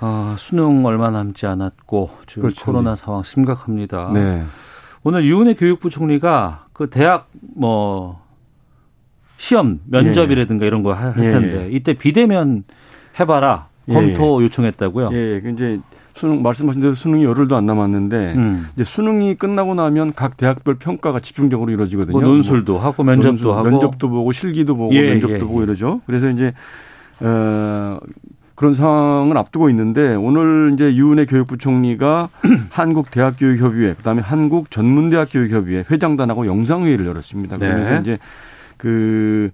아, 0.00 0.34
수능 0.38 0.84
얼마 0.84 1.10
남지 1.10 1.46
않았고 1.46 2.10
지금 2.26 2.42
그렇죠. 2.42 2.64
코로나 2.64 2.96
상황 2.96 3.22
심각합니다. 3.22 4.10
네. 4.12 4.44
오늘 5.02 5.24
유은혜 5.24 5.54
교육부 5.54 5.90
총리가 5.90 6.66
그 6.72 6.90
대학 6.90 7.28
뭐 7.40 8.20
시험 9.36 9.80
면접이라든가 9.86 10.66
이런 10.66 10.82
거할 10.82 11.14
예, 11.18 11.30
텐데 11.30 11.64
예. 11.66 11.70
이때 11.70 11.94
비대면 11.94 12.64
해봐라 13.18 13.68
예, 13.88 13.94
검토 13.94 14.42
요청했다고요. 14.42 15.10
예, 15.12 15.40
그 15.40 15.50
이제 15.50 15.80
수능 16.14 16.42
말씀하신 16.42 16.82
대로 16.82 16.94
수능이 16.94 17.24
열흘도 17.24 17.56
안 17.56 17.64
남았는데 17.64 18.34
음. 18.34 18.66
이제 18.74 18.84
수능이 18.84 19.36
끝나고 19.36 19.74
나면 19.74 20.12
각 20.14 20.36
대학별 20.36 20.74
평가가 20.74 21.20
집중적으로 21.20 21.70
이루어지거든요. 21.70 22.12
뭐 22.12 22.22
논술도 22.22 22.78
하고 22.78 23.02
면접도 23.02 23.30
논술, 23.30 23.50
하고 23.52 23.70
면접도 23.70 24.08
보고 24.10 24.32
실기도 24.32 24.76
보고 24.76 24.94
예, 24.94 25.10
면접도 25.10 25.34
예, 25.34 25.38
보고 25.38 25.60
예. 25.60 25.64
이러죠. 25.64 26.02
그래서 26.06 26.28
이제 26.28 26.52
어 27.20 27.98
그런 28.60 28.74
상황을 28.74 29.38
앞두고 29.38 29.70
있는데 29.70 30.14
오늘 30.14 30.72
이제 30.74 30.94
유은혜 30.94 31.24
교육부 31.24 31.56
총리가 31.56 32.28
한국대학교육협의회 32.68 33.94
그다음에 33.94 34.20
한국전문대학교육협의회 34.20 35.84
회장단하고 35.90 36.44
영상회의를 36.44 37.06
열었습니다. 37.06 37.56
네. 37.56 37.66
그러면서 37.66 38.00
이제 38.02 38.18
그 38.76 39.50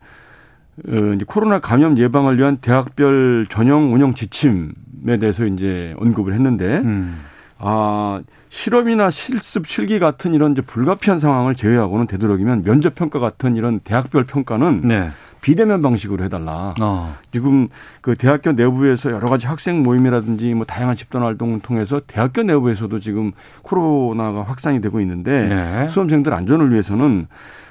어, 0.88 1.12
이제 1.14 1.24
코로나 1.24 1.60
감염 1.60 1.96
예방을 1.96 2.36
위한 2.36 2.56
대학별 2.56 3.46
전형 3.48 3.94
운영 3.94 4.12
지침에 4.14 5.18
대해서 5.20 5.46
이제 5.46 5.94
언급을 5.98 6.32
했는데 6.32 6.78
음. 6.78 7.20
아, 7.58 8.20
실험이나 8.48 9.10
실습, 9.10 9.68
실기 9.68 10.00
같은 10.00 10.34
이런 10.34 10.50
이제 10.50 10.62
불가피한 10.62 11.20
상황을 11.20 11.54
제외하고는 11.54 12.08
되도록이면 12.08 12.64
면접 12.64 12.96
평가 12.96 13.20
같은 13.20 13.54
이런 13.54 13.78
대학별 13.78 14.24
평가는 14.24 14.80
네. 14.82 15.10
비대면 15.40 15.82
방식으로 15.82 16.24
해달라. 16.24 16.74
어. 16.80 17.14
지금 17.32 17.68
그 18.00 18.16
대학교 18.16 18.52
내부에서 18.52 19.10
여러 19.10 19.28
가지 19.28 19.46
학생 19.46 19.82
모임이라든지 19.82 20.54
뭐 20.54 20.66
다양한 20.66 20.96
집단 20.96 21.22
활동을 21.22 21.60
통해서 21.60 22.00
대학교 22.06 22.42
내부에서도 22.42 22.98
지금 23.00 23.32
코로나가 23.62 24.42
확산이 24.42 24.80
되고 24.80 25.00
있는데 25.00 25.46
네. 25.46 25.88
수험생들 25.88 26.34
안전을 26.34 26.72
위해서는 26.72 27.28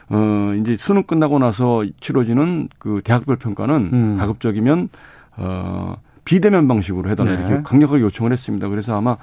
어 0.10 0.54
이제 0.62 0.78
수능 0.78 1.04
끝나고 1.04 1.40
나서 1.40 1.84
치러지는 2.00 2.70
그 2.78 3.02
대학별 3.04 3.38
평가는 3.38 3.90
음. 3.92 4.18
가급적이면 4.18 4.90
어 5.38 5.96
비대면 6.24 6.68
방식으로 6.68 7.10
해달라 7.10 7.36
네. 7.36 7.40
이렇게 7.40 7.64
강력하게 7.64 8.02
요청을 8.02 8.32
했습니다. 8.32 8.68
그래서 8.70 8.96
아마 8.96 9.18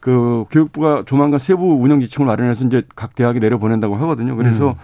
그 0.00 0.44
교육부가 0.50 1.04
조만간 1.06 1.38
세부 1.38 1.80
운영 1.80 2.00
지침을 2.00 2.26
마련해서 2.26 2.64
이제 2.66 2.82
각 2.94 3.14
대학에 3.14 3.38
내려보낸다고 3.38 3.96
하거든요. 3.96 4.36
그래서 4.36 4.70
음. 4.70 4.74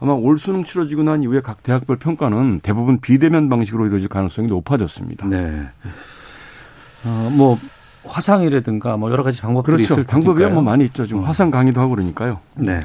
아마 0.00 0.12
올 0.12 0.38
수능 0.38 0.64
치러지고 0.64 1.02
난 1.02 1.22
이후에 1.22 1.40
각 1.40 1.62
대학별 1.62 1.96
평가는 1.96 2.60
대부분 2.60 3.00
비대면 3.00 3.48
방식으로 3.48 3.86
이루어질 3.86 4.08
가능성이 4.08 4.48
높아졌습니다. 4.48 5.26
네. 5.26 5.68
어, 7.04 7.30
뭐 7.32 7.58
화상이라든가 8.04 8.96
뭐 8.96 9.10
여러 9.10 9.22
가지 9.22 9.40
방법들이 9.40 9.76
그렇죠. 9.76 9.94
있을 9.94 10.04
방법이. 10.04 10.44
뭐 10.46 10.62
많이 10.62 10.84
있죠. 10.84 11.06
지금 11.06 11.22
어. 11.22 11.24
화상 11.26 11.50
강의도 11.50 11.80
하고 11.80 11.94
그러니까요. 11.94 12.40
네. 12.54 12.80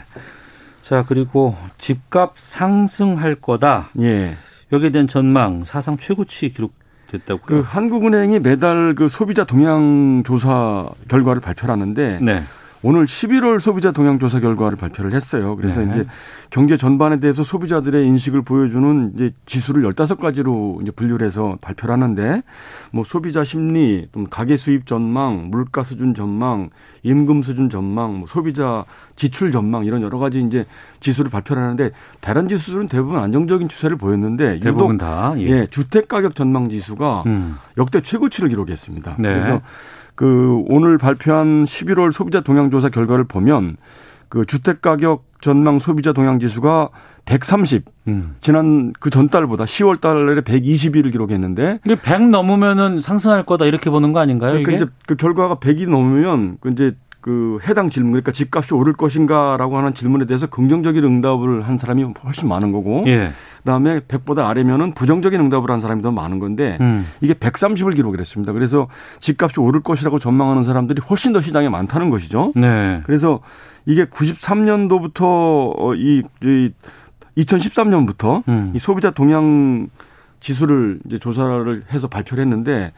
자 0.81 1.05
그리고 1.07 1.55
집값 1.77 2.33
상승할 2.35 3.35
거다. 3.35 3.89
예. 3.99 4.35
여기에 4.71 4.91
대한 4.91 5.07
전망 5.07 5.63
사상 5.65 5.97
최고치 5.97 6.49
기록 6.49 6.73
됐다고요. 7.11 7.45
그 7.45 7.61
한국은행이 7.61 8.39
매달 8.39 8.95
그 8.95 9.09
소비자 9.09 9.43
동향 9.43 10.23
조사 10.25 10.89
결과를 11.09 11.41
발표를 11.41 11.71
하는데 11.73 12.19
네. 12.21 12.43
오늘 12.83 13.05
11월 13.05 13.59
소비자 13.59 13.91
동향 13.91 14.17
조사 14.17 14.39
결과를 14.39 14.77
발표를 14.77 15.13
했어요. 15.13 15.55
그래서 15.55 15.81
네. 15.81 15.91
이제 15.91 16.05
경제 16.49 16.75
전반에 16.75 17.19
대해서 17.19 17.43
소비자들의 17.43 18.05
인식을 18.07 18.41
보여주는 18.41 19.11
이제 19.15 19.31
지수를 19.45 19.83
15가지로 19.83 20.81
이제 20.81 20.91
분류를 20.91 21.27
해서 21.27 21.57
발표를 21.61 21.93
하는데 21.93 22.41
뭐 22.91 23.03
소비자 23.03 23.43
심리, 23.43 24.07
또 24.11 24.25
가계 24.25 24.57
수입 24.57 24.87
전망, 24.87 25.49
물가 25.51 25.83
수준 25.83 26.15
전망, 26.15 26.69
임금 27.03 27.43
수준 27.43 27.69
전망, 27.69 28.19
뭐 28.19 28.27
소비자 28.27 28.83
지출 29.15 29.51
전망 29.51 29.85
이런 29.85 30.01
여러 30.01 30.17
가지 30.17 30.41
이제 30.41 30.65
지수를 30.99 31.29
발표를 31.29 31.61
하는데 31.61 31.91
다른 32.19 32.49
지수들은 32.49 32.87
대부분 32.87 33.19
안정적인 33.19 33.69
추세를 33.69 33.97
보였는데 33.97 34.59
대부분 34.59 34.97
다. 34.97 35.35
예. 35.37 35.43
예, 35.43 35.67
주택 35.69 36.07
가격 36.07 36.33
전망 36.35 36.69
지수가 36.69 37.23
음. 37.27 37.57
역대 37.77 38.01
최고치를 38.01 38.49
기록했습니다. 38.49 39.17
네. 39.19 39.29
그래서 39.29 39.61
그 40.21 40.61
오늘 40.67 40.99
발표한 40.99 41.65
11월 41.65 42.11
소비자 42.11 42.41
동향 42.41 42.69
조사 42.69 42.89
결과를 42.89 43.23
보면 43.23 43.77
그 44.29 44.45
주택 44.45 44.79
가격 44.79 45.25
전망 45.41 45.79
소비자 45.79 46.13
동향 46.13 46.39
지수가 46.39 46.89
130 47.25 47.85
음. 48.07 48.35
지난 48.39 48.93
그 48.99 49.09
전달보다 49.09 49.63
10월 49.63 49.99
달에 49.99 50.41
121을 50.41 51.11
기록했는데 51.11 51.79
이게 51.83 51.95
100 51.95 52.29
넘으면은 52.29 52.99
상승할 52.99 53.47
거다 53.47 53.65
이렇게 53.65 53.89
보는 53.89 54.13
거 54.13 54.19
아닌가요? 54.19 54.51
그러니까 54.51 54.71
이게? 54.73 54.83
이제 54.83 54.91
그 55.07 55.15
결과가 55.15 55.55
100이 55.55 55.89
넘으면 55.89 56.57
그 56.61 56.69
이제 56.69 56.95
그 57.19 57.57
해당 57.67 57.89
질문 57.89 58.11
그러니까 58.11 58.31
집값이 58.31 58.75
오를 58.75 58.93
것인가라고 58.93 59.75
하는 59.79 59.95
질문에 59.95 60.25
대해서 60.25 60.45
긍정적인 60.45 61.03
응답을 61.03 61.63
한 61.63 61.79
사람이 61.79 62.03
훨씬 62.23 62.47
많은 62.47 62.71
거고 62.71 63.05
예. 63.07 63.31
그다음에 63.63 63.99
100보다 64.01 64.47
아래면은 64.47 64.93
부정적인 64.93 65.39
응답을 65.39 65.69
한 65.69 65.81
사람이 65.81 66.01
더 66.01 66.11
많은 66.11 66.39
건데 66.39 66.77
음. 66.81 67.07
이게 67.21 67.33
130을 67.33 67.95
기록을 67.95 68.19
했습니다. 68.19 68.53
그래서 68.53 68.87
집값이 69.19 69.59
오를 69.59 69.81
것이라고 69.81 70.19
전망하는 70.19 70.63
사람들이 70.63 71.01
훨씬 71.09 71.33
더 71.33 71.41
시장에 71.41 71.69
많다는 71.69 72.09
것이죠. 72.09 72.53
네. 72.55 73.01
그래서 73.05 73.41
이게 73.85 74.05
93년도부터 74.05 75.97
이, 75.97 76.23
이 76.43 76.71
2013년부터 77.37 78.43
음. 78.47 78.71
이 78.75 78.79
소비자 78.79 79.11
동향 79.11 79.87
지수를 80.39 80.99
이제 81.05 81.19
조사를 81.19 81.83
해서 81.91 82.07
발표를 82.07 82.43
했는데 82.43 82.91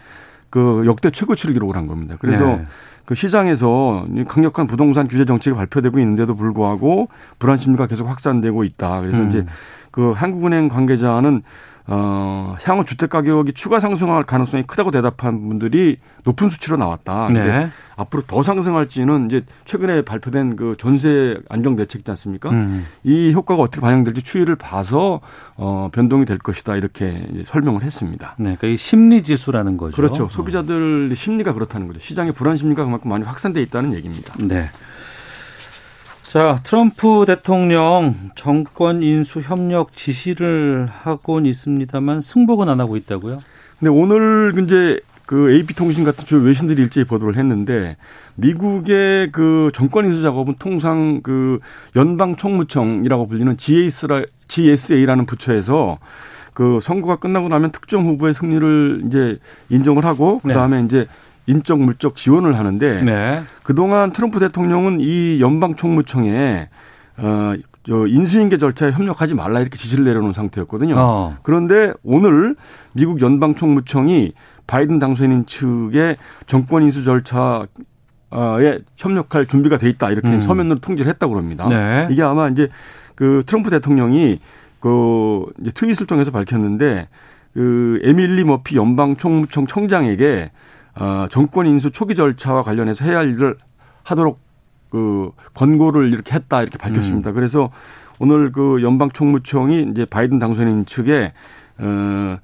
그 0.49 0.83
역대 0.85 1.11
최고치를 1.11 1.53
기록을 1.53 1.75
한 1.75 1.87
겁니다. 1.87 2.15
그래서 2.19 2.45
네. 2.45 2.63
그 3.05 3.15
시장에서 3.15 4.05
이 4.15 4.23
강력한 4.23 4.67
부동산 4.67 5.07
규제 5.07 5.25
정책이 5.25 5.55
발표되고 5.55 5.99
있는데도 5.99 6.35
불구하고 6.35 7.09
불안 7.37 7.57
심리가 7.57 7.87
계속 7.87 8.07
확산되고 8.07 8.63
있다. 8.63 9.01
그래서 9.01 9.17
음. 9.19 9.29
이제 9.29 9.45
그 9.93 10.11
한국은행 10.11 10.69
관계자는 10.69 11.43
어, 11.85 12.55
향후 12.63 12.83
주택 12.83 13.09
가격이 13.09 13.53
추가 13.53 13.79
상승할 13.79 14.23
가능성이 14.23 14.63
크다고 14.65 14.89
대답한 14.89 15.47
분들이 15.47 15.97
높은 16.23 16.49
수치로 16.49 16.77
나왔다. 16.77 17.27
근데 17.27 17.43
네. 17.43 17.69
앞으로 17.95 18.23
더 18.25 18.41
상승할지는 18.41 19.27
이제 19.27 19.43
최근에 19.65 20.01
발표된 20.03 20.55
그 20.55 20.75
전세 20.79 21.37
안정 21.49 21.75
대책 21.75 21.99
있지 21.99 22.11
않습니까? 22.11 22.49
음. 22.49 22.87
이 23.03 23.33
효과가 23.33 23.61
어떻게 23.61 23.81
반영될지 23.81 24.23
추이를 24.23 24.55
봐서 24.55 25.19
어, 25.57 25.89
변동이 25.93 26.25
될 26.25 26.39
것이다 26.39 26.75
이렇게 26.77 27.27
이제 27.31 27.43
설명을 27.45 27.83
했습니다. 27.83 28.35
네. 28.37 28.55
그러니까 28.55 28.67
이 28.67 28.77
심리 28.77 29.21
지수라는 29.21 29.77
거죠. 29.77 29.95
그렇죠. 29.95 30.27
소비자들 30.29 31.13
심리가 31.15 31.53
그렇다는 31.53 31.87
거죠. 31.87 31.99
시장의 31.99 32.31
불안 32.31 32.57
심리가 32.57 32.83
그만큼 32.83 33.09
많이 33.09 33.25
확산돼 33.25 33.61
있다는 33.61 33.93
얘기입니다. 33.93 34.33
네. 34.39 34.69
자, 36.33 36.59
트럼프 36.63 37.25
대통령 37.27 38.31
정권 38.33 39.03
인수 39.03 39.41
협력 39.41 39.95
지시를 39.95 40.89
하곤 40.91 41.45
있습니다만 41.45 42.21
승복은 42.21 42.69
안 42.69 42.79
하고 42.79 42.97
있다고요? 42.97 43.37
근데 43.77 43.91
오늘 43.91 44.51
이제 44.63 44.99
그 45.27 45.53
AP통신 45.53 46.03
같은 46.03 46.25
주요 46.25 46.41
외신들이 46.41 46.81
일제히 46.81 47.03
보도를 47.03 47.37
했는데 47.37 47.97
미국의 48.33 49.31
그 49.31 49.69
정권 49.75 50.05
인수 50.05 50.23
작업은 50.23 50.55
통상 50.57 51.21
그 51.21 51.59
연방 51.95 52.35
총무청이라고 52.35 53.27
불리는 53.27 53.55
GS라, 53.55 54.23
GSA라는 54.47 55.27
부처에서 55.27 55.99
그 56.55 56.79
선거가 56.81 57.17
끝나고 57.17 57.47
나면 57.47 57.71
특정 57.71 58.07
후보의 58.07 58.33
승리를 58.33 59.03
이제 59.05 59.37
인정을 59.69 60.03
하고 60.03 60.41
네. 60.43 60.53
그다음에 60.53 60.81
이제 60.81 61.05
인적 61.45 61.79
물적 61.79 62.15
지원을 62.15 62.57
하는데 62.57 63.01
네. 63.01 63.43
그동안 63.63 64.11
트럼프 64.11 64.39
대통령은 64.39 64.99
이 65.01 65.39
연방 65.41 65.75
총무청에 65.75 66.69
어, 67.17 67.53
저 67.85 68.07
인수인계 68.07 68.57
절차에 68.57 68.91
협력하지 68.91 69.35
말라 69.35 69.59
이렇게 69.59 69.77
지시를 69.77 70.05
내려놓은 70.05 70.33
상태였거든요. 70.33 70.95
어. 70.97 71.37
그런데 71.43 71.93
오늘 72.03 72.55
미국 72.93 73.21
연방 73.21 73.55
총무청이 73.55 74.33
바이든 74.67 74.99
당선인 74.99 75.45
측의 75.45 76.15
정권 76.47 76.83
인수 76.83 77.03
절차 77.03 77.67
에 78.33 78.79
협력할 78.97 79.45
준비가 79.45 79.77
돼 79.77 79.89
있다 79.89 80.09
이렇게 80.09 80.27
음. 80.29 80.41
서면으로 80.41 80.79
통지를 80.79 81.11
했다고 81.11 81.37
합니다. 81.37 81.67
네. 81.69 82.07
이게 82.09 82.23
아마 82.23 82.47
이제 82.49 82.69
그 83.13 83.43
트럼프 83.45 83.69
대통령이 83.69 84.39
그 84.79 85.45
이제 85.61 85.69
트윗을 85.71 86.07
통해서 86.07 86.31
밝혔는데 86.31 87.09
그 87.53 87.99
에밀리 88.03 88.43
머피 88.43 88.75
연방 88.75 89.15
총무청 89.15 89.67
청장에게 89.67 90.49
어 90.95 91.25
정권 91.29 91.65
인수 91.65 91.91
초기 91.91 92.15
절차와 92.15 92.63
관련해서 92.63 93.05
해야 93.05 93.19
할 93.19 93.33
일을 93.33 93.57
하도록 94.03 94.39
그 94.89 95.31
권고를 95.55 96.13
이렇게 96.13 96.35
했다 96.35 96.61
이렇게 96.61 96.77
밝혔습니다. 96.77 97.31
음. 97.31 97.35
그래서 97.35 97.71
오늘 98.19 98.51
그 98.51 98.81
연방 98.83 99.09
총무청이 99.09 99.87
이제 99.91 100.05
바이든 100.05 100.39
당선인 100.39 100.85
측에 100.85 101.33
어 101.79 102.37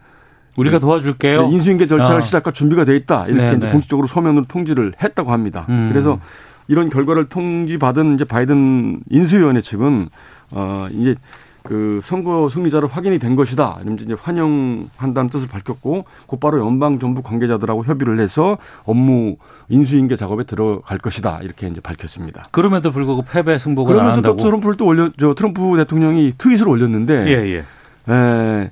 우리가 0.57 0.79
도와줄게요. 0.79 1.49
인수인계 1.51 1.87
절차를 1.87 2.17
어. 2.17 2.21
시작할 2.21 2.53
준비가 2.53 2.85
돼 2.85 2.95
있다 2.95 3.27
이렇게 3.27 3.41
네, 3.41 3.57
이제 3.57 3.65
네. 3.67 3.71
공식적으로 3.71 4.07
서면으로 4.07 4.45
통지를 4.45 4.93
했다고 5.01 5.31
합니다. 5.31 5.65
음. 5.69 5.89
그래서 5.91 6.19
이런 6.67 6.89
결과를 6.89 7.29
통지받은 7.29 8.15
이제 8.15 8.25
바이든 8.25 9.01
인수위원회 9.09 9.61
측은 9.61 10.09
어 10.51 10.87
이제 10.91 11.15
그 11.63 11.99
선거 12.03 12.49
승리자로 12.49 12.87
확인이 12.87 13.19
된 13.19 13.35
것이다. 13.35 13.77
이러면서 13.81 14.05
이제 14.05 14.15
환영한다는 14.19 15.29
뜻을 15.29 15.47
밝혔고 15.49 16.05
곧바로 16.25 16.59
연방 16.65 16.99
정부 16.99 17.21
관계자들하고 17.21 17.85
협의를 17.85 18.19
해서 18.19 18.57
업무 18.85 19.35
인수인계 19.69 20.15
작업에 20.15 20.43
들어갈 20.43 20.97
것이다. 20.97 21.39
이렇게 21.43 21.67
이제 21.67 21.81
밝혔습니다. 21.81 22.43
그럼에도 22.51 22.91
불구하고 22.91 23.23
패배 23.23 23.57
승복을 23.59 23.93
안 23.93 23.97
그러면서 23.97 24.21
또 24.21 24.29
한다고. 24.29 24.43
트럼프를 24.43 24.75
또 24.77 24.85
올려 24.85 25.09
저 25.19 25.33
트럼프 25.33 25.75
대통령이 25.77 26.33
트윗을 26.37 26.67
올렸는데 26.67 27.27
예, 27.27 27.55
예. 27.55 28.13
에, 28.13 28.71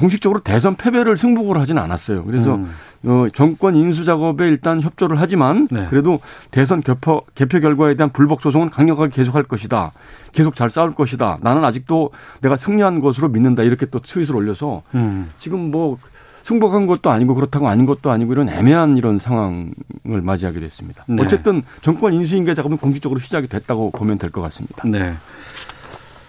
공식적으로 0.00 0.40
대선 0.40 0.76
패배를 0.76 1.16
승복을 1.16 1.58
하진 1.60 1.76
않았어요. 1.78 2.24
그래서 2.24 2.54
음. 2.54 2.70
어, 3.04 3.26
정권 3.32 3.74
인수 3.76 4.04
작업에 4.04 4.48
일단 4.48 4.80
협조를 4.80 5.20
하지만 5.20 5.68
네. 5.70 5.86
그래도 5.90 6.20
대선 6.50 6.82
개표, 6.82 7.22
개표 7.34 7.60
결과에 7.60 7.94
대한 7.94 8.10
불복 8.10 8.40
소송은 8.40 8.70
강력하게 8.70 9.14
계속할 9.14 9.44
것이다. 9.44 9.92
계속 10.32 10.56
잘 10.56 10.70
싸울 10.70 10.94
것이다. 10.94 11.38
나는 11.42 11.64
아직도 11.64 12.10
내가 12.40 12.56
승리한 12.56 13.00
것으로 13.00 13.28
믿는다. 13.28 13.62
이렇게 13.62 13.86
또 13.86 14.00
트윗을 14.00 14.34
올려서 14.34 14.82
음. 14.94 15.30
지금 15.38 15.70
뭐 15.70 15.98
승복한 16.42 16.86
것도 16.86 17.10
아니고 17.10 17.34
그렇다고 17.34 17.68
아닌 17.68 17.84
것도 17.84 18.10
아니고 18.10 18.32
이런 18.32 18.48
애매한 18.48 18.96
이런 18.96 19.18
상황을 19.18 19.74
맞이하게 20.22 20.60
됐습니다. 20.60 21.04
네. 21.06 21.22
어쨌든 21.22 21.62
정권 21.82 22.14
인수인계 22.14 22.54
작업은 22.54 22.78
공식적으로 22.78 23.20
시작이 23.20 23.46
됐다고 23.48 23.90
보면 23.90 24.16
될 24.18 24.30
것 24.30 24.40
같습니다. 24.40 24.82
네. 24.88 25.12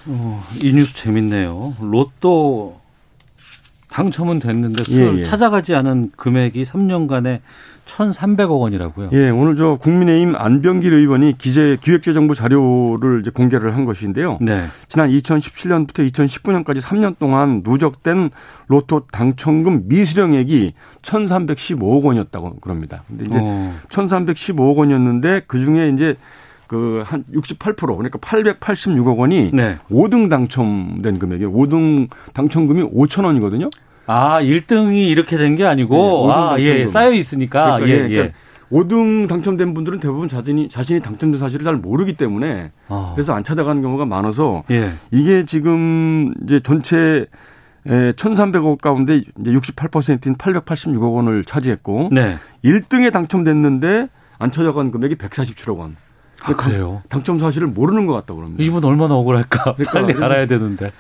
어, 0.08 0.44
이 0.62 0.74
뉴스 0.74 0.94
재밌네요. 0.96 1.76
로또 1.80 2.81
당첨은 3.92 4.40
됐는데 4.40 4.86
수 4.86 5.04
예, 5.04 5.20
예. 5.20 5.24
찾아가지 5.24 5.76
않은 5.76 6.12
금액이 6.16 6.64
3년간에 6.64 7.42
1,300억 7.86 8.62
원이라고요. 8.62 9.10
예, 9.12 9.30
오늘 9.30 9.58
저 9.58 9.76
국민의힘 9.76 10.36
안병길 10.36 10.94
의원이 10.94 11.38
기재 11.38 11.78
기획재정부 11.82 12.34
자료를 12.34 13.20
이제 13.20 13.32
공개를 13.32 13.76
한 13.76 13.84
것인데요. 13.84 14.38
네. 14.40 14.66
지난 14.88 15.10
2017년부터 15.10 16.10
2019년까지 16.10 16.80
3년 16.80 17.18
동안 17.20 17.64
누적된 17.66 18.30
로또 18.68 19.06
당첨금 19.12 19.90
미수령액이 19.90 20.74
1,315억 21.02 22.04
원이었다고 22.04 22.62
그럽니다. 22.62 23.04
근데 23.10 23.26
이제 23.28 23.38
어. 23.42 23.76
1,315억 23.90 24.78
원이었는데 24.78 25.42
그 25.48 25.60
중에 25.60 25.90
이제 25.90 26.16
그 26.72 27.04
한 27.06 27.26
68% 27.34 27.76
그러니까 27.98 28.18
886억 28.20 29.18
원이 29.18 29.52
네. 29.54 29.78
5등 29.92 30.30
당첨된 30.30 31.20
금액이에요. 31.20 31.52
5등 31.52 32.08
당첨금이 32.34 32.84
5천 32.84 33.26
원이거든요. 33.26 33.70
아, 34.08 34.42
1등이 34.42 35.10
이렇게 35.10 35.36
된 35.38 35.56
게 35.58 35.66
아니고 35.66 36.28
네, 36.28 36.34
아, 36.34 36.56
예. 36.60 36.88
쌓여 36.88 37.12
있으니까 37.12 37.78
그러니까 37.80 37.90
예, 37.90 37.94
예, 37.94 38.04
예. 38.06 38.10
그러니까 38.16 38.38
5등 38.72 39.28
당첨된 39.28 39.74
분들은 39.74 40.00
대부분 40.00 40.30
자신이 40.30 40.70
자신이 40.70 41.02
당첨된 41.02 41.42
사실을 41.42 41.66
잘 41.66 41.76
모르기 41.76 42.14
때문에 42.14 42.72
아. 42.88 43.12
그래서 43.16 43.34
안 43.34 43.44
찾아가는 43.44 43.82
경우가 43.82 44.06
많아서 44.06 44.64
예. 44.72 44.92
이게 45.12 45.46
지금 45.46 46.34
이제 46.46 46.62
전체 46.62 47.26
1,300억 47.86 48.80
가운데 48.80 49.18
이제 49.18 49.52
68%인 49.52 50.36
886억 50.36 51.16
원을 51.16 51.44
차지했고 51.44 52.10
네. 52.14 52.38
1등에 52.64 53.12
당첨됐는데 53.12 54.08
안 54.40 54.52
찾아간 54.52 54.92
금액이 54.92 55.16
147억 55.16 55.78
원. 55.80 55.98
아, 56.44 56.56
그래요. 56.56 57.02
당첨 57.10 57.40
사실을 57.40 57.68
모르는 57.68 58.08
것 58.08 58.14
같다고 58.14 58.38
그럽니다. 58.38 58.64
이분 58.64 58.84
얼마나 58.84 59.14
억울할까. 59.16 59.76
그러니까 59.76 59.92
빨리 59.92 60.24
알아야 60.24 60.48
되는데. 60.48 60.92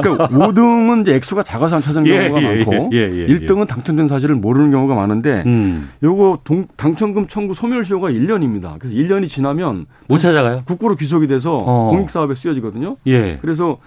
그러니까 0.00 0.28
5등은 0.28 1.02
이제 1.02 1.14
액수가 1.14 1.42
작아서 1.44 1.76
안 1.76 1.82
찾은 1.82 2.06
예, 2.06 2.28
경우가 2.28 2.42
예, 2.42 2.56
많고 2.64 2.90
예, 2.92 2.98
예, 2.98 3.18
예. 3.18 3.26
1등은 3.26 3.68
당첨된 3.68 4.08
사실을 4.08 4.34
모르는 4.34 4.70
경우가 4.70 4.94
많은데 4.94 5.44
음. 5.46 5.90
요거 6.02 6.40
동- 6.44 6.66
당첨금 6.76 7.28
청구 7.28 7.54
소멸시효가 7.54 8.10
1년입니다. 8.10 8.78
그래서 8.78 8.96
1년이 8.96 9.28
지나면 9.28 9.86
못 10.08 10.18
찾아가요? 10.18 10.62
국고로 10.66 10.96
귀속이 10.96 11.26
돼서 11.28 11.56
어. 11.56 11.90
공익사업에 11.90 12.34
쓰여지거든요. 12.34 12.96
예. 13.06 13.38
그래서 13.40 13.78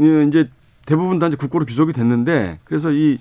예, 0.00 0.24
이제 0.28 0.44
대부분 0.86 1.18
다 1.18 1.26
이제 1.28 1.36
국고로 1.36 1.64
귀속이 1.64 1.92
됐는데 1.92 2.58
그래서 2.64 2.90
이, 2.92 3.18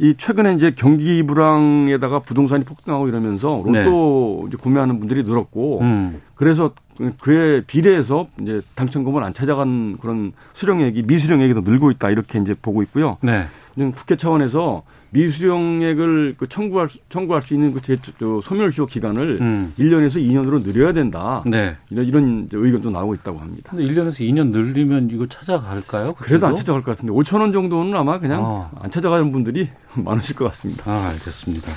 이 0.00 0.14
최근에 0.16 0.54
이제 0.54 0.72
경기 0.74 1.22
불황에다가 1.22 2.20
부동산이 2.20 2.64
폭등하고 2.64 3.06
이러면서 3.06 3.62
로또 3.66 4.46
이제 4.48 4.56
구매하는 4.56 4.98
분들이 4.98 5.22
늘었고 5.22 5.80
음. 5.82 6.22
그래서 6.34 6.72
그에 7.20 7.62
비례해서 7.66 8.26
이제 8.40 8.62
당첨금을 8.74 9.22
안 9.22 9.34
찾아간 9.34 9.98
그런 10.00 10.32
수령액이 10.54 11.02
미수령액이 11.02 11.52
더 11.52 11.60
늘고 11.60 11.90
있다 11.90 12.08
이렇게 12.10 12.38
이제 12.38 12.54
보고 12.54 12.82
있고요. 12.82 13.18
네. 13.20 13.44
지금 13.74 13.92
국회 13.92 14.16
차원에서 14.16 14.84
미수령액을 15.10 16.36
그 16.38 16.48
청구할 16.48 16.88
수- 16.88 16.98
청구할 17.08 17.42
수 17.42 17.54
있는 17.54 17.72
그 17.72 17.80
제, 17.82 17.96
저 18.18 18.40
소멸시효 18.42 18.86
기간을 18.86 19.38
음. 19.40 19.72
1년에서 19.78 20.16
2년으로 20.16 20.62
늘려야 20.62 20.92
된다. 20.92 21.42
네. 21.46 21.76
이런 21.90 22.06
이런 22.06 22.48
의견도 22.52 22.90
나오고 22.90 23.14
있다고 23.14 23.38
합니다. 23.38 23.70
근데 23.70 23.84
1년에서 23.84 24.20
2년 24.20 24.50
늘리면 24.50 25.10
이거 25.12 25.26
찾아갈까요? 25.26 26.14
그래도 26.14 26.46
안 26.46 26.52
그때도? 26.52 26.54
찾아갈 26.56 26.82
것 26.82 26.92
같은데 26.96 27.12
5천 27.12 27.40
원 27.40 27.52
정도는 27.52 27.96
아마 27.96 28.18
그냥 28.18 28.40
어. 28.44 28.70
안 28.80 28.90
찾아가는 28.90 29.30
분들이 29.32 29.68
많으실 29.96 30.36
것 30.36 30.44
같습니다. 30.46 30.90
아, 30.90 31.08
알겠습니다. 31.10 31.72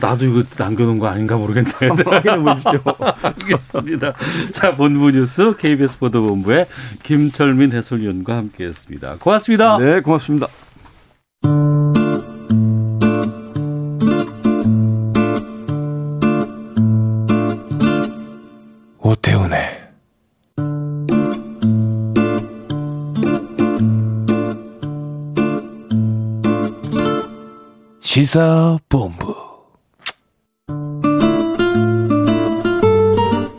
나도 0.00 0.26
이거 0.26 0.42
남겨놓은 0.58 0.98
거 0.98 1.06
아닌가 1.06 1.36
모르겠네. 1.36 1.70
한번 1.80 2.06
확인해 2.14 2.38
보십시오. 2.54 2.80
알겠습니다. 3.22 4.14
자, 4.52 4.76
본부 4.76 5.10
뉴스 5.10 5.54
KBS 5.56 5.98
보도본부의 5.98 6.66
김철민 7.02 7.72
해설위원과 7.72 8.36
함께했습니다. 8.36 9.16
고맙습니다. 9.20 9.78
네, 9.78 10.00
고맙습니다. 10.00 10.46
시사본부 28.20 29.34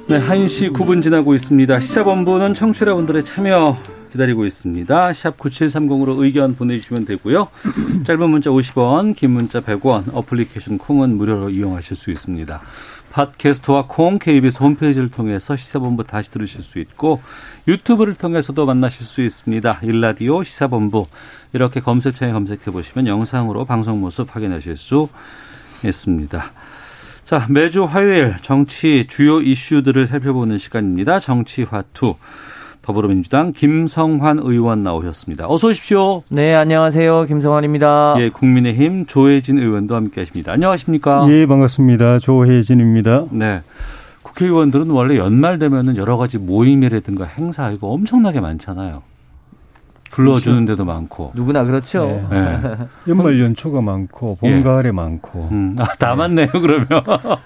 네, 0.07 0.21
1시 0.21 0.71
9분 0.71 1.01
지나고 1.01 1.33
있습니다. 1.33 1.79
시사본부는 1.79 2.53
청취자분들의 2.53 3.25
참여 3.25 3.75
기다리고 4.11 4.45
있습니다. 4.45 5.13
샵 5.13 5.37
9730으로 5.37 6.21
의견 6.21 6.55
보내주시면 6.55 7.05
되고요. 7.05 7.47
짧은 8.05 8.29
문자 8.29 8.49
50원, 8.49 9.15
긴 9.15 9.31
문자 9.31 9.61
100원, 9.61 10.13
어플리케이션 10.13 10.77
콩은 10.77 11.17
무료로 11.17 11.49
이용하실 11.49 11.95
수 11.95 12.11
있습니다. 12.11 12.61
팟캐스트와 13.11 13.85
콩, 13.87 14.19
KBS 14.19 14.63
홈페이지를 14.63 15.09
통해서 15.09 15.55
시사본부 15.55 16.05
다시 16.05 16.31
들으실 16.31 16.61
수 16.61 16.79
있고 16.79 17.21
유튜브를 17.67 18.15
통해서도 18.15 18.65
만나실 18.65 19.05
수 19.05 19.21
있습니다. 19.21 19.79
일라디오 19.83 20.43
시사본부 20.43 21.07
이렇게 21.53 21.81
검색창에 21.81 22.31
검색해 22.31 22.65
보시면 22.65 23.07
영상으로 23.07 23.65
방송 23.65 23.99
모습 23.99 24.33
확인하실 24.33 24.77
수 24.77 25.09
있습니다. 25.83 26.51
자, 27.25 27.45
매주 27.49 27.83
화요일 27.83 28.35
정치 28.41 29.05
주요 29.07 29.41
이슈들을 29.41 30.07
살펴보는 30.07 30.57
시간입니다. 30.57 31.19
정치화투. 31.19 32.15
더불어민주당 32.81 33.51
김성환 33.51 34.39
의원 34.39 34.83
나오셨습니다. 34.83 35.45
어서 35.47 35.67
오십시오. 35.67 36.23
네, 36.29 36.53
안녕하세요. 36.55 37.25
김성환입니다. 37.25 38.15
예, 38.17 38.29
국민의힘 38.29 39.05
조혜진 39.05 39.59
의원도 39.59 39.95
함께 39.95 40.21
하십니다. 40.21 40.51
안녕하십니까? 40.53 41.27
예, 41.29 41.45
반갑습니다. 41.45 42.19
조혜진입니다. 42.19 43.25
네. 43.31 43.61
국회의원들은 44.23 44.89
원래 44.89 45.17
연말 45.17 45.59
되면은 45.59 45.97
여러 45.97 46.17
가지 46.17 46.37
모임이라든가 46.37 47.25
행사 47.25 47.69
이거 47.71 47.87
엄청나게 47.87 48.39
많잖아요. 48.39 49.03
불러주는 50.11 50.65
데도 50.65 50.85
많고. 50.85 51.31
누구나 51.35 51.63
그렇죠. 51.63 52.27
네. 52.29 52.37
예. 52.37 52.77
연말 53.11 53.39
연초가 53.39 53.81
많고 53.81 54.35
봄 54.39 54.49
예. 54.49 54.61
가을에 54.61 54.91
많고. 54.91 55.47
음, 55.51 55.75
아, 55.79 55.85
다 55.95 56.15
맞네요, 56.15 56.47
그러면. 56.51 56.87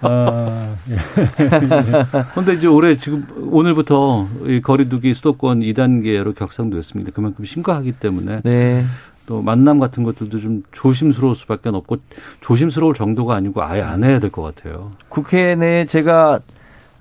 아, 0.02 0.76
예. 0.90 0.96
근데 2.34 2.54
이제 2.54 2.68
올해 2.68 2.96
지금 2.98 3.26
오늘부터 3.52 4.28
이 4.48 4.62
거리두기 4.62 5.14
수도권 5.14 5.60
2단계로 5.62 6.36
격상됐습니다. 6.36 7.12
그만큼 7.14 7.46
심각하기 7.46 7.94
때문에 7.94 8.42
네. 8.44 8.84
또 9.28 9.42
만남 9.42 9.80
같은 9.80 10.04
것들도 10.04 10.40
좀 10.40 10.64
조심스러울 10.72 11.36
수밖에 11.36 11.70
없고 11.70 11.98
조심스러울 12.42 12.94
정도가 12.94 13.36
아니고 13.36 13.64
아예 13.64 13.82
안 13.82 14.04
해야 14.04 14.20
될 14.20 14.30
것 14.30 14.42
같아요. 14.42 14.92
국회 15.10 15.56
내에 15.56 15.86
제가 15.86 16.40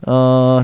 어 0.06 0.62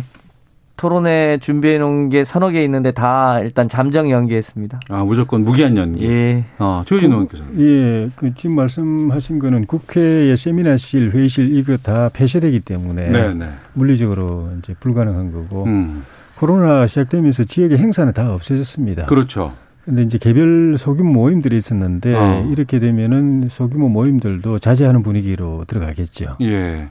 토론회 0.81 1.37
준비해 1.43 1.77
놓은 1.77 2.09
게 2.09 2.25
서너 2.25 2.49
개 2.49 2.65
있는데 2.65 2.91
다 2.91 3.39
일단 3.41 3.69
잠정 3.69 4.11
연기했습니다. 4.11 4.81
아 4.89 5.05
무조건 5.05 5.45
무기한 5.45 5.77
연기. 5.77 6.07
예. 6.07 6.47
어, 6.59 6.83
조혜진 6.87 7.13
의원께서는. 7.13 7.61
예, 7.61 8.11
그 8.17 8.35
지금 8.35 8.57
말씀하신 8.57 9.41
거는 9.41 9.67
국회의 9.67 10.35
세미나실, 10.35 11.11
회의실 11.11 11.55
이거 11.55 11.77
다 11.77 12.09
폐쇄되기 12.09 12.61
때문에 12.61 13.11
네, 13.11 13.35
네. 13.35 13.51
물리적으로 13.75 14.49
이제 14.59 14.75
불가능한 14.81 15.33
거고 15.33 15.65
음, 15.65 16.03
코로나 16.37 16.87
시작되면서 16.87 17.45
지역의 17.45 17.77
행사는 17.77 18.11
다 18.15 18.33
없어졌습니다. 18.33 19.05
그렇죠. 19.05 19.53
근데 19.85 20.01
이제 20.01 20.17
개별 20.17 20.77
소규모 20.79 21.13
모임들이 21.13 21.59
있었는데 21.59 22.15
어. 22.15 22.49
이렇게 22.51 22.79
되면은 22.79 23.49
소규모 23.51 23.91
모임들도 23.91 24.59
자제하는 24.59 25.03
분위기로 25.03 25.67
들어가겠죠. 25.67 26.39
예. 26.41 26.89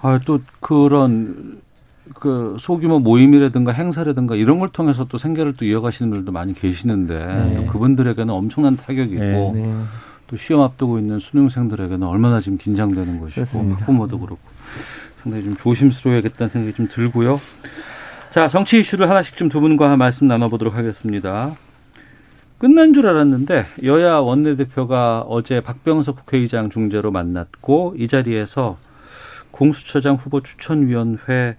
아, 0.00 0.18
또 0.24 0.40
그런 0.58 1.60
그 2.14 2.56
소규모 2.58 2.98
모임이라든가 2.98 3.72
행사라든가 3.72 4.36
이런 4.36 4.58
걸 4.58 4.68
통해서 4.68 5.06
또 5.08 5.18
생계를 5.18 5.54
또 5.56 5.64
이어가시는 5.64 6.10
분들도 6.10 6.32
많이 6.32 6.54
계시는데 6.54 7.14
네. 7.18 7.54
또 7.54 7.66
그분들에게는 7.66 8.32
엄청난 8.32 8.76
타격이 8.76 9.12
있고 9.12 9.52
네. 9.54 9.62
네. 9.62 9.74
또 10.26 10.36
시험 10.36 10.62
앞두고 10.62 10.98
있는 10.98 11.18
수능생들에게는 11.18 12.06
얼마나 12.06 12.40
지금 12.40 12.58
긴장되는 12.58 13.20
것이고 13.20 13.34
그렇습니다. 13.34 13.80
학부모도 13.80 14.18
그렇고 14.18 14.40
상당히 15.22 15.44
좀 15.44 15.56
조심스러워야겠다는 15.56 16.48
생각이 16.48 16.74
좀 16.74 16.88
들고요. 16.88 17.40
자, 18.30 18.46
정치 18.46 18.78
이슈를 18.80 19.08
하나씩 19.08 19.36
좀 19.36 19.48
두 19.48 19.60
분과 19.60 19.96
말씀 19.96 20.28
나눠보도록 20.28 20.76
하겠습니다. 20.76 21.56
끝난 22.58 22.92
줄 22.92 23.06
알았는데 23.06 23.66
여야 23.84 24.16
원내대표가 24.16 25.20
어제 25.20 25.60
박병석 25.60 26.16
국회의장 26.16 26.70
중재로 26.70 27.10
만났고 27.10 27.94
이 27.96 28.08
자리에서 28.08 28.76
공수처장 29.50 30.16
후보 30.16 30.42
추천위원회 30.42 31.56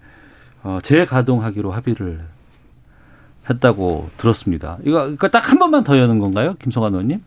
어, 0.63 0.79
재가동하기로 0.83 1.71
합의를 1.71 2.19
했다고 3.49 4.09
들었습니다. 4.17 4.77
이거, 4.83 5.07
이거 5.07 5.27
딱 5.29 5.49
한 5.51 5.57
번만 5.59 5.83
더 5.83 5.97
여는 5.97 6.19
건가요, 6.19 6.55
김성환 6.61 6.93
의원님? 6.93 7.21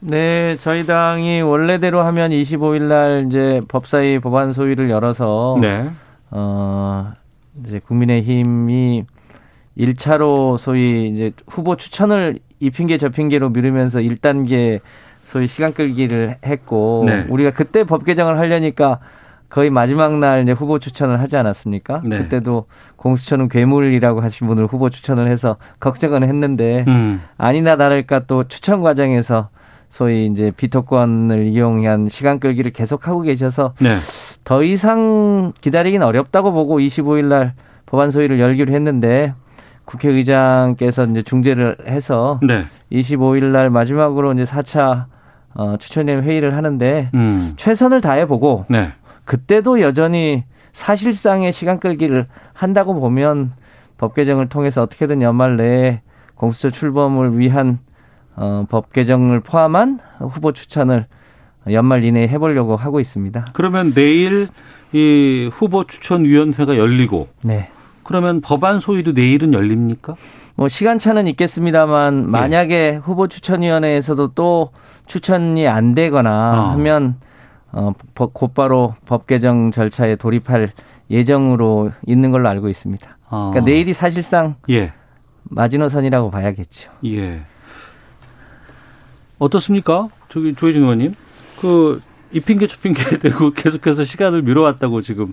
네, 0.00 0.56
저희 0.58 0.86
당이 0.86 1.42
원래대로 1.42 2.00
하면 2.00 2.30
25일 2.30 2.82
날 2.82 3.26
이제 3.28 3.60
법사위 3.68 4.20
법안 4.20 4.54
소위를 4.54 4.88
열어서 4.88 5.58
네. 5.60 5.90
어 6.30 7.12
이제 7.66 7.80
국민의힘이 7.80 9.04
1차로 9.76 10.56
소위 10.56 11.10
이제 11.10 11.32
후보 11.46 11.76
추천을 11.76 12.38
이 12.60 12.70
핑계 12.70 12.96
저 12.96 13.10
핑계로 13.10 13.50
미루면서 13.50 13.98
1단계 13.98 14.80
소위 15.24 15.46
시간 15.46 15.74
끌기를 15.74 16.36
했고 16.46 17.02
네. 17.06 17.26
우리가 17.28 17.50
그때 17.50 17.84
법 17.84 18.04
개정을 18.06 18.38
하려니까 18.38 19.00
거의 19.50 19.68
마지막 19.68 20.16
날 20.18 20.42
이제 20.42 20.52
후보 20.52 20.78
추천을 20.78 21.20
하지 21.20 21.36
않았습니까? 21.36 22.02
네. 22.04 22.18
그때도 22.18 22.66
공수처는 22.96 23.48
괴물이라고 23.48 24.22
하신 24.22 24.46
분을 24.46 24.66
후보 24.66 24.88
추천을 24.88 25.26
해서 25.26 25.56
걱정은 25.80 26.22
했는데 26.22 26.84
음. 26.86 27.20
아니나 27.36 27.76
다를까 27.76 28.20
또 28.26 28.44
추천 28.44 28.80
과정에서 28.80 29.48
소위 29.88 30.26
이제 30.26 30.52
비토권을 30.56 31.46
이용한 31.48 32.08
시간 32.08 32.38
끌기를 32.38 32.70
계속하고 32.70 33.22
계셔서 33.22 33.74
네. 33.80 33.96
더 34.44 34.62
이상 34.62 35.52
기다리긴 35.60 36.02
어렵다고 36.02 36.52
보고 36.52 36.78
25일 36.78 37.24
날 37.24 37.54
법안 37.86 38.12
소위를 38.12 38.38
열기로 38.38 38.72
했는데 38.72 39.34
국회의장께서 39.84 41.06
이제 41.06 41.22
중재를 41.22 41.76
해서 41.88 42.38
네. 42.40 42.66
25일 42.92 43.46
날 43.46 43.68
마지막으로 43.68 44.32
이제 44.32 44.44
4차 44.44 45.06
어, 45.54 45.76
추천위원 45.76 46.22
회의를 46.22 46.56
하는데 46.56 47.10
음. 47.14 47.54
최선을 47.56 48.00
다해 48.00 48.26
보고 48.26 48.64
네. 48.68 48.92
그때도 49.30 49.80
여전히 49.80 50.42
사실상의 50.72 51.52
시간 51.52 51.78
끌기를 51.78 52.26
한다고 52.52 52.98
보면 52.98 53.52
법 53.96 54.16
개정을 54.16 54.48
통해서 54.48 54.82
어떻게든 54.82 55.22
연말 55.22 55.56
내에 55.56 56.00
공수처 56.34 56.70
출범을 56.70 57.38
위한 57.38 57.78
어, 58.34 58.64
법 58.68 58.92
개정을 58.92 59.38
포함한 59.38 60.00
후보 60.18 60.50
추천을 60.50 61.06
연말 61.70 62.02
이내에 62.02 62.26
해보려고 62.26 62.74
하고 62.74 62.98
있습니다. 62.98 63.44
그러면 63.52 63.94
내일 63.94 64.48
이 64.92 65.48
후보 65.52 65.84
추천위원회가 65.84 66.76
열리고 66.76 67.28
네. 67.44 67.68
그러면 68.02 68.40
법안 68.40 68.80
소위도 68.80 69.12
내일은 69.12 69.54
열립니까? 69.54 70.16
뭐 70.56 70.68
시간차는 70.68 71.28
있겠습니다만 71.28 72.24
예. 72.24 72.26
만약에 72.26 72.96
후보 72.96 73.28
추천위원회에서도 73.28 74.32
또 74.34 74.72
추천이 75.06 75.68
안 75.68 75.94
되거나 75.94 76.64
어. 76.64 76.70
하면 76.72 77.20
어, 77.72 77.92
법- 78.14 78.34
곧바로 78.34 78.94
법 79.06 79.26
개정 79.26 79.70
절차에 79.70 80.16
돌입할 80.16 80.72
예정으로 81.10 81.92
있는 82.06 82.30
걸로 82.30 82.48
알고 82.48 82.68
있습니다. 82.68 83.18
어. 83.30 83.50
그러니까 83.50 83.70
내일이 83.70 83.92
사실상 83.92 84.56
예. 84.70 84.92
마지노선이라고 85.44 86.30
봐야겠죠. 86.30 86.90
예. 87.06 87.42
어떻습니까? 89.38 90.08
저기 90.28 90.54
조혜진 90.54 90.82
의원님. 90.82 91.14
그, 91.60 92.00
이 92.32 92.40
핑계 92.40 92.66
저 92.66 92.76
핑계 92.78 93.18
대고 93.18 93.50
계속해서 93.52 94.04
시간을 94.04 94.42
미뤄왔다고 94.42 95.02
지금 95.02 95.32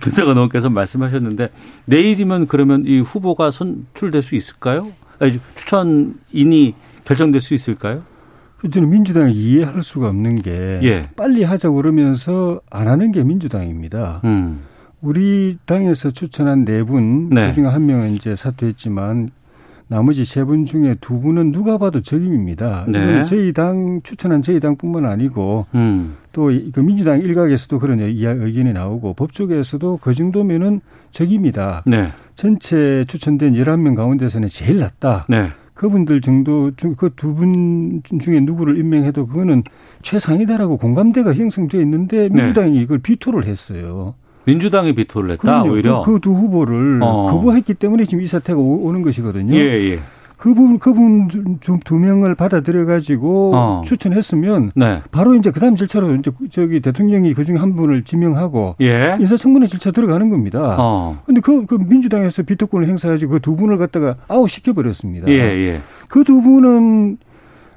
김사관 0.00 0.34
의원께서 0.36 0.70
말씀하셨는데 0.70 1.50
내일이면 1.84 2.46
그러면 2.48 2.84
이 2.86 2.98
후보가 3.00 3.50
선출될 3.50 4.22
수 4.22 4.34
있을까요? 4.34 4.88
아니, 5.20 5.38
추천인이 5.54 6.74
결정될 7.04 7.40
수 7.40 7.54
있을까요? 7.54 8.02
저는 8.70 8.90
민주당이 8.90 9.32
이해할 9.34 9.82
수가 9.82 10.08
없는 10.08 10.36
게 10.36 10.80
예. 10.82 11.02
빨리 11.16 11.42
하자고 11.42 11.76
그러면서 11.76 12.60
안 12.70 12.88
하는 12.88 13.10
게 13.12 13.22
민주당입니다. 13.24 14.20
음. 14.24 14.60
우리 15.00 15.58
당에서 15.66 16.10
추천한 16.10 16.64
네 16.64 16.82
분, 16.84 17.28
네. 17.30 17.48
그중에 17.48 17.66
한 17.66 17.86
명은 17.86 18.12
이제 18.12 18.36
사퇴했지만 18.36 19.30
나머지 19.88 20.24
세 20.24 20.44
분 20.44 20.64
중에 20.64 20.96
두 21.00 21.20
분은 21.20 21.52
누가 21.52 21.76
봐도 21.76 22.00
적임입니다. 22.00 22.86
네. 22.88 23.24
저희 23.24 23.52
당 23.52 24.00
추천한 24.02 24.40
저희 24.40 24.58
당뿐만 24.60 25.04
아니고 25.04 25.66
음. 25.74 26.14
또그 26.32 26.80
민주당 26.80 27.20
일각에서도 27.20 27.78
그런 27.78 28.00
의견이 28.00 28.72
나오고 28.72 29.12
법조계에서도 29.14 29.98
그 30.00 30.14
정도면은 30.14 30.80
적입니다. 31.10 31.82
네. 31.84 32.08
전체 32.36 33.04
추천된 33.06 33.52
11명 33.54 33.94
가운데서는 33.96 34.48
제일 34.48 34.78
낫다. 34.78 35.26
네. 35.28 35.50
그분들 35.82 36.20
정도 36.20 36.70
중 36.76 36.94
그 36.94 37.10
두 37.16 37.34
분 37.34 38.02
중에 38.20 38.38
누구를 38.40 38.78
임명해도 38.78 39.26
그거는 39.26 39.64
최상이다라고 40.02 40.76
공감대가 40.76 41.34
형성돼 41.34 41.80
있는데 41.80 42.28
네. 42.28 42.34
민주당이 42.42 42.80
이걸 42.80 42.98
비토를 42.98 43.46
했어요. 43.46 44.14
민주당이 44.44 44.94
비토를 44.94 45.30
냈다, 45.30 45.64
오히려. 45.64 46.02
그 46.02 46.20
두 46.20 46.32
후보를 46.34 47.00
어. 47.02 47.30
거부했기 47.32 47.74
때문에 47.74 48.04
지금 48.04 48.22
이 48.22 48.26
사태가 48.28 48.58
오- 48.58 48.84
오는 48.86 49.02
것이거든요. 49.02 49.54
예, 49.56 49.60
예. 49.92 49.98
그분 50.42 50.80
그분 50.80 51.28
좀 51.60 51.78
두 51.84 51.96
명을 51.96 52.34
받아들여 52.34 52.84
가지고 52.84 53.52
어. 53.54 53.82
추천했으면 53.84 54.72
네. 54.74 54.98
바로 55.12 55.36
이제 55.36 55.52
그다음 55.52 55.76
절차로 55.76 56.16
이제 56.16 56.32
저기 56.50 56.80
대통령이 56.80 57.32
그 57.34 57.44
중에 57.44 57.56
한 57.56 57.76
분을 57.76 58.02
지명하고 58.02 58.74
예. 58.80 59.16
인사청문회 59.20 59.68
절차 59.68 59.92
들어가는 59.92 60.30
겁니다. 60.30 60.76
어. 60.80 61.18
근데 61.26 61.40
그, 61.40 61.64
그 61.66 61.76
민주당에서 61.76 62.42
비토권을 62.42 62.88
행사해가지고 62.88 63.32
그두 63.34 63.54
분을 63.54 63.78
갖다가 63.78 64.16
아웃 64.26 64.48
시켜 64.48 64.72
버렸습니다. 64.72 65.28
예, 65.28 65.34
예. 65.34 65.80
그두 66.08 66.42
분은 66.42 67.18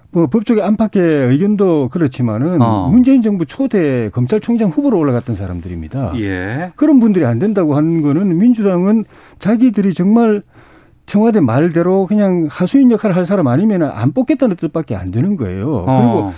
뭐 0.10 0.26
법조계 0.28 0.64
안팎의 0.64 1.30
의견도 1.30 1.90
그렇지만은 1.92 2.64
어. 2.64 2.88
문재인 2.90 3.22
정부 3.22 3.46
초대 3.46 4.10
검찰총장 4.10 4.70
후보로 4.70 4.98
올라갔던 4.98 5.36
사람들입니다. 5.36 6.14
예. 6.20 6.72
그런 6.76 7.00
분들이 7.00 7.26
안 7.26 7.38
된다고 7.38 7.76
하는 7.76 8.02
거는 8.02 8.38
민주당은 8.40 9.06
자기들이 9.38 9.94
정말 9.94 10.42
청와대 11.06 11.40
말대로 11.40 12.06
그냥 12.08 12.48
하수인 12.50 12.92
역할을 12.92 13.16
할 13.16 13.26
사람 13.26 13.48
아니면 13.48 13.84
안 13.84 14.12
뽑겠다는 14.12 14.56
뜻밖에 14.56 14.96
안 14.96 15.12
되는 15.12 15.36
거예요. 15.38 15.66
그리고 15.66 15.86
어. 15.88 16.34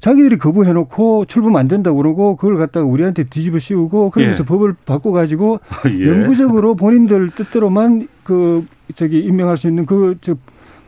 자기들이 0.00 0.38
거부해놓고 0.38 1.24
출범 1.26 1.56
안 1.56 1.66
된다고 1.66 1.96
그러고 1.96 2.36
그걸 2.36 2.56
갖다가 2.56 2.86
우리한테 2.86 3.24
뒤집어 3.24 3.58
씌우고 3.58 4.10
그러면서 4.10 4.44
예. 4.44 4.46
법을 4.46 4.74
바꿔가지고 4.84 5.60
예. 5.98 6.08
영구적으로 6.08 6.74
본인들 6.74 7.30
뜻대로만 7.30 8.08
그 8.22 8.64
저기 8.94 9.20
임명할 9.20 9.56
수 9.56 9.68
있는 9.68 9.86
그저 9.86 10.36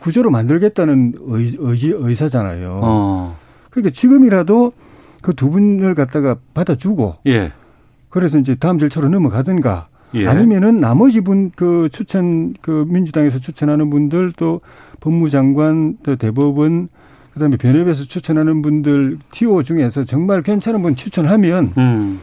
구조로 0.00 0.30
만들겠다는 0.30 1.14
의, 1.26 1.52
의지 1.58 1.92
의사잖아요. 1.94 2.80
어. 2.82 3.36
그러니까 3.70 3.90
지금이라도 3.92 4.72
그 5.22 5.34
두 5.34 5.50
분을 5.50 5.94
갖다가 5.94 6.36
받아주고 6.54 7.16
예. 7.26 7.52
그래서 8.08 8.38
이제 8.38 8.54
다음 8.54 8.78
절차로 8.78 9.08
넘어가든가 9.08 9.88
예. 10.14 10.26
아니면은 10.26 10.80
나머지 10.80 11.20
분 11.20 11.50
그 11.56 11.88
추천 11.92 12.54
그 12.60 12.84
민주당에서 12.88 13.38
추천하는 13.38 13.90
분들 13.90 14.32
또 14.36 14.60
법무장관 15.00 15.98
또 16.02 16.16
대법원 16.16 16.88
그다음에 17.34 17.56
변협에서 17.56 18.04
추천하는 18.04 18.62
분들 18.62 19.18
티오 19.30 19.62
중에서 19.62 20.02
정말 20.02 20.42
괜찮은 20.42 20.82
분 20.82 20.94
추천하면 20.94 21.72
음. 21.78 22.20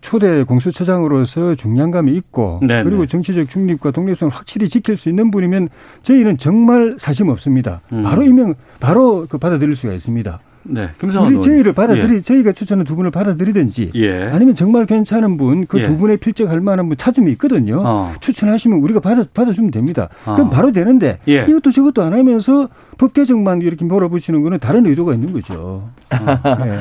초대 0.00 0.42
공수처장으로서 0.44 1.54
중량감이 1.54 2.14
있고 2.16 2.60
네네. 2.60 2.84
그리고 2.84 3.06
정치적 3.06 3.48
중립과 3.48 3.90
독립성을 3.90 4.32
확실히 4.32 4.68
지킬 4.68 4.96
수 4.96 5.08
있는 5.08 5.30
분이면 5.30 5.70
저희는 6.02 6.36
정말 6.36 6.96
사심 6.98 7.28
없습니다. 7.30 7.80
음. 7.92 8.02
바로 8.02 8.22
임명 8.22 8.54
바로 8.80 9.26
그 9.28 9.38
받아들일 9.38 9.74
수가 9.74 9.94
있습니다. 9.94 10.40
네. 10.64 10.88
김성환 11.00 11.34
우리. 11.34 11.40
저희를 11.42 11.72
받아들이 11.72 12.22
저희가 12.22 12.52
추천한 12.52 12.84
두 12.84 12.96
분을 12.96 13.10
받아들이든지 13.10 13.92
예. 13.94 14.24
아니면 14.32 14.54
정말 14.54 14.86
괜찮은 14.86 15.36
분그 15.36 15.80
예. 15.80 15.86
두 15.86 15.96
분의 15.96 16.16
필적할 16.18 16.60
만한 16.60 16.88
분 16.88 16.96
찾으면 16.96 17.30
있거든요. 17.32 17.82
어. 17.84 18.12
추천하시면 18.20 18.80
우리가 18.80 19.00
받아 19.00 19.24
받아주면 19.32 19.70
됩니다. 19.70 20.08
어. 20.24 20.34
그럼 20.34 20.50
바로 20.50 20.72
되는데 20.72 21.18
예. 21.28 21.44
이것도 21.48 21.70
저것도 21.70 22.02
안 22.02 22.12
하면서 22.12 22.68
법 22.98 23.12
개정만 23.12 23.62
이렇게 23.62 23.84
몰아붙이는 23.84 24.42
거는 24.42 24.58
다른 24.58 24.86
의도가 24.86 25.14
있는 25.14 25.32
거죠. 25.32 25.88
네. 26.10 26.18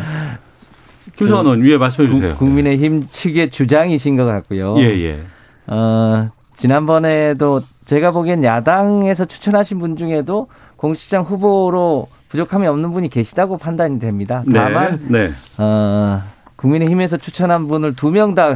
김성환 1.17 1.45
의원 1.45 1.61
위에 1.61 1.77
말씀해 1.77 2.09
주세요. 2.09 2.35
국민의힘 2.35 3.07
측의 3.09 3.51
주장이신 3.51 4.15
것 4.15 4.25
같고요. 4.25 4.75
예, 4.79 4.85
예. 5.03 5.19
어, 5.67 6.29
지난번에도 6.55 7.61
제가 7.85 8.11
보기엔 8.11 8.43
야당에서 8.43 9.25
추천하신 9.25 9.79
분 9.79 9.97
중에도 9.97 10.47
공시장 10.77 11.23
후보로 11.23 12.07
부족함이 12.33 12.65
없는 12.65 12.91
분이 12.93 13.09
계시다고 13.09 13.57
판단이 13.57 13.99
됩니다. 13.99 14.43
다만 14.51 14.99
네. 15.07 15.27
네. 15.27 15.33
어, 15.59 16.19
국민의힘에서 16.55 17.17
추천한 17.17 17.67
분을 17.67 17.95
두 17.95 18.09
명 18.09 18.33
다 18.33 18.55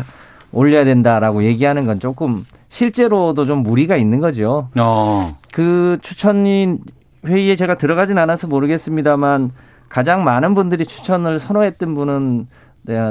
올려야 0.52 0.84
된다라고 0.84 1.44
얘기하는 1.44 1.86
건 1.86 2.00
조금 2.00 2.44
실제로도 2.70 3.46
좀 3.46 3.60
무리가 3.62 3.96
있는 3.96 4.20
거죠. 4.20 4.70
어. 4.80 5.38
그 5.54 6.00
추천인 6.02 6.80
회의에 7.28 7.56
제가 7.56 7.76
들어가진 7.76 8.18
않아서 8.18 8.48
모르겠습니다만 8.48 9.52
가장 9.90 10.24
많은 10.24 10.56
분들이 10.56 10.84
추천을 10.86 11.40
선호했던 11.40 11.94
분은 11.94 12.48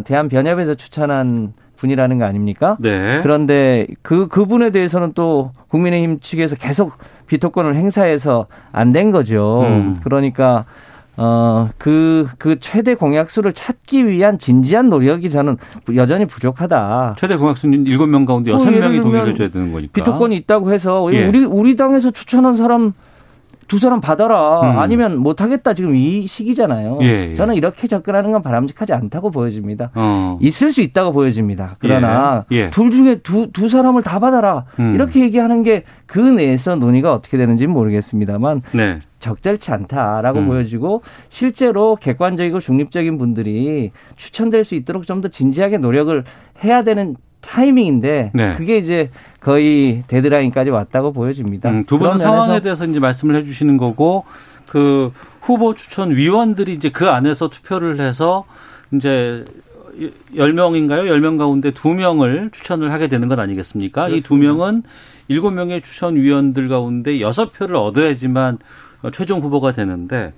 대한 0.04 0.28
변협에서 0.28 0.74
추천한 0.74 1.52
분이라는 1.76 2.18
거 2.18 2.24
아닙니까? 2.24 2.76
네. 2.80 3.20
그런데 3.22 3.86
그 4.02 4.26
그분에 4.26 4.70
대해서는 4.70 5.12
또 5.14 5.52
국민의힘 5.68 6.18
측에서 6.20 6.56
계속 6.56 6.92
비토권을 7.26 7.76
행사해서 7.76 8.46
안 8.72 8.92
된 8.92 9.10
거죠. 9.10 9.62
음. 9.66 10.00
그러니까 10.04 10.64
어그그 11.16 12.28
그 12.38 12.60
최대 12.60 12.94
공약수를 12.94 13.52
찾기 13.52 14.06
위한 14.06 14.38
진지한 14.38 14.88
노력이 14.88 15.30
저는 15.30 15.56
여전히 15.94 16.26
부족하다. 16.26 17.14
최대 17.16 17.36
공약수는 17.36 17.84
7명 17.84 18.26
가운데 18.26 18.52
뭐 18.52 18.60
6명이 18.60 18.74
예를 18.74 19.00
동의를 19.00 19.28
해줘야 19.28 19.48
되는 19.48 19.72
거니까. 19.72 19.92
비토권이 19.94 20.36
있다고 20.36 20.72
해서 20.72 21.08
예. 21.14 21.26
우리 21.26 21.44
우리 21.44 21.76
당에서 21.76 22.10
추천한 22.10 22.56
사람 22.56 22.92
두 23.68 23.78
사람 23.78 24.00
받아라 24.00 24.60
음. 24.60 24.78
아니면 24.78 25.18
못하겠다 25.18 25.74
지금 25.74 25.94
이 25.94 26.26
시기잖아요. 26.26 26.98
예, 27.02 27.30
예. 27.30 27.34
저는 27.34 27.54
이렇게 27.54 27.86
접근하는 27.86 28.32
건 28.32 28.42
바람직하지 28.42 28.92
않다고 28.92 29.30
보여집니다. 29.30 29.90
어. 29.94 30.38
있을 30.40 30.70
수 30.72 30.80
있다고 30.80 31.12
보여집니다. 31.12 31.76
그러나 31.78 32.44
예, 32.52 32.56
예. 32.56 32.70
둘 32.70 32.90
중에 32.90 33.16
두, 33.16 33.50
두 33.52 33.68
사람을 33.68 34.02
다 34.02 34.18
받아라 34.18 34.64
음. 34.78 34.94
이렇게 34.94 35.20
얘기하는 35.20 35.62
게 35.62 35.84
그 36.06 36.20
내에서 36.20 36.76
논의가 36.76 37.12
어떻게 37.12 37.36
되는지는 37.36 37.72
모르겠습니다만 37.72 38.62
네. 38.72 39.00
적절치 39.18 39.72
않다라고 39.72 40.38
음. 40.38 40.46
보여지고 40.46 41.02
실제로 41.28 41.96
객관적이고 41.96 42.60
중립적인 42.60 43.18
분들이 43.18 43.90
추천될 44.14 44.64
수 44.64 44.74
있도록 44.76 45.04
좀 45.06 45.16
더 45.16 45.28
진지하게 45.28 45.78
노력을 45.78 46.22
해야 46.62 46.84
되는 46.84 47.16
타이밍인데 47.46 48.32
네. 48.34 48.54
그게 48.56 48.78
이제 48.78 49.10
거의 49.40 50.02
데드라인까지 50.08 50.70
왔다고 50.70 51.12
보여집니다. 51.12 51.70
음, 51.70 51.84
두 51.84 51.98
분은 51.98 52.18
상황에 52.18 52.60
대해서 52.60 52.84
이제 52.84 52.98
말씀을 52.98 53.36
해주시는 53.36 53.76
거고 53.76 54.24
그 54.68 55.12
후보 55.40 55.74
추천 55.74 56.10
위원들이 56.10 56.74
이제 56.74 56.90
그 56.90 57.08
안에서 57.08 57.48
투표를 57.48 58.00
해서 58.00 58.44
이제 58.92 59.44
10명인가요? 60.34 61.06
10명 61.06 61.38
가운데 61.38 61.70
2명을 61.70 62.52
추천을 62.52 62.92
하게 62.92 63.08
되는 63.08 63.28
것 63.28 63.38
아니겠습니까? 63.38 64.08
이 64.08 64.20
2명은 64.20 64.82
7명의 65.30 65.82
추천 65.82 66.16
위원들 66.16 66.68
가운데 66.68 67.18
6표를 67.18 67.76
얻어야지만 67.76 68.58
최종 69.12 69.40
후보가 69.40 69.72
되는데 69.72 70.32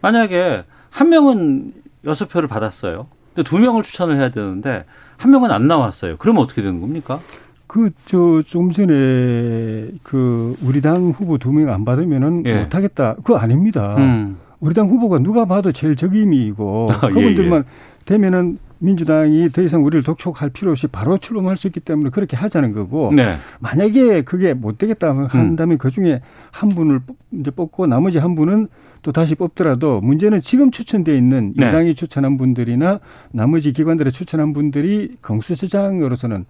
만약에 0.00 0.64
한 0.90 1.08
명은 1.08 1.72
6표를 2.04 2.48
받았어요. 2.48 3.06
근데 3.34 3.48
2명을 3.48 3.82
추천을 3.82 4.16
해야 4.16 4.30
되는데 4.30 4.84
한 5.22 5.30
명은 5.30 5.50
안 5.52 5.68
나왔어요. 5.68 6.16
그러면 6.18 6.42
어떻게 6.42 6.62
되는 6.62 6.80
겁니까? 6.80 7.20
그 7.68 7.90
저 8.04 8.42
좀 8.44 8.70
전에 8.70 9.88
그 10.02 10.56
우리 10.62 10.80
당 10.82 11.10
후보 11.10 11.38
두 11.38 11.50
명 11.52 11.70
안 11.70 11.84
받으면은 11.84 12.42
예. 12.46 12.62
못하겠다. 12.64 13.14
그거 13.16 13.36
아닙니다. 13.38 13.94
음. 13.98 14.36
우리 14.60 14.74
당 14.74 14.88
후보가 14.88 15.18
누가 15.20 15.44
봐도 15.44 15.72
제일 15.72 15.96
적임이고 15.96 16.90
아, 16.92 17.00
예, 17.08 17.12
그분들만 17.14 17.64
되면은 18.04 18.58
민주당이 18.78 19.50
더 19.52 19.62
이상 19.62 19.84
우리를 19.84 20.02
독촉할 20.02 20.50
필요 20.50 20.72
없이 20.72 20.88
바로 20.88 21.16
출범할 21.16 21.56
수 21.56 21.68
있기 21.68 21.78
때문에 21.80 22.10
그렇게 22.10 22.36
하자는 22.36 22.72
거고 22.72 23.12
네. 23.14 23.36
만약에 23.60 24.22
그게 24.22 24.54
못 24.54 24.76
되겠다 24.76 25.08
하면 25.10 25.26
한다면 25.26 25.78
그 25.78 25.90
중에 25.90 26.20
한 26.50 26.68
분을 26.68 26.98
뽑- 27.06 27.16
이제 27.32 27.50
뽑고 27.52 27.86
나머지 27.86 28.18
한 28.18 28.34
분은 28.34 28.66
또 29.02 29.10
다시 29.10 29.34
뽑더라도 29.34 30.00
문제는 30.00 30.40
지금 30.40 30.70
추천돼 30.70 31.16
있는 31.16 31.52
네. 31.56 31.66
여당이 31.66 31.94
추천한 31.94 32.38
분들이나 32.38 33.00
나머지 33.32 33.72
기관들의 33.72 34.12
추천한 34.12 34.52
분들이 34.52 35.16
공수처장으로서는 35.22 36.46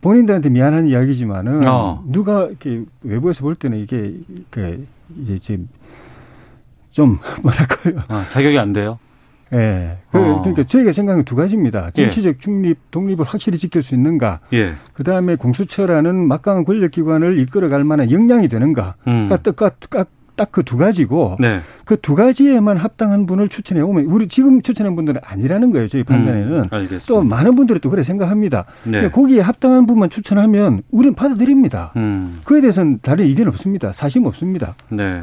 본인들한테 0.00 0.48
미안한 0.48 0.86
이야기지만은 0.86 1.66
어. 1.66 2.02
누가 2.06 2.46
이렇게 2.46 2.84
외부에서 3.02 3.42
볼 3.42 3.54
때는 3.54 3.78
이게 3.78 4.14
그 4.50 4.86
이제 5.20 5.38
지금 5.38 5.68
좀 6.90 7.18
뭐랄까요? 7.42 8.04
아, 8.08 8.26
자격이 8.30 8.58
안 8.58 8.72
돼요. 8.72 8.98
예. 9.52 9.98
그, 10.10 10.18
어. 10.18 10.40
그러니까 10.40 10.62
저희가 10.62 10.92
생각하는 10.92 11.24
두 11.24 11.36
가지입니다. 11.36 11.90
정치적 11.90 12.40
중립, 12.40 12.78
독립을 12.90 13.24
확실히 13.24 13.58
지킬 13.58 13.82
수 13.82 13.94
있는가. 13.94 14.40
예. 14.54 14.74
그 14.94 15.04
다음에 15.04 15.36
공수처라는 15.36 16.26
막강한 16.26 16.64
권력기관을 16.64 17.38
이끌어갈 17.38 17.84
만한 17.84 18.10
역량이 18.10 18.48
되는가. 18.48 18.94
음. 19.06 19.28
그러니까 19.28 20.06
딱 20.42 20.50
그 20.50 20.62
두 20.64 20.76
가지고 20.76 21.36
네. 21.38 21.60
그두 21.84 22.14
가지에만 22.16 22.76
합당한 22.76 23.26
분을 23.26 23.48
추천해 23.48 23.80
오면 23.82 24.06
우리 24.06 24.26
지금 24.26 24.60
추천한 24.60 24.96
분들은 24.96 25.20
아니라는 25.24 25.70
거예요. 25.72 25.86
저희 25.86 26.02
판단에는. 26.02 26.64
음. 26.72 26.98
또 27.06 27.22
많은 27.22 27.54
분들이 27.54 27.78
또 27.78 27.90
그래 27.90 28.02
생각합니다. 28.02 28.64
네. 28.84 28.90
그러니까 28.92 29.12
거기에 29.14 29.40
합당한 29.40 29.86
분만 29.86 30.10
추천하면 30.10 30.82
우리는 30.90 31.14
받아들입니다. 31.14 31.92
음. 31.96 32.40
그에 32.44 32.60
대해서는 32.60 32.98
다른 33.02 33.24
의견 33.26 33.46
없습니다. 33.48 33.92
사심 33.92 34.26
없습니다. 34.26 34.74
네. 34.88 35.22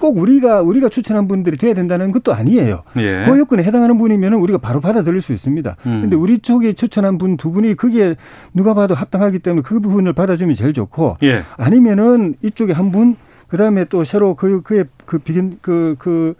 꼭 0.00 0.16
우리가 0.16 0.62
우리가 0.62 0.88
추천한 0.88 1.28
분들이 1.28 1.58
돼야 1.58 1.74
된다는 1.74 2.10
것도 2.10 2.32
아니에요. 2.32 2.84
예. 2.96 3.24
그 3.26 3.38
요건에 3.38 3.62
해당하는 3.64 3.98
분이면 3.98 4.32
우리가 4.32 4.56
바로 4.58 4.80
받아들일 4.80 5.20
수 5.20 5.34
있습니다. 5.34 5.76
음. 5.84 6.00
근데 6.00 6.16
우리 6.16 6.38
쪽에 6.38 6.72
추천한 6.72 7.18
분 7.18 7.36
두 7.36 7.50
분이 7.50 7.74
그게 7.74 8.14
누가 8.54 8.72
봐도 8.72 8.94
합당하기 8.94 9.40
때문에 9.40 9.60
그 9.62 9.80
부분을 9.80 10.14
받아주면 10.14 10.54
제일 10.54 10.72
좋고 10.72 11.18
예. 11.22 11.42
아니면은 11.58 12.34
이쪽에 12.42 12.72
한 12.72 12.92
분, 12.92 13.16
그 13.48 13.56
다음에 13.56 13.84
또 13.84 14.04
새로 14.04 14.34
그, 14.34 14.62
그의 14.62 14.84
그 15.04 15.18
비견, 15.18 15.58
그, 15.60 15.94
그, 15.98 16.34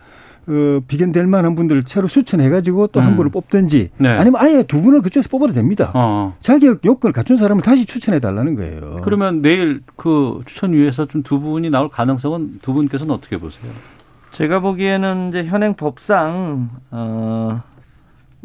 어, 0.46 0.80
비견될 0.86 1.26
만한 1.26 1.54
분들을 1.54 1.84
새로 1.86 2.06
추천해가지고 2.06 2.88
또한 2.88 3.12
음. 3.12 3.16
분을 3.16 3.30
뽑든지 3.30 3.90
네. 3.96 4.08
아니면 4.08 4.42
아예 4.42 4.62
두 4.62 4.82
분을 4.82 5.00
그쪽에서 5.00 5.28
뽑아도 5.30 5.54
됩니다. 5.54 5.90
어. 5.94 6.36
자격 6.38 6.84
요건을 6.84 7.12
갖춘 7.14 7.36
사람을 7.36 7.62
다시 7.62 7.86
추천해 7.86 8.20
달라는 8.20 8.54
거예요. 8.54 9.00
그러면 9.02 9.40
내일 9.40 9.80
그 9.96 10.42
추천위에서 10.44 11.06
좀 11.06 11.22
두 11.22 11.40
분이 11.40 11.70
나올 11.70 11.88
가능성은 11.88 12.58
두 12.60 12.74
분께서는 12.74 13.14
어떻게 13.14 13.38
보세요? 13.38 13.72
제가 14.32 14.60
보기에는 14.60 15.28
이제 15.30 15.44
현행 15.44 15.72
법상 15.74 16.68
어 16.90 17.62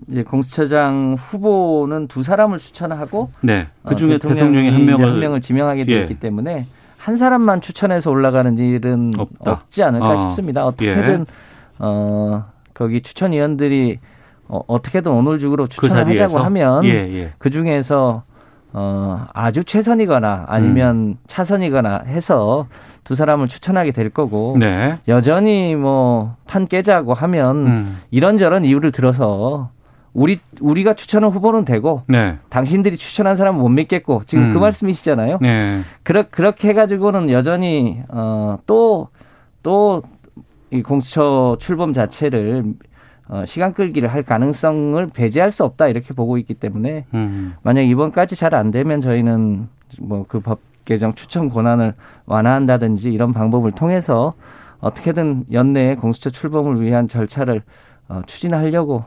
이제 0.08 0.24
공수처장 0.24 1.18
후보는 1.20 2.08
두 2.08 2.24
사람을 2.24 2.60
추천하고 2.60 3.30
네. 3.42 3.68
어, 3.84 3.90
그 3.90 3.96
중에 3.98 4.18
대통령이 4.20 4.70
한 4.70 4.86
명을 4.86 5.08
한 5.08 5.20
명을 5.20 5.42
지명하게 5.42 5.84
되어 5.84 6.08
예. 6.10 6.16
때문에 6.18 6.68
한 7.00 7.16
사람만 7.16 7.62
추천해서 7.62 8.12
올라가는 8.12 8.58
일은 8.58 9.14
없다. 9.18 9.52
없지 9.52 9.84
않을까 9.84 10.10
어. 10.12 10.28
싶습니다. 10.30 10.66
어떻게든 10.66 11.26
어 11.80 12.44
거기 12.74 13.02
추천 13.02 13.32
위원들이 13.32 14.00
어, 14.50 14.60
어떻게든 14.68 15.10
오늘 15.12 15.40
중으로 15.40 15.64
그 15.64 15.70
추천을 15.70 16.04
자리에서 16.06 16.24
하자고 16.24 16.46
하면 16.46 16.84
예, 16.86 16.90
예. 16.90 17.34
그 17.38 17.50
중에서 17.50 18.24
어 18.74 19.26
아주 19.34 19.64
최선이거나 19.64 20.46
아니면 20.48 20.96
음. 20.96 21.16
차선이거나 21.28 22.04
해서 22.08 22.68
두 23.06 23.16
사람을 23.16 23.48
추천하게 23.48 23.92
될 23.92 24.10
거고 24.10 24.58
네. 24.60 24.98
여전히 25.08 25.76
뭐 25.76 26.36
판 26.48 26.68
깨자고 26.68 27.14
하면 27.14 27.68
음. 27.68 27.98
이런저런 28.12 28.66
이유를 28.66 28.92
들어서 28.92 29.70
우리 30.14 30.40
우리가 30.60 30.94
추천한 30.96 31.32
후보는 31.32 31.66
되고 31.66 32.04
네. 32.08 32.38
당신들이 32.50 32.98
추천한 32.98 33.36
사람은 33.36 33.60
못 33.60 33.70
믿겠고 33.70 34.24
지금 34.26 34.46
음. 34.46 34.54
그 34.54 34.60
말씀이시잖아요. 34.60 35.38
네. 35.42 35.82
그렇 36.04 36.24
그렇게 36.30 36.70
해가지고는 36.70 37.30
여전히 37.32 38.02
어또 38.10 39.10
또 39.64 40.02
이 40.72 40.84
공수처 40.84 41.58
출범 41.60 41.94
자체를 41.94 42.64
어, 43.28 43.44
시간 43.46 43.74
끌기를 43.74 44.08
할 44.14 44.22
가능성을 44.24 45.08
배제할 45.14 45.50
수 45.52 45.64
없다 45.64 45.88
이렇게 45.88 46.14
보고 46.14 46.38
있기 46.38 46.54
때문에 46.54 47.06
음. 47.14 47.56
만약 47.64 47.82
이번까지 47.82 48.36
잘 48.36 48.54
안 48.54 48.70
되면 48.72 49.02
저희는 49.02 49.68
뭐 50.00 50.26
그 50.28 50.40
법 50.42 50.60
개정 50.86 51.14
추천 51.14 51.50
권한을 51.50 51.94
완화한다든지 52.26 53.12
이런 53.12 53.34
방법을 53.34 53.72
통해서 53.72 54.34
어떻게든 54.80 55.46
연내에 55.52 55.96
공수처 55.96 56.30
출범을 56.30 56.82
위한 56.82 57.08
절차를 57.08 57.62
어, 58.08 58.22
추진하려고 58.28 59.06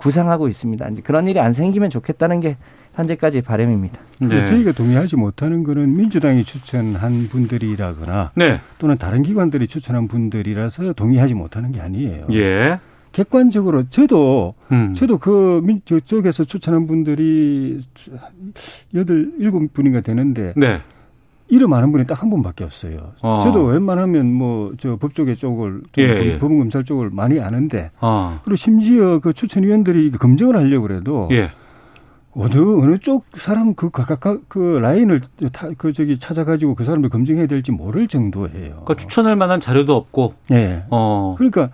구상하고 0.00 0.48
있습니다. 0.48 0.88
이제 0.88 1.02
그런 1.02 1.28
일이 1.28 1.38
안 1.38 1.52
생기면 1.52 1.90
좋겠다는 1.90 2.40
게 2.40 2.56
현재까지 2.94 3.42
바람입니다. 3.42 3.98
네. 4.20 4.44
저희가 4.44 4.72
동의하지 4.72 5.16
못하는 5.16 5.62
거는 5.62 5.96
민주당이 5.96 6.42
추천한 6.44 7.28
분들이라거나 7.28 8.32
네. 8.34 8.60
또는 8.78 8.98
다른 8.98 9.22
기관들이 9.22 9.68
추천한 9.68 10.08
분들이라서 10.08 10.94
동의하지 10.94 11.34
못하는 11.34 11.72
게 11.72 11.80
아니에요. 11.80 12.26
예. 12.32 12.80
객관적으로 13.12 13.88
저도 13.88 14.54
음. 14.70 14.94
저도 14.94 15.18
그 15.18 15.60
민, 15.64 15.80
저쪽에서 15.84 16.44
추천한 16.44 16.86
분들이 16.86 17.80
여덟 18.94 19.32
일곱 19.38 19.72
분인가 19.72 20.00
되는데 20.00 20.52
네. 20.56 20.80
이름 21.50 21.72
아는 21.72 21.92
분이 21.92 22.06
딱 22.06 22.20
한 22.22 22.30
분밖에 22.30 22.64
없어요. 22.64 23.12
어. 23.22 23.40
저도 23.42 23.64
웬만하면 23.64 24.32
뭐 24.32 24.72
저 24.78 24.96
법조계 24.96 25.34
쪽을 25.34 25.82
또 25.92 26.02
예, 26.02 26.06
예. 26.06 26.38
법원 26.38 26.58
검찰 26.58 26.84
쪽을 26.84 27.10
많이 27.10 27.40
아는데 27.40 27.90
아. 28.00 28.38
그리고 28.44 28.56
심지어 28.56 29.18
그 29.18 29.32
추천위원들이 29.32 30.10
검증을 30.12 30.56
하려고 30.56 30.86
그래도 30.86 31.28
예. 31.32 31.50
어느 32.32 32.56
어느 32.56 32.98
쪽 32.98 33.24
사람 33.34 33.74
그 33.74 33.90
각각 33.90 34.42
그 34.48 34.78
라인을 34.80 35.20
타, 35.52 35.68
그 35.76 35.92
저기 35.92 36.18
찾아가지고 36.18 36.74
그 36.76 36.84
사람을 36.84 37.08
검증해야 37.08 37.46
될지 37.46 37.72
모를 37.72 38.06
정도예요. 38.06 38.70
그러니까 38.70 38.94
추천할 38.96 39.34
만한 39.36 39.58
자료도 39.60 39.94
없고. 39.96 40.34
예. 40.52 40.84
어. 40.90 41.34
그러니까 41.38 41.70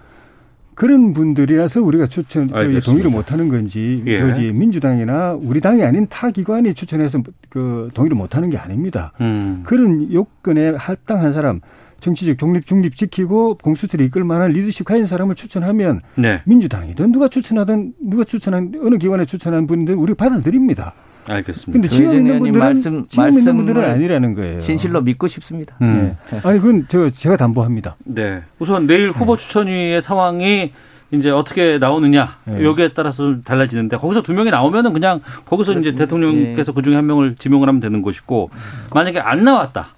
그런 0.77 1.15
분들이라서 1.15 1.83
우리가 1.83 2.07
추천 2.07 2.49
그. 2.49 2.81
동의를 2.81 3.11
못하는 3.11 3.49
건지 3.49 4.03
예. 4.07 4.21
그지 4.21 4.53
민주당이나 4.53 5.33
우리 5.33 5.61
당이 5.61 5.83
아닌 5.83 6.07
타 6.09 6.31
기관이 6.31 6.75
추천해서 6.75 7.23
그 7.49 7.89
동의를 7.95 8.15
못하는 8.17 8.51
게 8.51 8.59
아닙니다. 8.59 9.13
음. 9.23 9.63
그런 9.65 10.13
요건에 10.13 10.75
합당한 10.77 11.33
사람 11.33 11.61
정치적 12.01 12.37
독립 12.37 12.67
중립 12.67 12.95
지키고 12.95 13.57
공수처를 13.57 14.05
이끌 14.05 14.23
만한 14.23 14.51
리더십 14.51 14.85
가진 14.85 15.07
사람을 15.07 15.35
추천하면 15.35 16.03
네. 16.15 16.43
민주당이든 16.45 17.11
누가 17.11 17.29
추천하든 17.29 17.95
누가 17.99 18.25
추천한 18.25 18.71
어느 18.83 18.99
기관에 18.99 19.25
추천한 19.25 19.67
분들 19.67 19.95
우리가 19.95 20.29
받아들입니다. 20.29 20.93
알겠습니다. 21.29 21.73
근데 21.73 21.89
지금 21.89 22.15
있는 22.15 22.39
분들은 22.39 22.59
말씀- 22.59 23.07
지금 23.09 23.39
있는 23.39 23.57
분들은 23.57 23.85
아니라는 23.91 24.35
거예요. 24.35 24.59
진실로 24.61 25.01
믿고 25.01 25.27
싶습니다. 25.29 25.75
음. 25.83 26.17
네. 26.31 26.41
아니 26.45 26.59
그건 26.61 26.87
저 26.89 27.09
제가 27.11 27.37
담보합니다. 27.37 27.97
네. 28.05 28.43
우선 28.59 28.87
내일 28.87 29.11
후보 29.11 29.37
추천위의 29.37 30.01
상황이 30.03 30.73
이제 31.13 31.31
어떻게 31.31 31.79
나오느냐 31.79 32.39
네. 32.45 32.65
여기에 32.65 32.89
따라서 32.95 33.23
좀 33.25 33.43
달라지는데 33.43 33.97
거기서 33.97 34.23
두 34.23 34.35
명이 34.35 34.51
나오면은 34.51 34.93
그냥 34.93 35.21
거기서 35.45 35.73
이제 35.73 35.93
그렇습니다. 35.93 36.05
대통령께서 36.05 36.73
그 36.73 36.83
중에 36.83 36.97
한 36.97 37.07
명을 37.07 37.37
지명을 37.39 37.69
하면 37.69 37.81
되는 37.81 38.03
것이고 38.03 38.51
만약에 38.93 39.21
안 39.21 39.45
나왔다 39.45 39.89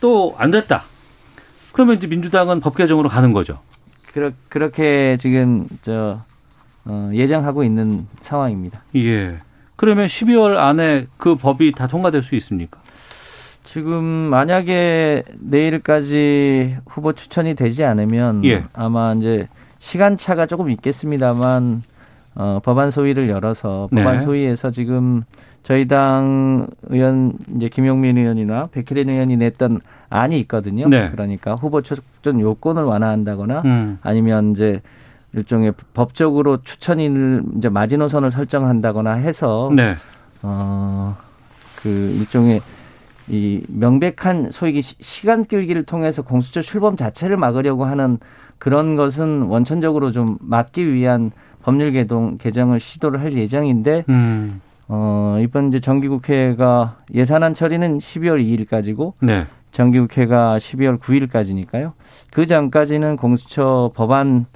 또 0.00 0.34
안 0.38 0.50
됐다 0.50 0.82
그러면 1.72 1.96
이제 1.96 2.06
민주당은 2.06 2.60
법 2.60 2.74
개정으로 2.76 3.08
가는 3.08 3.32
거죠. 3.32 3.58
그렇, 4.12 4.32
그렇게 4.48 5.16
지금 5.20 5.66
저 5.82 6.20
어, 6.84 7.10
예정하고 7.12 7.62
있는 7.64 8.06
상황입니다. 8.22 8.80
예. 8.96 9.38
그러면 9.76 10.06
12월 10.06 10.56
안에 10.56 11.06
그 11.18 11.36
법이 11.36 11.72
다 11.72 11.86
통과될 11.86 12.22
수 12.22 12.34
있습니까? 12.36 12.80
지금 13.64 14.04
만약에 14.04 15.22
내일까지 15.38 16.76
후보 16.86 17.12
추천이 17.12 17.54
되지 17.54 17.84
않으면 17.84 18.44
예. 18.44 18.64
아마 18.72 19.12
이제 19.12 19.48
시간차가 19.78 20.46
조금 20.46 20.70
있겠습니다만 20.70 21.82
어, 22.36 22.60
법안 22.64 22.90
소위를 22.90 23.28
열어서 23.28 23.88
네. 23.92 24.02
법안 24.02 24.20
소위에서 24.20 24.70
지금 24.70 25.24
저희 25.62 25.88
당 25.88 26.68
의원 26.84 27.32
이제 27.56 27.68
김용민 27.68 28.16
의원이나 28.18 28.68
백혜린 28.70 29.08
의원이 29.08 29.36
냈던 29.36 29.80
안이 30.10 30.38
있거든요. 30.40 30.88
네. 30.88 31.10
그러니까 31.10 31.54
후보 31.54 31.82
추천 31.82 32.40
요건을 32.40 32.84
완화한다거나 32.84 33.62
음. 33.64 33.98
아니면 34.02 34.52
이제 34.52 34.80
일종의 35.36 35.74
법적으로 35.94 36.62
추천인을 36.62 37.42
이제 37.58 37.68
마지노선을 37.68 38.30
설정한다거나 38.30 39.12
해서 39.12 39.70
네. 39.74 39.94
어, 40.42 41.16
그 41.82 41.88
일종의 42.18 42.60
이 43.28 43.62
명백한 43.68 44.50
소위 44.50 44.80
시- 44.82 44.96
시간 45.00 45.44
끌기를 45.44 45.84
통해서 45.84 46.22
공수처 46.22 46.62
출범 46.62 46.96
자체를 46.96 47.36
막으려고 47.36 47.84
하는 47.84 48.18
그런 48.58 48.96
것은 48.96 49.42
원천적으로 49.42 50.10
좀 50.12 50.38
막기 50.40 50.92
위한 50.92 51.30
법률 51.62 51.90
개동 51.92 52.38
개정을 52.38 52.80
시도를 52.80 53.20
할 53.20 53.36
예정인데 53.36 54.04
음. 54.08 54.60
어, 54.88 55.36
이번 55.40 55.68
이제 55.68 55.80
정기국회가 55.80 56.96
예산안 57.12 57.52
처리는 57.54 57.98
12월 57.98 58.66
2일까지고 58.66 59.14
네. 59.20 59.46
정기국회가 59.72 60.56
12월 60.58 60.98
9일까지니까요. 60.98 61.92
그 62.32 62.46
전까지는 62.46 63.16
공수처 63.16 63.90
법안 63.94 64.46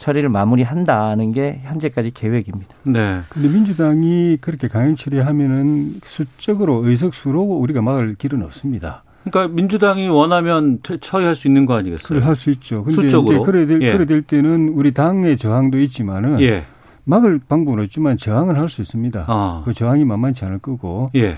처리를 0.00 0.30
마무리한다는 0.30 1.32
게 1.32 1.60
현재까지 1.64 2.12
계획입니다. 2.12 2.74
네. 2.84 3.20
근데 3.28 3.48
민주당이 3.48 4.38
그렇게 4.40 4.66
강행 4.66 4.96
처리하면은 4.96 6.00
수적으로 6.04 6.86
의석수로 6.88 7.42
우리가 7.42 7.82
막을 7.82 8.14
길은 8.14 8.42
없습니다. 8.44 9.04
그러니까 9.24 9.54
민주당이 9.54 10.08
원하면 10.08 10.78
처- 10.82 10.96
처리할 10.96 11.36
수 11.36 11.46
있는 11.48 11.66
거 11.66 11.74
아니겠어요? 11.74 12.08
그걸 12.08 12.22
할수 12.24 12.50
있죠. 12.52 12.82
근데 12.82 13.02
수적으로? 13.02 13.36
이제 13.36 13.44
그래 13.44 13.66
될, 13.66 13.82
예. 13.82 13.92
그래 13.92 14.06
될 14.06 14.22
때는 14.22 14.70
우리 14.70 14.92
당의 14.94 15.36
저항도 15.36 15.78
있지만은 15.80 16.40
예. 16.40 16.64
막을 17.04 17.38
방법은 17.46 17.80
없지만 17.80 18.16
저항은 18.16 18.56
할수 18.56 18.80
있습니다. 18.80 19.26
아. 19.28 19.62
그 19.66 19.74
저항이 19.74 20.06
만만치 20.06 20.46
않을 20.46 20.60
거고, 20.60 21.10
예. 21.14 21.34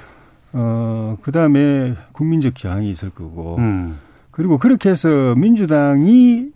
어, 0.53 1.16
그 1.22 1.33
다음에 1.33 1.94
국민적 2.12 2.55
저항이 2.57 2.88
있을 2.90 3.11
거고, 3.11 3.57
음. 3.59 3.96
그리고 4.31 4.59
그렇게 4.59 4.90
해서 4.90 5.35
민주당이 5.37 6.51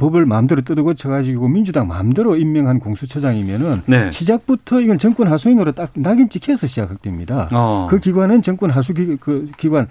법을 0.00 0.24
마음대로 0.24 0.62
뜯어고쳐가지고 0.62 1.46
민주당 1.48 1.86
마음대로 1.86 2.36
임명한 2.36 2.80
공수처장이면은 2.80 3.82
네. 3.86 4.10
시작부터 4.10 4.80
이건 4.80 4.98
정권 4.98 5.28
하수인으로 5.28 5.72
딱 5.72 5.90
낙인 5.94 6.28
찍혀서 6.28 6.66
시작됩니다. 6.66 7.48
어. 7.52 7.86
그 7.88 8.00
기관은 8.00 8.42
정권 8.42 8.70
하수 8.70 8.94
기, 8.94 9.16
그 9.20 9.50
기관, 9.58 9.86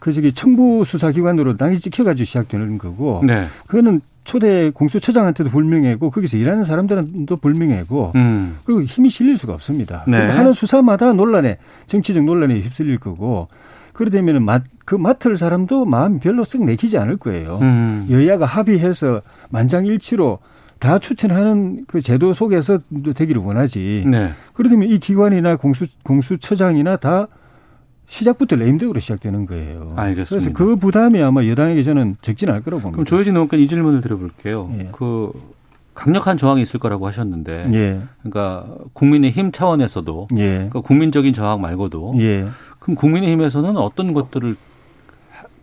그 0.00 0.12
저기 0.12 0.32
청부 0.32 0.84
수사 0.84 1.12
기관으로 1.12 1.56
낙인 1.56 1.78
찍혀가지고 1.78 2.24
시작되는 2.24 2.78
거고, 2.78 3.22
네. 3.24 3.46
그거는 3.66 4.00
초대 4.24 4.70
공수처장한테도 4.70 5.50
불명예고 5.50 6.10
거기서 6.10 6.36
일하는 6.36 6.64
사람들은또 6.64 7.36
불명예고 7.36 8.12
음. 8.16 8.56
그리고 8.64 8.82
힘이 8.82 9.10
실릴 9.10 9.38
수가 9.38 9.52
없습니다. 9.52 10.04
네. 10.08 10.16
하는 10.16 10.52
수사마다 10.52 11.12
논란에 11.12 11.58
정치적 11.86 12.24
논란에 12.24 12.60
휩쓸릴 12.60 12.98
거고 12.98 13.48
그러되면은 13.92 14.42
맛, 14.42 14.62
그 14.84 14.94
맡을 14.94 15.36
사람도 15.36 15.86
마음 15.86 16.18
별로 16.18 16.44
썩 16.44 16.64
내키지 16.64 16.98
않을 16.98 17.16
거예요. 17.16 17.58
음. 17.62 18.06
여야가 18.10 18.44
합의해서 18.44 19.22
만장일치로 19.50 20.38
다 20.78 20.98
추천하는 20.98 21.84
그 21.86 22.00
제도 22.00 22.32
속에서 22.32 22.78
되기를 23.14 23.40
원하지. 23.40 24.04
네. 24.06 24.32
그러면 24.52 24.90
이 24.90 24.98
기관이나 24.98 25.56
공수 25.56 25.86
공수처장이나 26.02 26.96
다 26.96 27.28
시작부터 28.06 28.56
레임덕으로 28.56 29.00
시작되는 29.00 29.46
거예요. 29.46 29.94
알겠습니다. 29.96 30.50
그래서 30.50 30.52
그 30.52 30.76
부담이 30.76 31.22
아마 31.22 31.46
여당에게 31.46 31.82
저는 31.82 32.16
적진 32.20 32.50
않을 32.50 32.62
거라고 32.62 32.82
봅니다. 32.82 32.96
그럼 32.96 33.06
조혜진 33.06 33.34
의원께 33.34 33.56
이 33.56 33.66
질문을 33.66 34.02
드려볼게요. 34.02 34.70
예. 34.78 34.88
그 34.92 35.32
강력한 35.94 36.36
저항이 36.36 36.60
있을 36.60 36.80
거라고 36.80 37.06
하셨는데, 37.06 37.62
예, 37.72 38.00
그러니까 38.18 38.66
국민의힘 38.94 39.52
차원에서도, 39.52 40.28
예, 40.36 40.48
그러니까 40.54 40.80
국민적인 40.80 41.32
저항 41.32 41.60
말고도, 41.60 42.16
예. 42.18 42.48
그럼 42.80 42.96
국민의힘에서는 42.96 43.76
어떤 43.76 44.12
것들을 44.12 44.56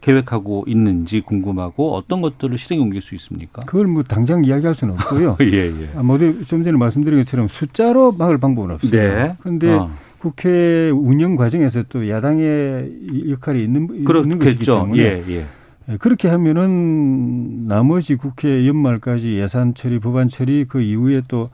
계획하고 0.01 0.65
있는지 0.67 1.21
궁금하고 1.21 1.95
어떤 1.95 2.21
것들을 2.21 2.57
실행에 2.57 2.81
옮길 2.81 3.01
수 3.01 3.15
있습니까? 3.15 3.61
그걸 3.65 3.87
뭐 3.87 4.03
당장 4.03 4.43
이야기할 4.43 4.75
수는 4.75 4.95
없고요. 4.95 5.37
예, 5.41 5.67
예. 5.67 5.89
아, 5.95 6.03
모두 6.03 6.43
좀 6.45 6.63
전에 6.63 6.77
말씀드린 6.77 7.19
것처럼 7.19 7.47
숫자로 7.47 8.11
막을 8.13 8.37
방법은 8.37 8.71
없어요. 8.71 8.91
네. 8.91 9.35
그런데 9.39 9.71
어. 9.71 9.91
국회 10.17 10.89
운영 10.89 11.35
과정에서 11.35 11.83
또 11.89 12.09
야당의 12.09 13.29
역할이 13.29 13.63
있는, 13.63 13.87
있는 13.91 14.03
것이기 14.05 14.05
그렇겠죠. 14.05 14.73
때문에 14.73 15.01
예, 15.01 15.23
예. 15.29 15.45
예, 15.89 15.97
그렇게 15.97 16.27
하면은 16.27 17.67
나머지 17.67 18.15
국회 18.15 18.67
연말까지 18.67 19.33
예산 19.35 19.73
처리, 19.73 19.99
법안 19.99 20.27
처리 20.27 20.65
그 20.65 20.81
이후에 20.81 21.21
또 21.27 21.49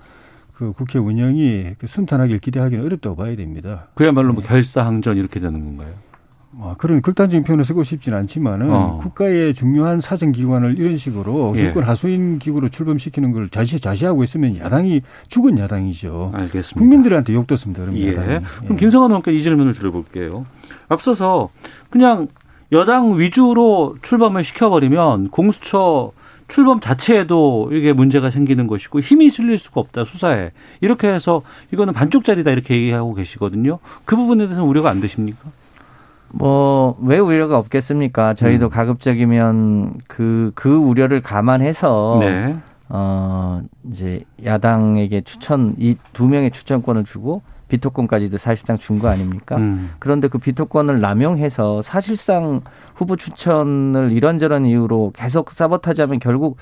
그 0.58 0.74
국회 0.74 0.98
운영이 0.98 1.76
그 1.78 1.86
순탄하게 1.86 2.40
기대하기는 2.40 2.84
어렵다고 2.84 3.16
봐야 3.16 3.36
됩니다. 3.36 3.90
그야말로 3.94 4.34
뭐 4.34 4.42
결사항전 4.42 5.18
이렇게 5.18 5.40
되는 5.40 5.64
건가요? 5.64 5.94
아, 6.60 6.76
그런 6.78 7.02
극단적인 7.02 7.44
표현을 7.44 7.66
쓰고 7.66 7.84
싶지는 7.84 8.18
않지만은 8.20 8.72
어. 8.72 8.98
국가의 9.02 9.54
중요한 9.54 10.00
사정 10.00 10.32
기관을 10.32 10.80
이런 10.80 10.98
식으로 10.98 11.54
예. 11.56 11.64
정권 11.64 11.84
하수인 11.84 12.40
기구로 12.40 12.70
출범시키는 12.70 13.32
걸 13.32 13.50
자시, 13.50 13.80
자시하고 13.80 14.24
있으면 14.24 14.58
야당이 14.58 15.02
죽은 15.28 15.60
야당이죠. 15.60 16.32
알겠습니다. 16.34 16.80
국민들한테 16.80 17.34
욕 17.34 17.48
듣습니다. 17.48 17.82
그럼 17.82 17.98
예. 17.98 18.10
야당이. 18.10 18.40
그럼 18.64 18.78
김성환 18.78 19.12
의원께 19.12 19.34
이 19.34 19.42
질문을 19.42 19.74
드려볼게요. 19.74 20.46
앞서서 20.88 21.50
그냥 21.90 22.28
여당 22.72 23.20
위주로 23.20 23.96
출범을 24.02 24.44
시켜버리면 24.44 25.30
공수처 25.30 26.12
출범 26.48 26.80
자체에도 26.80 27.70
이게 27.74 27.92
문제가 27.92 28.30
생기는 28.30 28.68
것이고 28.68 29.02
힘이 29.02 29.30
실릴 29.30 29.58
수가 29.58 29.82
없다 29.82 30.06
수사에 30.06 30.52
이렇게 30.80 31.10
해서 31.10 31.42
이거는 31.74 31.94
반쪽짜리다 31.94 32.52
이렇게 32.52 32.76
얘기하고 32.76 33.14
계시거든요. 33.14 33.80
그 34.06 34.16
부분에 34.16 34.46
대해서는 34.46 34.68
우려가 34.68 34.90
안 34.90 35.02
되십니까? 35.02 35.52
뭐 36.34 36.96
왜 37.02 37.18
우려가 37.20 37.58
없겠습니까? 37.58 38.34
저희도 38.34 38.68
음. 38.68 38.70
가급적이면 38.70 39.94
그 40.08 40.52
그 40.56 40.76
우려를 40.76 41.22
감안해서 41.22 42.18
네. 42.22 42.56
어 42.90 43.62
이제 43.90 44.22
야당에게 44.44 45.22
추천 45.22 45.76
이 45.78 45.96
두 46.14 46.28
명의 46.28 46.52
추천권을 46.52 47.04
주고 47.06 47.42
비토권까지도 47.68 48.38
사실상 48.38 48.78
준 48.78 49.00
거 49.00 49.10
아닙니까? 49.10 49.58
음. 49.58 49.92
그런데 50.00 50.28
그 50.30 50.38
비토권을 50.38 51.02
남용해서 51.02 51.82
사실상 51.82 52.62
후보 52.96 53.16
추천을 53.18 54.12
이런저런 54.14 54.66
이유로 54.66 55.12
계속 55.16 55.52
사보타지하면 55.52 56.20
결국 56.20 56.58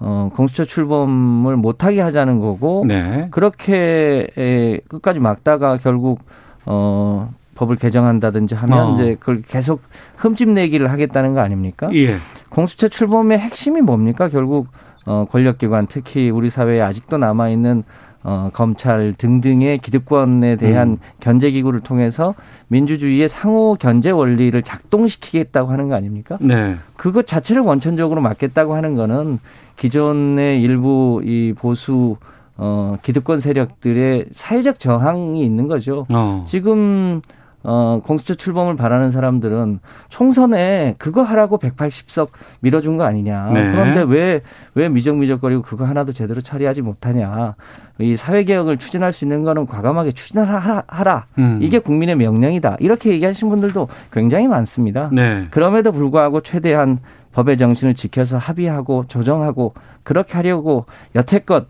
어 0.00 0.30
공수처 0.34 0.64
출범을 0.64 1.56
못하게 1.56 2.00
하자는 2.00 2.38
거고 2.40 2.84
네. 2.86 3.28
그렇게 3.30 4.28
에, 4.36 4.78
끝까지 4.88 5.18
막다가 5.20 5.76
결국 5.78 6.20
어 6.66 7.30
법을 7.58 7.76
개정한다든지 7.76 8.54
하면 8.54 8.78
어. 8.78 8.94
이제 8.94 9.16
그걸 9.18 9.42
계속 9.42 9.82
흠집내기를 10.16 10.90
하겠다는 10.92 11.34
거 11.34 11.40
아닙니까? 11.40 11.90
예. 11.92 12.16
공수처 12.48 12.88
출범의 12.88 13.38
핵심이 13.38 13.80
뭡니까? 13.80 14.28
결국 14.28 14.68
어 15.06 15.26
권력기관 15.28 15.88
특히 15.88 16.30
우리 16.30 16.50
사회에 16.50 16.80
아직도 16.80 17.18
남아 17.18 17.48
있는 17.48 17.82
어 18.22 18.50
검찰 18.52 19.14
등등의 19.18 19.78
기득권에 19.78 20.56
대한 20.56 20.90
음. 20.90 20.96
견제 21.18 21.50
기구를 21.50 21.80
통해서 21.80 22.34
민주주의의 22.68 23.28
상호 23.28 23.74
견제 23.74 24.10
원리를 24.10 24.62
작동시키겠다고 24.62 25.70
하는 25.70 25.88
거 25.88 25.96
아닙니까? 25.96 26.38
네. 26.40 26.76
그것 26.96 27.26
자체를 27.26 27.62
원천적으로 27.62 28.20
막겠다고 28.20 28.74
하는 28.74 28.94
거는 28.94 29.40
기존의 29.76 30.62
일부 30.62 31.22
이 31.24 31.54
보수 31.58 32.16
어 32.56 32.96
기득권 33.02 33.40
세력들의 33.40 34.26
사회적 34.32 34.78
저항이 34.78 35.44
있는 35.44 35.66
거죠. 35.66 36.06
어. 36.12 36.44
지금 36.46 37.22
어 37.64 38.00
공수처 38.04 38.34
출범을 38.34 38.76
바라는 38.76 39.10
사람들은 39.10 39.80
총선에 40.08 40.94
그거 40.98 41.22
하라고 41.22 41.58
180석 41.58 42.28
밀어준 42.60 42.96
거 42.96 43.04
아니냐. 43.04 43.50
네. 43.52 43.72
그런데 43.72 44.02
왜 44.02 44.42
왜 44.78 44.88
미적미적거리고 44.88 45.62
그거 45.62 45.84
하나도 45.84 46.12
제대로 46.12 46.40
처리하지 46.40 46.82
못하냐. 46.82 47.56
이 47.98 48.16
사회 48.16 48.44
개혁을 48.44 48.78
추진할 48.78 49.12
수 49.12 49.24
있는 49.24 49.42
거는 49.42 49.66
과감하게 49.66 50.12
추진하라 50.12 50.84
하라. 50.86 51.26
음. 51.38 51.58
이게 51.60 51.80
국민의 51.80 52.14
명령이다. 52.14 52.76
이렇게 52.78 53.10
얘기하신 53.10 53.48
분들도 53.48 53.88
굉장히 54.12 54.46
많습니다. 54.46 55.10
네. 55.12 55.48
그럼에도 55.50 55.90
불구하고 55.90 56.42
최대한 56.42 57.00
법의 57.32 57.58
정신을 57.58 57.94
지켜서 57.94 58.38
합의하고 58.38 59.06
조정하고 59.08 59.74
그렇게 60.04 60.34
하려고 60.34 60.86
여태껏 61.16 61.66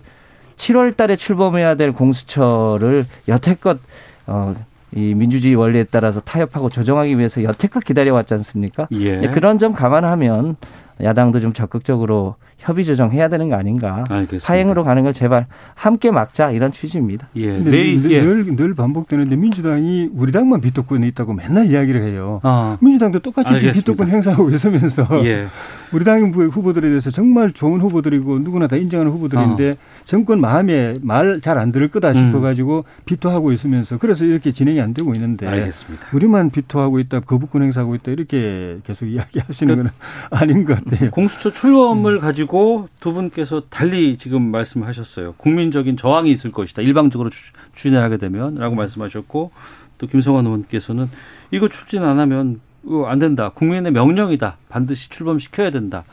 7월 0.57 0.95
달에 0.95 1.17
출범해야 1.17 1.77
될 1.77 1.93
공수처를 1.93 3.05
여태껏 3.27 3.79
어, 4.27 4.55
이 4.95 5.15
민주주의 5.15 5.55
원리에 5.55 5.85
따라서 5.91 6.21
타협하고 6.21 6.71
조정하기 6.71 7.19
위해서 7.19 7.43
여태껏 7.43 7.85
기다려왔지 7.85 8.35
않습니까? 8.35 8.89
예. 8.93 9.21
예, 9.23 9.27
그런 9.29 9.59
점 9.59 9.73
감안하면 9.75 10.57
야당도 11.03 11.41
좀 11.41 11.53
적극적으로 11.53 12.37
협의 12.59 12.85
조정해야 12.85 13.29
되는 13.29 13.49
거 13.49 13.55
아닌가. 13.55 14.05
알겠습니다. 14.09 14.45
사행으로 14.45 14.83
가는 14.83 15.05
걸 15.05 15.13
제발 15.13 15.47
함께 15.75 16.11
막자 16.11 16.51
이런 16.51 16.73
취지입니다. 16.73 17.29
예. 17.37 17.57
내일 17.59 18.03
늘, 18.03 18.11
예. 18.11 18.21
늘, 18.21 18.57
늘 18.57 18.75
반복되는데 18.75 19.37
민주당이 19.37 20.11
우리 20.13 20.33
당만 20.33 20.61
비토권이 20.61 21.07
있다고 21.09 21.35
맨날 21.35 21.67
이야기를 21.67 22.03
해요. 22.03 22.41
어. 22.43 22.77
민주당도 22.81 23.21
똑같이 23.21 23.47
지금 23.47 23.69
알겠습니다. 23.69 23.93
비토권 23.93 24.09
행사하고 24.13 24.51
있으면서 24.51 25.07
예. 25.25 25.47
우리 25.93 26.05
당 26.05 26.33
후보들에 26.33 26.89
대해서 26.89 27.11
정말 27.11 27.53
좋은 27.53 27.81
후보들이고 27.81 28.41
누구나 28.41 28.67
다 28.67 28.75
인정하는 28.75 29.13
후보들인데 29.13 29.69
어. 29.69 29.98
정권 30.09 30.41
마음에 30.41 30.95
말 31.03 31.39
잘 31.43 31.59
안 31.59 31.71
들을 31.71 31.89
거다 31.89 32.15
싶어가지고 32.15 32.87
비토하고 33.05 33.53
있으면서 33.53 33.99
그래서 33.99 34.25
이렇게 34.25 34.53
진행이 34.53 34.81
안 34.81 34.95
되고 34.95 35.13
있는데 35.13 35.47
알겠습니다. 35.47 36.07
우리만 36.15 36.49
비토하고 36.51 36.99
있다 36.99 37.21
거부권 37.21 37.63
행사하고 37.63 37.95
있다 37.97 38.13
이렇게 38.13 38.79
계속 38.85 39.05
이야기하시는 39.05 39.77
건 39.77 39.91
아닌 40.33 40.65
것 40.65 40.83
같아요. 40.83 41.11
공수처 41.11 41.51
출범을 41.51 42.15
음. 42.15 42.21
가지고 42.21 42.89
두 43.01 43.13
분께서 43.13 43.65
달리 43.69 44.17
지금 44.17 44.51
말씀하셨어요. 44.51 45.35
국민적인 45.37 45.99
저항이 45.99 46.31
있을 46.31 46.53
것이다. 46.53 46.81
일방적으로 46.81 47.29
추- 47.29 47.53
추진하게 47.75 48.17
되면라고 48.17 48.75
말씀하셨고 48.77 49.51
또 49.99 50.07
김성환 50.07 50.47
의원께서는 50.47 51.11
이거 51.51 51.69
추진 51.69 52.03
안 52.03 52.19
하면 52.19 52.61
이거 52.83 53.07
안 53.09 53.19
된다. 53.19 53.51
국민의 53.55 53.93
명령이다. 53.93 54.57
반드시 54.71 55.11
출범시켜야 55.11 55.69
된다. 55.71 56.05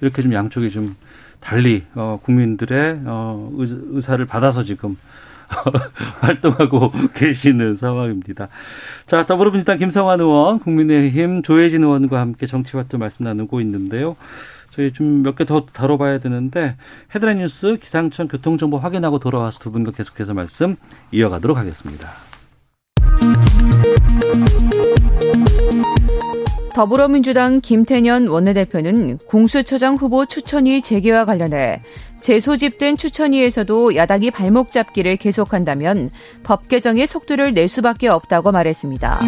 이렇게 0.00 0.22
좀 0.22 0.32
양쪽이 0.32 0.70
좀 0.70 0.96
달리 1.44 1.84
어, 1.94 2.18
국민들의 2.22 3.00
어, 3.04 3.50
의- 3.58 3.66
의사를 3.90 4.24
받아서 4.24 4.64
지금 4.64 4.96
활동하고 6.20 6.90
계시는 7.14 7.74
상황입니다. 7.74 8.48
자, 9.06 9.26
더불어민주당 9.26 9.76
김성환 9.78 10.20
의원, 10.20 10.58
국민의힘 10.58 11.42
조혜진 11.42 11.84
의원과 11.84 12.18
함께 12.18 12.46
정치와트 12.46 12.96
말씀 12.96 13.24
나누고 13.24 13.60
있는데요. 13.60 14.16
저희 14.70 14.92
좀 14.92 15.22
몇 15.22 15.36
개 15.36 15.44
더 15.44 15.66
다뤄봐야 15.66 16.18
되는데 16.18 16.76
헤드라인 17.14 17.38
뉴스 17.38 17.76
기상청 17.80 18.26
교통정보 18.26 18.78
확인하고 18.78 19.18
돌아와서 19.20 19.60
두 19.60 19.70
분과 19.70 19.92
계속해서 19.92 20.34
말씀 20.34 20.76
이어가도록 21.12 21.56
하겠습니다. 21.56 22.08
더불어민주당 26.74 27.60
김태년 27.60 28.26
원내대표는 28.26 29.18
공수처장 29.28 29.94
후보 29.94 30.26
추천위 30.26 30.82
재개와 30.82 31.24
관련해 31.24 31.80
재소집된 32.20 32.96
추천위에서도 32.96 33.94
야당이 33.94 34.32
발목 34.32 34.72
잡기를 34.72 35.16
계속한다면 35.16 36.10
법 36.42 36.66
개정의 36.66 37.06
속도를 37.06 37.54
낼 37.54 37.68
수밖에 37.68 38.08
없다고 38.08 38.50
말했습니다. 38.50 39.20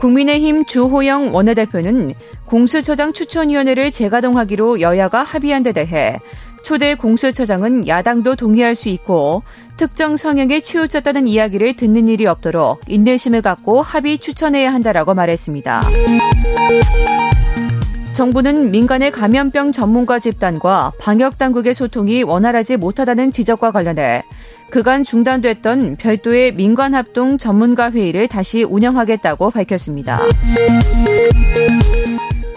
국민의힘 0.00 0.64
주호영 0.64 1.34
원내대표는 1.34 2.14
공수처장 2.46 3.12
추천위원회를 3.12 3.90
재가동하기로 3.90 4.80
여야가 4.80 5.22
합의한 5.22 5.62
데 5.62 5.72
대해 5.72 6.18
초대 6.62 6.94
공수처장은 6.94 7.88
야당도 7.88 8.36
동의할 8.36 8.74
수 8.74 8.88
있고 8.88 9.42
특정 9.76 10.16
성향에 10.16 10.60
치우쳤다는 10.60 11.26
이야기를 11.26 11.76
듣는 11.76 12.08
일이 12.08 12.26
없도록 12.26 12.80
인내심을 12.86 13.42
갖고 13.42 13.82
합의 13.82 14.18
추천해야 14.18 14.72
한다라고 14.72 15.14
말했습니다. 15.14 15.82
정부는 18.12 18.70
민간의 18.70 19.10
감염병 19.10 19.72
전문가 19.72 20.18
집단과 20.18 20.92
방역 20.98 21.38
당국의 21.38 21.72
소통이 21.72 22.22
원활하지 22.22 22.76
못하다는 22.76 23.32
지적과 23.32 23.72
관련해 23.72 24.22
그간 24.70 25.02
중단됐던 25.02 25.96
별도의 25.96 26.52
민관 26.52 26.94
합동 26.94 27.38
전문가 27.38 27.90
회의를 27.90 28.28
다시 28.28 28.62
운영하겠다고 28.62 29.50
밝혔습니다. 29.50 30.20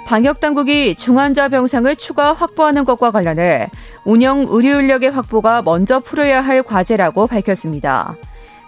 방역 0.06 0.39
당국이 0.39 0.94
중환자 0.96 1.48
병상을 1.48 1.96
추가 1.96 2.32
확보하는 2.34 2.86
것과 2.86 3.10
관련해 3.10 3.68
운영 4.06 4.46
의료 4.48 4.80
인력의 4.80 5.10
확보가 5.10 5.63
먼저 5.63 6.00
풀어야 6.00 6.41
할 6.41 6.62
과제라고 6.62 7.26
밝혔습니다. 7.26 8.15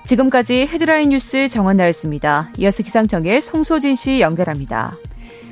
지금까지 0.04 0.68
헤드라인 0.68 1.10
뉴스 1.10 1.48
정원 1.48 1.78
나였습니다. 1.78 2.50
이어서 2.58 2.82
기상청의 2.82 3.42
송소진 3.42 3.94
씨 3.94 4.20
연결합니다. 4.20 4.98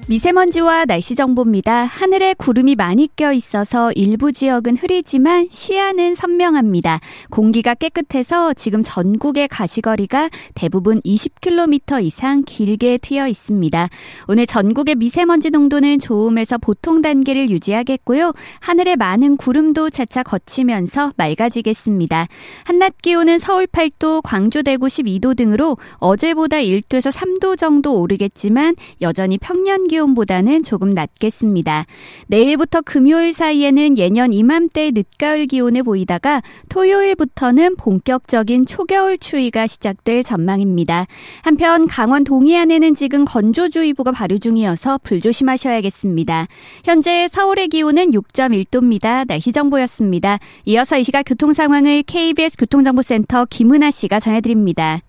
미세먼지와 0.08 0.86
날씨 0.86 1.16
정보입니다. 1.16 1.86
하늘에 1.86 2.36
구름이 2.36 2.76
많이 2.76 3.10
껴 3.16 3.34
있어서 3.34 3.92
일부 3.94 4.32
지역은 4.32 4.78
흐리지만 4.78 5.48
시야는 5.50 6.14
선명합니다. 6.14 7.00
공기가 7.32 7.74
깨끗해서 7.74 8.54
지금 8.54 8.84
전국의 8.84 9.48
가시거리가 9.48 10.30
대부분 10.54 11.02
20km 11.02 12.04
이상 12.04 12.44
길게 12.46 13.00
트여 13.00 13.28
있습니다. 13.28 13.90
오늘 14.28 14.46
전국의 14.46 14.94
미세먼지 14.94 15.50
농도는 15.50 15.98
좋음에서 15.98 16.60
보통 16.60 17.02
단계를 17.02 17.50
유지하겠고요. 17.50 18.34
하늘에 18.60 18.96
많은 18.96 19.38
구름도 19.38 19.90
차차 19.90 20.22
거치면서 20.22 21.14
맑아지겠습니다. 21.18 22.28
한낮 22.66 23.02
기온은 23.02 23.40
서울 23.40 23.66
8도, 23.66 24.22
광주 24.24 24.62
대구 24.62 24.86
12도 24.86 25.36
등으로 25.36 25.78
어제보다 25.96 26.58
1도에서 26.58 27.12
3도 27.12 27.58
정도 27.58 28.00
오르겠지만 28.00 28.76
여전히 29.02 29.40
평년 29.40 29.88
기온 29.88 29.95
보다는 30.16 30.64
조금 30.64 30.92
낮겠습니다. 30.92 31.86
내일부터 32.28 32.82
금요일 32.82 33.34
사이에는 33.34 33.98
예년 33.98 34.34
이맘때 34.34 34.92
늦가을 34.94 35.46
기온을 35.48 35.84
보이다가 35.84 36.42
토요일부터는 36.70 37.78
본격적인 37.78 38.66
초겨울 38.66 39.18
추위가 39.18 39.68
시작될 39.68 40.24
전망입니다. 40.24 41.08
한편 41.44 41.88
강원 41.88 42.24
동해안에는 42.24 42.94
지금 42.96 43.26
건조주의보가 43.26 44.12
발효 44.12 44.38
중이어서 44.38 45.00
불조심하셔야겠습니다. 45.04 46.48
현재 46.84 47.28
서울의 47.30 47.70
기온은 47.70 48.12
6.1도입니다. 48.12 49.26
날씨 49.28 49.52
정보였습니다. 49.52 50.40
이어서 50.66 50.98
이 50.98 51.04
시각 51.04 51.24
교통 51.24 51.54
상황을 51.54 52.04
KBS 52.04 52.58
교통정보센터 52.58 53.46
김은아 53.50 53.92
씨가 53.92 54.20
전해드립니다. 54.20 55.02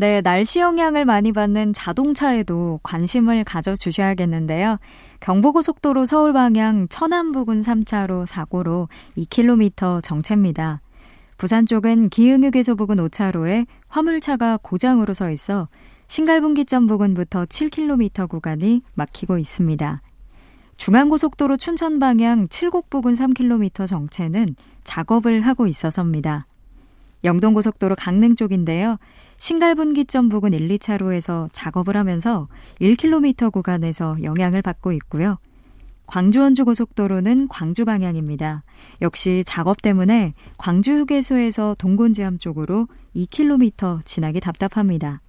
네, 0.00 0.22
날씨 0.22 0.60
영향을 0.60 1.04
많이 1.04 1.30
받는 1.30 1.74
자동차에도 1.74 2.80
관심을 2.82 3.44
가져주셔야겠는데요. 3.44 4.78
경부고속도로 5.20 6.06
서울 6.06 6.32
방향 6.32 6.88
천안 6.88 7.32
부근 7.32 7.60
3차로 7.60 8.24
사고로 8.24 8.88
2km 9.18 10.02
정체입니다. 10.02 10.80
부산 11.36 11.66
쪽은 11.66 12.08
기흥휴게소 12.08 12.76
부근 12.76 12.96
5차로에 12.96 13.66
화물차가 13.90 14.58
고장으로 14.62 15.12
서 15.12 15.30
있어 15.30 15.68
신갈분기점 16.08 16.86
부근부터 16.86 17.44
7km 17.44 18.26
구간이 18.26 18.80
막히고 18.94 19.36
있습니다. 19.36 20.00
중앙고속도로 20.78 21.58
춘천 21.58 21.98
방향 21.98 22.48
칠곡 22.48 22.88
부근 22.88 23.12
3km 23.12 23.86
정체는 23.86 24.56
작업을 24.82 25.42
하고 25.42 25.66
있어서입니다. 25.66 26.46
영동고속도로 27.22 27.96
강릉 27.96 28.34
쪽인데요. 28.34 28.96
신갈분기점 29.40 30.28
부근 30.28 30.52
1, 30.52 30.68
2차로에서 30.68 31.48
작업을 31.52 31.96
하면서 31.96 32.46
1km 32.80 33.50
구간에서 33.50 34.18
영향을 34.22 34.60
받고 34.60 34.92
있고요. 34.92 35.38
광주 36.06 36.40
원주 36.40 36.64
고속도로는 36.66 37.48
광주 37.48 37.84
방향입니다. 37.86 38.64
역시 39.00 39.42
작업 39.46 39.80
때문에 39.80 40.34
광주 40.58 40.92
휴게소에서 40.92 41.74
동곤지암 41.78 42.36
쪽으로 42.36 42.86
2km 43.16 44.04
지나기 44.04 44.40
답답합니다. 44.40 45.22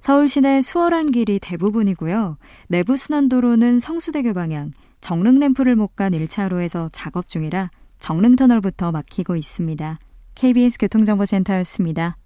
서울 0.00 0.28
시내 0.28 0.60
수월한 0.60 1.10
길이 1.10 1.38
대부분이고요. 1.38 2.36
내부 2.68 2.96
순환도로는 2.96 3.78
성수대교 3.78 4.34
방향 4.34 4.72
정릉 5.00 5.38
램프를 5.38 5.76
못 5.76 5.96
간 5.96 6.12
1차로에서 6.12 6.90
작업 6.92 7.28
중이라 7.28 7.70
정릉 7.98 8.36
터널부터 8.36 8.92
막히고 8.92 9.36
있습니다. 9.36 9.98
KBS 10.34 10.78
교통정보센터였습니다. 10.78 12.16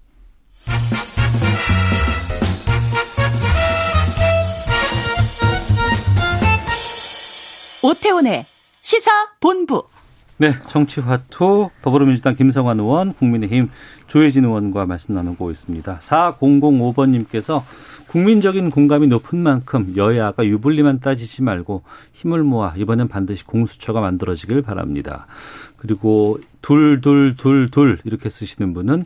오태훈의 7.85 8.45
시사 8.81 9.11
본부. 9.39 9.83
네, 10.37 10.53
정치화투 10.67 11.69
더불어민주당 11.81 12.35
김성환 12.35 12.79
의원, 12.79 13.13
국민의힘 13.13 13.69
조혜진 14.07 14.43
의원과 14.43 14.85
말씀 14.85 15.13
나누고 15.13 15.49
있습니다. 15.51 15.99
4005번님께서 15.99 17.61
국민적인 18.07 18.69
공감이 18.69 19.07
높은 19.07 19.37
만큼 19.37 19.93
여야가 19.95 20.45
유불리만 20.45 20.99
따지지 20.99 21.41
말고 21.41 21.83
힘을 22.13 22.43
모아 22.43 22.73
이번엔 22.75 23.07
반드시 23.07 23.45
공수처가 23.45 24.01
만들어지길 24.01 24.61
바랍니다. 24.61 25.27
그리고 25.85 26.39
둘, 26.63 26.99
둘, 26.99 27.35
둘, 27.37 27.69
둘 27.69 27.99
이렇게 28.05 28.27
쓰시는 28.29 28.73
분은 28.73 29.03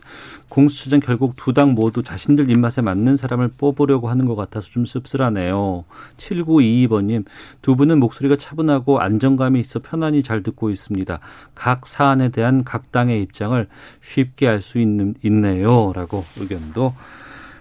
공수처장 0.48 1.00
결국 1.00 1.36
두 1.36 1.52
당 1.52 1.74
모두 1.74 2.02
자신들 2.02 2.48
입맛에 2.48 2.80
맞는 2.80 3.16
사람을 3.18 3.50
뽑으려고 3.58 4.08
하는 4.08 4.24
것 4.24 4.34
같아서 4.34 4.70
좀 4.70 4.86
씁쓸하네요. 4.86 5.84
7922번님 6.16 7.24
두 7.60 7.76
분은 7.76 7.98
목소리가 8.00 8.36
차분하고 8.36 9.00
안정감이 9.00 9.60
있어 9.60 9.80
편안히 9.80 10.22
잘 10.22 10.42
듣고 10.42 10.70
있습니다. 10.70 11.18
각 11.54 11.86
사안에 11.86 12.30
대한 12.30 12.64
각 12.64 12.90
당의 12.92 13.20
입장을 13.22 13.66
쉽게 14.00 14.48
알 14.48 14.62
수 14.62 14.78
있는 14.78 15.14
있네요 15.22 15.92
라고 15.94 16.24
의견도 16.38 16.94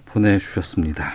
보내주셨습니다. 0.05 1.05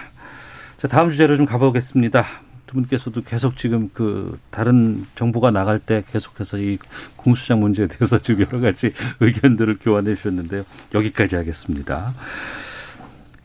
자 0.77 0.88
다음 0.88 1.09
주제로 1.09 1.37
좀 1.37 1.47
가보겠습니다. 1.47 2.43
두 2.75 2.81
분께서도 2.81 3.23
계속 3.23 3.57
지금 3.57 3.89
그 3.95 4.37
다른 4.51 5.07
정보가 5.15 5.53
나갈 5.53 5.79
때 5.79 6.03
계속해서 6.11 6.59
이 6.59 6.79
공수장 7.15 7.61
문제에 7.61 7.87
대해서 7.87 8.19
지금 8.19 8.45
여러 8.47 8.61
가지 8.61 8.93
의견들을 9.21 9.77
교환해 9.81 10.17
주셨는데요. 10.17 10.65
여기까지 10.93 11.37
하겠습니다. 11.37 12.13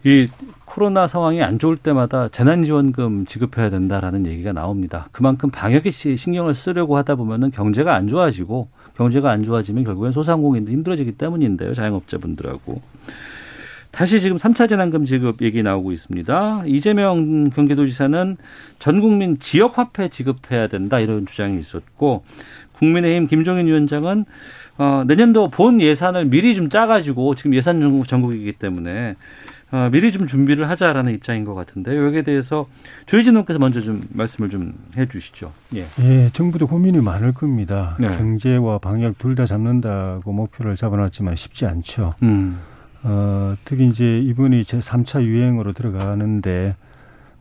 이 0.03 0.27
코로나 0.65 1.05
상황이 1.05 1.43
안 1.43 1.59
좋을 1.59 1.77
때마다 1.77 2.29
재난지원금 2.29 3.27
지급해야 3.27 3.69
된다라는 3.69 4.25
얘기가 4.25 4.51
나옵니다. 4.51 5.07
그만큼 5.11 5.51
방역에 5.51 5.91
신경을 5.91 6.55
쓰려고 6.55 6.97
하다 6.97 7.15
보면은 7.15 7.51
경제가 7.51 7.93
안 7.93 8.07
좋아지고 8.07 8.69
경제가 8.97 9.29
안 9.29 9.43
좋아지면 9.43 9.83
결국엔 9.83 10.11
소상공인도 10.11 10.71
힘들어지기 10.71 11.13
때문인데요. 11.13 11.75
자영업자분들하고. 11.75 12.81
다시 13.91 14.21
지금 14.21 14.37
3차 14.37 14.69
재난금 14.69 15.05
지급 15.05 15.41
얘기 15.41 15.63
나오고 15.63 15.91
있습니다. 15.91 16.63
이재명 16.67 17.49
경기도지사는 17.49 18.37
전 18.77 19.01
국민 19.01 19.39
지역 19.39 19.77
화폐 19.77 20.09
지급해야 20.09 20.67
된다 20.67 20.99
이런 20.99 21.25
주장이 21.25 21.59
있었고 21.59 22.23
국민의힘 22.73 23.27
김종인 23.27 23.67
위원장은 23.67 24.25
어, 24.77 25.03
내년도 25.07 25.49
본 25.49 25.81
예산을 25.81 26.25
미리 26.25 26.55
좀 26.55 26.69
짜가지고 26.69 27.35
지금 27.35 27.53
예산 27.55 27.81
전국 27.81 28.07
전국이기 28.07 28.53
때문에 28.53 29.15
어, 29.71 29.89
미리 29.91 30.11
좀 30.11 30.25
준비를 30.25 30.69
하자라는 30.69 31.11
입장인 31.13 31.43
것 31.43 31.53
같은데 31.53 31.95
여기에 31.97 32.21
대해서 32.21 32.67
조혜진 33.05 33.33
의원께서 33.33 33.59
먼저 33.59 33.81
좀 33.81 34.01
말씀을 34.13 34.49
좀 34.49 34.73
해주시죠. 34.97 35.51
예. 35.75 35.85
예, 35.99 36.29
정부도 36.33 36.65
고민이 36.67 37.01
많을 37.01 37.33
겁니다. 37.33 37.95
네. 37.99 38.07
경제와 38.09 38.77
방역 38.77 39.17
둘 39.17 39.35
다 39.35 39.45
잡는다고 39.45 40.31
목표를 40.31 40.75
잡아놨지만 40.75 41.35
쉽지 41.35 41.65
않죠. 41.65 42.13
음. 42.23 42.59
어, 43.03 43.53
특히 43.65 43.87
이제 43.87 44.19
이번이 44.19 44.63
제 44.63 44.79
3차 44.79 45.23
유행으로 45.23 45.73
들어가는데, 45.73 46.75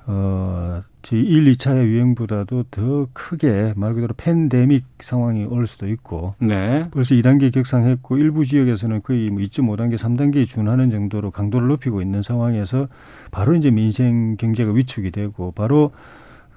어, 0.06 0.82
제 1.02 1.16
1, 1.16 1.52
2차 1.52 1.76
유행보다도 1.76 2.64
더 2.70 3.08
크게 3.12 3.74
말 3.76 3.94
그대로 3.94 4.14
팬데믹 4.16 4.84
상황이 5.00 5.44
올 5.44 5.66
수도 5.66 5.88
있고, 5.88 6.34
네. 6.38 6.88
벌써 6.90 7.14
2단계 7.14 7.52
격상했고, 7.52 8.18
일부 8.18 8.44
지역에서는 8.44 9.02
거의 9.02 9.30
뭐 9.30 9.42
2.5단계, 9.42 9.96
3단계에 9.96 10.46
준하는 10.46 10.90
정도로 10.90 11.30
강도를 11.30 11.68
높이고 11.68 12.02
있는 12.02 12.22
상황에서 12.22 12.88
바로 13.30 13.54
이제 13.54 13.70
민생 13.70 14.36
경제가 14.36 14.72
위축이 14.72 15.10
되고, 15.10 15.52
바로 15.52 15.92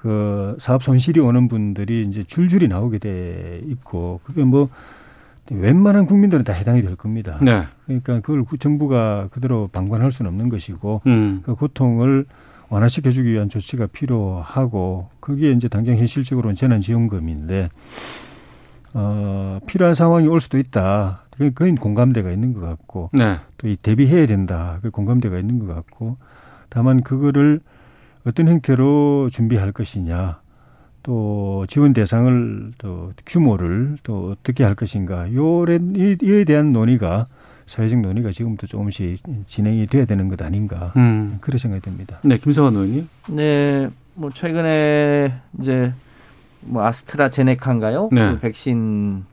그 0.01 0.55
사업 0.59 0.83
손실이 0.83 1.19
오는 1.19 1.47
분들이 1.47 2.05
이제 2.07 2.23
줄줄이 2.23 2.67
나오게 2.67 2.99
돼 2.99 3.61
있고, 3.65 4.19
그게 4.23 4.43
뭐, 4.43 4.69
웬만한 5.51 6.05
국민들은 6.05 6.43
다 6.45 6.53
해당이 6.53 6.81
될 6.81 6.95
겁니다. 6.95 7.37
네. 7.41 7.65
그러니까 7.85 8.21
그걸 8.21 8.43
정부가 8.57 9.27
그대로 9.31 9.67
방관할 9.67 10.11
수는 10.11 10.29
없는 10.31 10.49
것이고 10.49 11.01
음. 11.07 11.41
그 11.45 11.55
고통을 11.55 12.25
완화시켜주기 12.69 13.33
위한 13.33 13.49
조치가 13.49 13.87
필요하고 13.87 15.09
거기에 15.19 15.51
이제 15.51 15.67
당장 15.67 15.97
현실적으로는 15.97 16.55
재난지원금인데 16.55 17.69
어, 18.93 19.59
필요한 19.67 19.93
상황이 19.93 20.27
올 20.27 20.39
수도 20.39 20.57
있다. 20.57 21.25
그건 21.31 21.75
공감대가 21.75 22.31
있는 22.31 22.53
것 22.53 22.61
같고 22.61 23.09
네. 23.13 23.39
또이 23.57 23.77
대비해야 23.77 24.25
된다. 24.25 24.79
그 24.81 24.89
공감대가 24.89 25.37
있는 25.37 25.59
것 25.59 25.73
같고 25.73 26.17
다만 26.69 27.01
그거를 27.01 27.59
어떤 28.25 28.47
형태로 28.47 29.29
준비할 29.31 29.71
것이냐 29.71 30.40
또 31.03 31.65
지원 31.67 31.93
대상을 31.93 32.73
또 32.77 33.13
규모를 33.25 33.97
또 34.03 34.31
어떻게 34.31 34.63
할 34.63 34.75
것인가 34.75 35.31
요에 35.33 35.79
이에 36.21 36.43
대한 36.43 36.73
논의가 36.73 37.25
사회적 37.65 37.99
논의가 37.99 38.31
지금부터 38.31 38.67
조금씩 38.67 39.17
진행이 39.47 39.87
돼야 39.87 40.05
되는 40.05 40.27
것 40.27 40.41
아닌가 40.41 40.91
음. 40.97 41.37
그런 41.41 41.57
생각이 41.57 41.81
듭니다. 41.81 42.19
네, 42.23 42.37
김성환 42.37 42.73
의원님. 42.73 43.07
네, 43.29 43.89
뭐 44.13 44.29
최근에 44.29 45.33
이제 45.59 45.93
뭐 46.61 46.85
아스트라제네카인가요? 46.85 48.09
네. 48.11 48.31
그 48.31 48.39
백신 48.39 49.23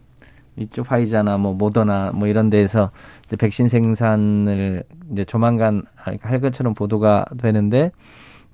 이쪽 0.57 0.91
화이자나 0.91 1.39
뭐 1.39 1.53
모더나 1.55 2.13
뭐 2.15 2.29
이런 2.29 2.51
데에서 2.51 2.91
이제 3.27 3.37
백신 3.37 3.69
생산을 3.69 4.85
이제 5.13 5.25
조만간 5.25 5.83
할 5.95 6.41
것처럼 6.41 6.75
보도가 6.75 7.27
되는데 7.41 7.91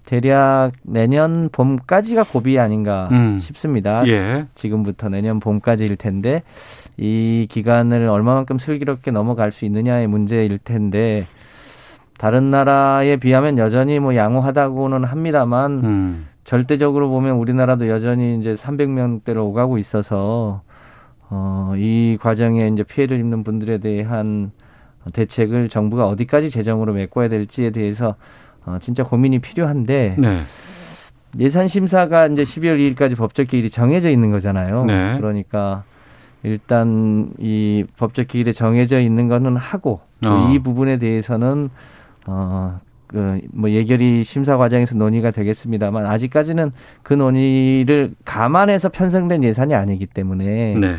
대략 0.04 0.72
내년 0.82 1.48
봄까지가 1.50 2.24
고비 2.24 2.58
아닌가 2.58 3.08
음. 3.12 3.38
싶습니다. 3.40 4.06
예. 4.06 4.46
지금부터 4.54 5.08
내년 5.08 5.40
봄까지일 5.40 5.96
텐데 5.96 6.42
이 6.96 7.46
기간을 7.50 8.08
얼마만큼 8.08 8.58
슬기롭게 8.58 9.10
넘어갈 9.10 9.50
수 9.50 9.64
있느냐의 9.64 10.06
문제일 10.06 10.58
텐데 10.58 11.26
다른 12.18 12.50
나라에 12.50 13.16
비하면 13.16 13.58
여전히 13.58 13.98
뭐 13.98 14.14
양호하다고는 14.14 15.04
합니다만 15.04 15.72
음. 15.84 16.26
절대적으로 16.44 17.08
보면 17.08 17.36
우리나라도 17.36 17.88
여전히 17.88 18.38
이제 18.38 18.54
300명대로 18.54 19.38
오가고 19.38 19.78
있어서 19.78 20.62
어, 21.30 21.72
이 21.76 22.18
과정에 22.20 22.68
이제 22.68 22.82
피해를 22.82 23.18
입는 23.18 23.42
분들에 23.42 23.78
대한 23.78 24.52
대책을 25.12 25.68
정부가 25.68 26.06
어디까지 26.06 26.50
재정으로 26.50 26.92
메꿔야 26.92 27.28
될지에 27.28 27.70
대해서 27.70 28.16
어, 28.66 28.78
진짜 28.80 29.04
고민이 29.04 29.40
필요한데 29.40 30.16
네. 30.18 30.42
예산 31.38 31.68
심사가 31.68 32.26
이제 32.26 32.42
12월 32.42 32.94
2일까지 32.94 33.16
법적 33.16 33.48
기일이 33.48 33.70
정해져 33.70 34.10
있는 34.10 34.30
거잖아요. 34.30 34.84
네. 34.84 35.16
그러니까 35.16 35.84
일단 36.42 37.32
이 37.38 37.84
법적 37.96 38.28
기일에 38.28 38.52
정해져 38.52 39.00
있는 39.00 39.28
거는 39.28 39.56
하고 39.56 40.00
또 40.22 40.30
어. 40.30 40.52
이 40.52 40.58
부분에 40.58 40.98
대해서는 40.98 41.70
어, 42.26 42.80
그, 43.14 43.40
뭐, 43.52 43.70
예결위 43.70 44.24
심사 44.24 44.56
과정에서 44.56 44.96
논의가 44.96 45.30
되겠습니다만, 45.30 46.04
아직까지는 46.04 46.72
그 47.02 47.14
논의를 47.14 48.14
감안해서 48.24 48.88
편성된 48.88 49.44
예산이 49.44 49.72
아니기 49.72 50.06
때문에, 50.06 50.74
네. 50.74 50.96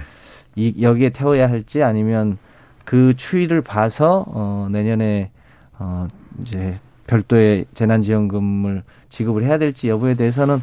이, 0.55 0.81
여기에 0.81 1.09
태워야 1.09 1.49
할지 1.49 1.83
아니면 1.83 2.37
그 2.85 3.15
추이를 3.17 3.61
봐서, 3.61 4.23
어, 4.29 4.69
내년에, 4.71 5.31
어, 5.77 6.07
이제 6.41 6.79
별도의 7.07 7.65
재난지원금을 7.73 8.83
지급을 9.09 9.43
해야 9.43 9.57
될지 9.57 9.89
여부에 9.89 10.15
대해서는 10.15 10.57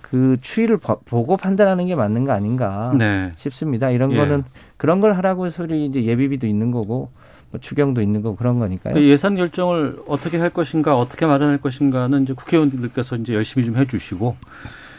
그 0.00 0.36
추이를 0.40 0.78
보- 0.78 1.00
보고 1.00 1.36
판단하는 1.36 1.86
게 1.86 1.94
맞는 1.94 2.24
거 2.24 2.32
아닌가 2.32 2.94
네. 2.96 3.32
싶습니다. 3.36 3.90
이런 3.90 4.12
예. 4.12 4.16
거는 4.16 4.44
그런 4.76 5.00
걸 5.00 5.16
하라고 5.16 5.50
소리 5.50 5.84
이제 5.86 6.02
예비비도 6.04 6.46
있는 6.46 6.70
거고 6.70 7.10
뭐 7.50 7.60
추경도 7.60 8.00
있는 8.00 8.22
거고 8.22 8.36
그런 8.36 8.58
거니까요. 8.58 8.94
그 8.94 9.02
예산 9.04 9.34
결정을 9.34 10.00
어떻게 10.06 10.38
할 10.38 10.50
것인가, 10.50 10.96
어떻게 10.96 11.26
마련할 11.26 11.58
것인가는 11.58 12.22
이제 12.22 12.32
국회의원들께서 12.32 13.16
이제 13.16 13.34
열심히 13.34 13.66
좀 13.66 13.76
해주시고 13.76 14.36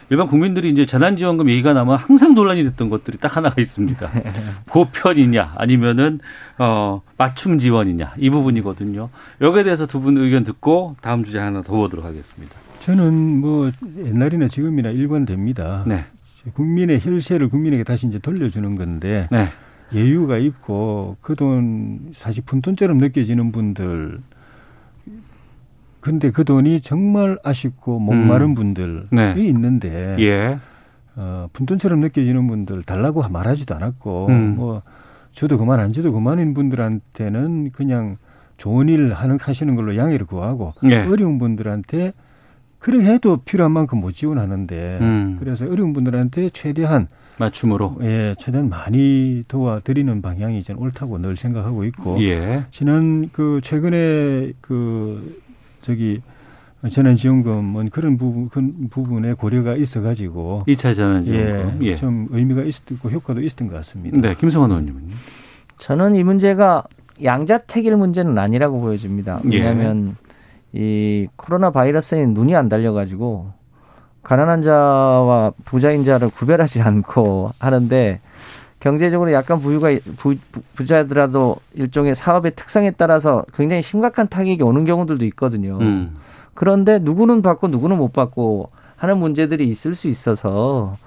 일반 0.09 0.27
국민들이 0.27 0.69
이제 0.71 0.85
재난지원금 0.85 1.49
얘기가 1.49 1.73
나면 1.73 1.95
항상 1.97 2.33
논란이 2.33 2.63
됐던 2.63 2.89
것들이 2.89 3.17
딱 3.19 3.37
하나가 3.37 3.61
있습니다. 3.61 4.09
보편이냐, 4.65 5.53
아니면은 5.55 6.19
어 6.57 7.01
맞춤 7.17 7.59
지원이냐 7.59 8.13
이 8.17 8.29
부분이거든요. 8.29 9.09
여기에 9.41 9.63
대해서 9.63 9.85
두 9.85 9.99
분 9.99 10.17
의견 10.17 10.43
듣고 10.43 10.95
다음 11.01 11.23
주제 11.23 11.37
하나 11.39 11.61
더 11.61 11.73
보도록 11.73 12.05
하겠습니다. 12.05 12.55
저는 12.79 13.13
뭐 13.41 13.69
옛날이나 14.03 14.47
지금이나 14.47 14.89
일관됩니다. 14.89 15.83
네. 15.85 16.05
국민의 16.53 17.01
혈세를 17.03 17.49
국민에게 17.49 17.83
다시 17.83 18.07
이제 18.07 18.17
돌려주는 18.17 18.75
건데 18.75 19.27
네. 19.29 19.49
여유가 19.93 20.37
있고 20.37 21.17
그 21.21 21.35
돈 21.35 21.99
사실 22.13 22.43
푼돈처럼 22.45 22.97
느껴지는 22.97 23.51
분들 23.51 24.19
근데 25.99 26.31
그 26.31 26.43
돈이 26.45 26.81
정말 26.81 27.37
아쉽고 27.43 27.99
목마른 27.99 28.47
음. 28.47 28.55
분들이 28.55 29.01
네. 29.11 29.35
있는데 29.37 30.15
예. 30.19 30.59
어, 31.15 31.47
푼돈처럼 31.53 31.99
느껴지는 31.99 32.47
분들 32.47 32.83
달라고 32.83 33.27
말하지도 33.27 33.75
않았고 33.75 34.27
음. 34.27 34.55
뭐 34.55 34.81
저도 35.31 35.57
그만 35.57 35.79
안 35.79 35.91
줘도 35.91 36.13
그만인 36.13 36.53
분들한테는 36.53 37.71
그냥 37.71 38.17
좋은 38.57 38.89
일 38.89 39.13
하는 39.13 39.37
하시는 39.39 39.75
걸로 39.75 39.95
양해를 39.95 40.25
구하고 40.25 40.73
예. 40.85 40.99
어려운 41.05 41.37
분들한테 41.37 42.13
그래 42.79 43.03
해도 43.05 43.37
필요한 43.37 43.73
만큼 43.73 43.99
못 43.99 44.13
지원하는데 44.13 44.97
음. 45.01 45.37
그래서 45.39 45.65
어려운 45.65 45.91
분들한테 45.91 46.49
최대한 46.49 47.07
맞춤으로. 47.37 47.97
예 48.01 48.33
최대한 48.37 48.69
많이 48.69 49.43
도와드리는 49.47 50.21
방향이 50.21 50.63
저는 50.63 50.81
옳다고 50.81 51.19
늘 51.19 51.35
생각하고 51.35 51.83
있고 51.85 52.21
예. 52.21 52.65
지난 52.71 53.29
그 53.31 53.59
최근에 53.61 54.53
그 54.61 55.41
저기 55.81 56.21
재난지원금은 56.87 57.89
그런 57.89 58.17
부분 58.17 58.49
그 58.49 58.61
부분에 58.89 59.33
고려가 59.33 59.75
있어가지고 59.75 60.63
2차 60.67 60.95
재난지원금. 60.95 61.79
예, 61.81 61.87
예. 61.87 61.95
좀 61.95 62.27
의미가 62.31 62.63
있었고 62.63 63.09
효과도 63.09 63.41
있었던 63.41 63.67
것 63.67 63.75
같습니다. 63.75 64.17
네, 64.17 64.33
김성환 64.35 64.69
의원님은요. 64.71 65.15
저는 65.77 66.15
이 66.15 66.23
문제가 66.23 66.83
양자택일 67.23 67.97
문제는 67.97 68.37
아니라고 68.37 68.79
보여집니다. 68.79 69.41
예. 69.51 69.57
왜냐하면 69.57 70.15
이 70.71 71.27
코로나 71.35 71.71
바이러스에 71.71 72.25
눈이 72.25 72.55
안 72.55 72.69
달려가지고 72.69 73.51
가난한 74.23 74.61
자와 74.61 75.53
부자인 75.65 76.03
자를 76.03 76.29
구별하지 76.29 76.81
않고 76.81 77.51
하는데 77.59 78.19
경제적으로 78.79 79.31
약간 79.33 79.59
부유가 79.59 79.89
부, 80.17 80.35
부자더라도 80.75 81.57
일종의 81.73 82.15
사업의 82.15 82.53
특성에 82.55 82.91
따라서 82.91 83.43
굉장히 83.53 83.81
심각한 83.81 84.27
타격이 84.27 84.63
오는 84.63 84.85
경우들도 84.85 85.25
있거든요. 85.25 85.77
음. 85.81 86.15
그런데 86.53 86.99
누구는 86.99 87.41
받고 87.41 87.67
누구는 87.67 87.97
못 87.97 88.13
받고 88.13 88.69
하는 88.95 89.17
문제들이 89.17 89.67
있을 89.69 89.95
수 89.95 90.07
있어서 90.07 90.97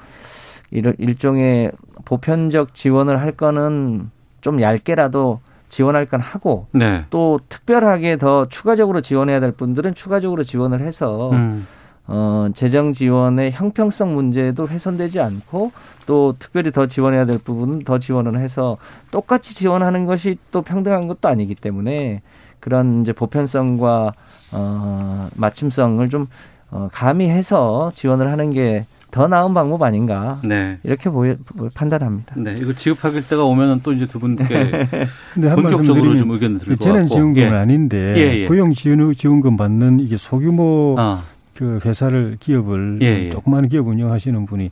이런 0.71 0.95
일종의 0.99 1.73
보편적 2.05 2.75
지원을 2.75 3.21
할 3.21 3.33
거는 3.33 4.11
좀 4.41 4.61
얇게라도 4.61 5.41
지원할 5.69 6.07
건 6.07 6.21
하고 6.21 6.67
네. 6.73 7.05
또 7.11 7.41
특별하게 7.49 8.17
더 8.19 8.47
추가적으로 8.49 9.01
지원해야 9.01 9.41
될 9.41 9.53
분들은 9.53 9.95
추가적으로 9.95 10.45
지원을 10.45 10.81
해서 10.81 11.31
음. 11.33 11.67
어, 12.07 12.49
재정 12.55 12.93
지원의 12.93 13.53
형평성 13.53 14.15
문제도 14.15 14.67
훼손되지 14.67 15.21
않고 15.21 15.73
또 16.07 16.35
특별히 16.39 16.73
더 16.73 16.87
지원해야 16.87 17.27
될 17.27 17.39
부분은 17.39 17.81
더 17.81 17.99
지원을 17.99 18.39
해서 18.39 18.77
똑같이 19.11 19.55
지원하는 19.55 20.05
것이 20.05 20.37
또 20.51 20.63
평등한 20.63 21.07
것도 21.07 21.29
아니기 21.29 21.55
때문에 21.55 22.23
그런 22.61 23.03
이제 23.03 23.13
보편성과 23.13 24.13
어, 24.53 25.29
맞춤성을 25.35 26.09
좀 26.11 26.27
어, 26.71 26.89
가미해서 26.93 27.93
지원을 27.95 28.29
하는 28.31 28.51
게 28.51 28.87
더 29.13 29.29
나은 29.29 29.53
방법 29.53 29.83
아닌가 29.83 30.41
네. 30.43 30.79
이렇게 30.83 31.11
보여, 31.11 31.37
판단합니다. 31.75 32.35
네, 32.39 32.57
이거 32.59 32.73
지급하길 32.73 33.29
때가 33.29 33.45
오면은 33.45 33.81
또 33.83 33.93
이제 33.93 34.07
두 34.07 34.19
분께 34.19 34.45
말씀 35.37 35.63
본격적으로 35.63 36.17
좀 36.17 36.31
의견 36.31 36.57
들을 36.57 36.77
것 36.77 36.79
같고. 36.79 36.85
재난 36.85 37.07
지원금은 37.07 37.47
예. 37.47 37.55
아닌데 37.55 38.15
예, 38.17 38.41
예. 38.41 38.47
고용 38.49 38.73
지원금 38.73 39.59
받는 39.59 40.01
이게 40.01 40.17
소규모 40.17 40.97
아, 40.99 41.23
그 41.57 41.79
회사를 41.85 42.37
기업을 42.41 42.99
예, 43.03 43.25
예. 43.25 43.29
조그마한 43.31 43.69
기업 43.69 43.87
운영하시는 43.89 44.47
분이 44.47 44.71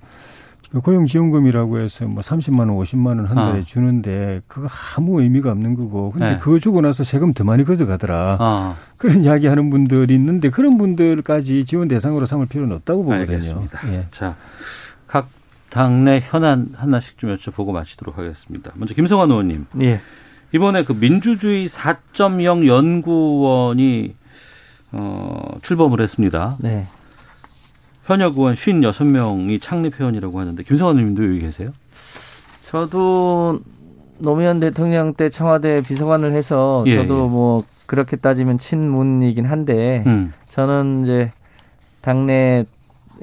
그 0.73 0.81
고용지원금이라고 0.81 1.81
해서 1.81 2.07
뭐 2.07 2.23
30만 2.23 2.61
원, 2.61 2.69
50만 2.79 3.07
원 3.07 3.27
한 3.27 3.35
달에 3.35 3.59
아. 3.61 3.65
주는데 3.65 4.41
그거 4.47 4.69
아무 4.97 5.21
의미가 5.21 5.51
없는 5.51 5.75
거고 5.75 6.13
근데 6.13 6.33
네. 6.33 6.39
그거 6.39 6.61
주고 6.61 6.81
나서 6.81 7.03
세금 7.03 7.33
더 7.35 7.43
많이 7.43 7.65
가져가더라 7.65 8.37
아, 8.39 8.77
그런 8.97 9.25
이야기 9.25 9.49
하는 9.49 9.69
분들이 9.71 10.15
있는데 10.15 10.49
그런 10.51 10.79
분들까지 10.79 11.65
지원 11.65 11.89
대상으로 11.89 12.25
삼을 12.25 12.47
필요는 12.47 12.77
없다고 12.77 13.03
보거든요. 13.03 13.21
알겠습니다. 13.23 13.81
예. 13.93 14.07
자, 14.13 14.37
각 15.09 15.29
당내 15.71 16.21
현안 16.25 16.69
하나씩 16.77 17.19
좀 17.19 17.35
여쭤보고 17.37 17.73
마치도록 17.73 18.17
하겠습니다. 18.17 18.71
먼저 18.77 18.95
김성환 18.95 19.29
의원님. 19.31 19.67
예. 19.83 20.01
이번에 20.53 20.85
그 20.85 20.93
민주주의 20.93 21.67
4.0 21.67 22.67
연구원이 22.67 24.15
어, 24.93 25.59
출범을 25.63 26.01
했습니다. 26.01 26.57
네. 26.61 26.87
현역 28.07 28.37
의원 28.39 28.55
56명이 28.55 29.61
창립 29.63 30.01
회원이라고 30.01 30.39
하는데 30.41 30.63
김성환 30.63 30.97
의원님도 30.97 31.25
여기 31.25 31.41
계세요? 31.41 31.71
저도 32.61 33.61
노무현 34.19 34.61
대통령 34.61 35.15
때 35.15 35.31
청와대 35.31 35.81
비서관을 35.83 36.33
해서 36.33 36.85
예, 36.87 36.97
저도 36.97 37.25
예. 37.25 37.29
뭐 37.29 37.63
그렇게 37.87 38.17
따지면 38.17 38.59
친문이긴 38.59 39.47
한데 39.47 40.03
음. 40.07 40.33
저는 40.47 41.05
이제 41.05 41.31
당내 42.01 42.65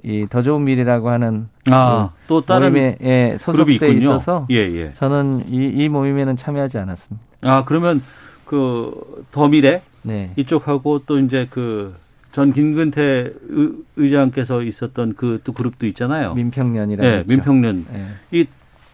이더 0.04 0.42
좋은 0.44 0.64
미래라고 0.64 1.10
하는 1.10 1.50
아, 1.72 2.10
그 2.22 2.28
또 2.28 2.42
다른 2.42 2.72
모임에 2.72 2.98
예, 3.02 3.38
소속돼. 3.40 3.90
있어서 3.94 4.46
예, 4.52 4.56
예. 4.58 4.92
저는 4.94 5.46
이, 5.50 5.72
이 5.84 5.90
모임에는 5.90 6.36
참여하지 6.38 6.78
않았습니다. 6.78 7.26
아, 7.42 7.64
그러면 7.66 8.02
그 8.46 8.92
더 9.32 9.48
미래 9.48 9.82
네. 10.08 10.32
이쪽하고 10.36 11.04
또 11.06 11.20
이제 11.20 11.48
그 11.50 11.94
전 12.32 12.54
김근태 12.54 13.02
의- 13.50 13.72
의장께서 13.96 14.62
있었던 14.62 15.16
그 15.16 15.40
또 15.44 15.54
그룹도 15.54 15.88
있잖아요. 15.88 16.36
민평년이라고 16.36 17.08
예, 17.10 17.16
있죠. 17.22 17.28
민평년. 17.30 17.86
예. 17.94 18.38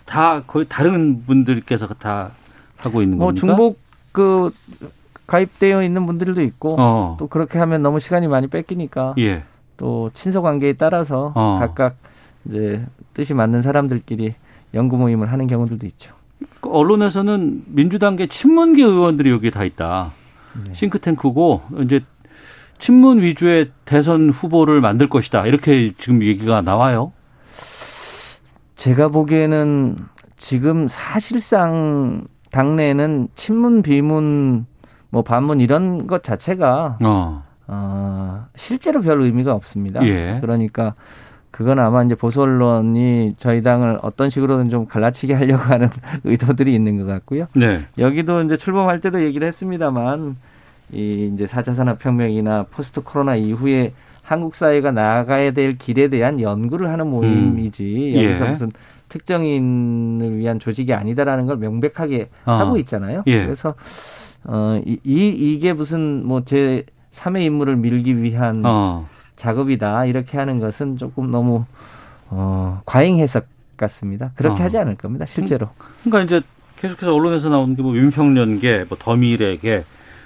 이다 0.05 0.43
거의 0.47 0.65
다른 0.69 1.25
분들께서 1.25 1.87
다 1.87 2.31
하고 2.77 3.01
있는 3.01 3.17
뭐 3.17 3.27
겁니까? 3.27 3.45
중복 3.47 3.79
그 4.13 4.51
가입되어 5.27 5.83
있는 5.83 6.05
분들도 6.05 6.41
있고 6.43 6.75
어. 6.79 7.17
또 7.19 7.27
그렇게 7.27 7.57
하면 7.59 7.81
너무 7.81 7.99
시간이 7.99 8.27
많이 8.27 8.47
뺏기니까 8.47 9.15
예. 9.19 9.43
또 9.77 10.09
친소 10.13 10.41
관계에 10.41 10.73
따라서 10.73 11.33
어. 11.35 11.57
각각 11.59 11.95
이제 12.45 12.85
뜻이 13.13 13.33
맞는 13.33 13.61
사람들끼리 13.61 14.35
연구 14.73 14.97
모임을 14.97 15.31
하는 15.31 15.47
경우들도 15.47 15.85
있죠. 15.87 16.13
그 16.61 16.69
언론에서는 16.69 17.63
민주당계 17.67 18.27
친문계 18.27 18.83
의원들이 18.83 19.29
여기 19.31 19.51
다 19.51 19.63
있다. 19.65 20.11
네. 20.65 20.73
싱크탱크고 20.73 21.61
이제 21.81 22.01
친문 22.77 23.21
위주의 23.21 23.71
대선 23.85 24.29
후보를 24.29 24.81
만들 24.81 25.07
것이다. 25.07 25.45
이렇게 25.45 25.91
지금 25.97 26.21
얘기가 26.21 26.61
나와요. 26.61 27.13
제가 28.75 29.07
보기에는 29.07 29.97
지금 30.37 30.87
사실상 30.89 32.25
당내에는 32.51 33.29
친문 33.35 33.81
비문 33.81 34.65
뭐 35.09 35.21
반문 35.21 35.61
이런 35.61 36.07
것 36.07 36.23
자체가 36.23 36.97
어. 37.03 37.43
어, 37.67 38.45
실제로 38.55 39.01
별 39.01 39.21
의미가 39.21 39.53
없습니다. 39.53 40.05
예. 40.05 40.39
그러니까 40.41 40.95
그건 41.53 41.77
아마 41.77 42.01
이제 42.01 42.15
보수 42.15 42.41
언론이 42.41 43.35
저희 43.37 43.61
당을 43.61 43.99
어떤 44.01 44.31
식으로든 44.31 44.71
좀 44.71 44.87
갈라치게 44.87 45.35
하려고 45.35 45.61
하는 45.61 45.87
의도들이 46.25 46.73
있는 46.73 46.97
것 46.97 47.05
같고요. 47.05 47.45
네. 47.53 47.81
여기도 47.99 48.41
이제 48.41 48.57
출범할 48.57 48.99
때도 49.01 49.23
얘기를 49.23 49.47
했습니다만 49.47 50.35
이 50.91 51.29
이제 51.31 51.45
4차 51.45 51.75
산업혁명이나 51.75 52.65
포스트 52.71 53.01
코로나 53.03 53.35
이후에 53.35 53.93
한국 54.23 54.55
사회가 54.55 54.91
나아가야 54.91 55.51
될 55.51 55.77
길에 55.77 56.07
대한 56.07 56.39
연구를 56.41 56.89
하는 56.89 57.05
모임이지 57.07 58.13
음. 58.15 58.23
여기서 58.23 58.45
예. 58.45 58.49
무슨 58.49 58.71
특정인을 59.09 60.37
위한 60.39 60.57
조직이 60.57 60.91
아니다라는 60.95 61.45
걸 61.45 61.57
명백하게 61.57 62.29
아. 62.45 62.53
하고 62.59 62.77
있잖아요. 62.77 63.21
예. 63.27 63.45
그래서 63.45 63.75
어, 64.43 64.81
이, 64.83 64.97
이 65.03 65.27
이게 65.29 65.71
무슨 65.73 66.25
뭐 66.25 66.41
제 66.41 66.83
3의 67.13 67.43
임무를 67.43 67.75
밀기 67.75 68.21
위한 68.23 68.63
어. 68.65 69.07
작업이다 69.43 70.05
이렇게 70.05 70.37
하는 70.37 70.59
것은 70.59 70.95
조금 70.95 71.29
너무 71.29 71.65
어, 72.29 72.81
과잉 72.85 73.19
해석 73.19 73.45
같습니다. 73.75 74.31
그렇게 74.35 74.61
어. 74.61 74.65
하지 74.65 74.77
않을 74.77 74.95
겁니다. 74.95 75.25
실제로. 75.25 75.69
그러니까 76.03 76.21
이제 76.21 76.47
계속해서 76.77 77.13
언론에서 77.13 77.49
나오는 77.49 77.75
게뭐 77.75 77.91
민평년계, 77.91 78.85
뭐 78.87 78.97
더미래계, 78.97 79.83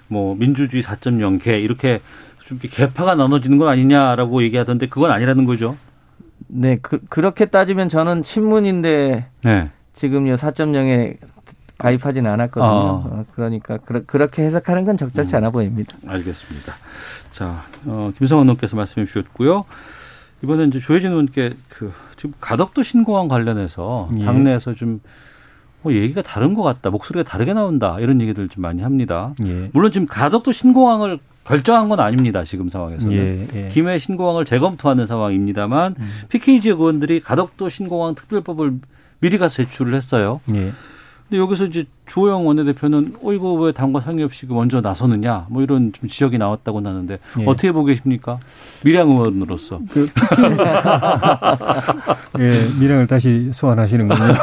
뭐 0.07 0.35
민주주의 0.35 0.83
4.0계 0.83 1.63
이렇게 1.63 1.99
좀 2.45 2.59
개파가 2.61 3.15
나눠지는 3.15 3.57
건 3.57 3.69
아니냐라고 3.69 4.43
얘기하던데 4.43 4.87
그건 4.87 5.11
아니라는 5.11 5.45
거죠. 5.45 5.75
네, 6.47 6.77
그, 6.81 6.99
그렇게 7.09 7.45
따지면 7.45 7.89
저는 7.89 8.21
친문인데 8.21 9.25
네. 9.43 9.69
지금 9.93 10.27
요 10.27 10.35
4.0에 10.35 11.17
가입하진 11.77 12.25
않았거든요. 12.25 12.67
아. 12.67 12.71
어, 12.71 13.25
그러니까 13.35 13.77
그렇게 13.77 14.43
해석하는 14.43 14.85
건 14.85 14.97
적절치 14.97 15.35
음. 15.35 15.37
않아 15.37 15.49
보입니다. 15.51 15.95
알겠습니다. 16.07 16.73
자, 17.31 17.63
어, 17.85 18.11
김성원 18.17 18.47
의원께서 18.47 18.75
말씀해 18.75 19.05
주셨고요. 19.05 19.65
이번에 20.43 20.65
이제 20.65 20.79
조혜진 20.79 21.11
의원께 21.11 21.53
그 21.69 21.91
지금 22.15 22.33
가덕도 22.39 22.83
신공항 22.83 23.27
관련해서 23.27 24.09
예. 24.19 24.25
당내에서 24.25 24.73
좀뭐 24.75 25.01
얘기가 25.89 26.21
다른 26.21 26.53
것 26.53 26.63
같다, 26.63 26.89
목소리가 26.89 27.27
다르게 27.27 27.53
나온다 27.53 27.99
이런 27.99 28.21
얘기들 28.21 28.47
좀 28.49 28.61
많이 28.61 28.81
합니다. 28.81 29.33
예. 29.45 29.69
물론 29.73 29.91
지금 29.91 30.07
가덕도 30.07 30.51
신공항을 30.51 31.19
결정한 31.43 31.89
건 31.89 31.99
아닙니다. 31.99 32.43
지금 32.43 32.69
상황에서는 32.69 33.15
예, 33.15 33.47
예. 33.55 33.69
김해 33.69 33.99
신공항을 33.99 34.45
재검토하는 34.45 35.05
상황입니다만 35.05 35.95
음. 35.97 36.09
PK 36.29 36.59
지역 36.59 36.81
의원들이 36.81 37.21
가덕도 37.21 37.69
신공항 37.69 38.15
특별법을 38.15 38.79
미리 39.19 39.37
가서 39.37 39.55
제출을 39.55 39.95
했어요. 39.95 40.41
예. 41.31 41.37
근데 41.37 41.41
여기서 41.41 41.65
이제 41.65 41.85
주호영 42.05 42.47
원내대표는 42.47 43.15
어 43.21 43.33
이거 43.33 43.53
왜 43.53 43.71
당과 43.71 44.01
상의 44.01 44.23
없이 44.23 44.45
먼저 44.47 44.81
나서느냐 44.81 45.47
뭐 45.49 45.61
이런 45.61 45.91
좀 45.93 46.09
지적이 46.09 46.37
나왔다고 46.37 46.79
하는데 46.79 47.19
예. 47.39 47.45
어떻게 47.45 47.71
보고 47.71 47.85
계십니까? 47.85 48.39
미량 48.83 49.09
의원으로서. 49.09 49.79
그 49.91 50.07
예, 52.39 52.79
미량을 52.79 53.07
다시 53.07 53.49
소환하시는군요. 53.51 54.19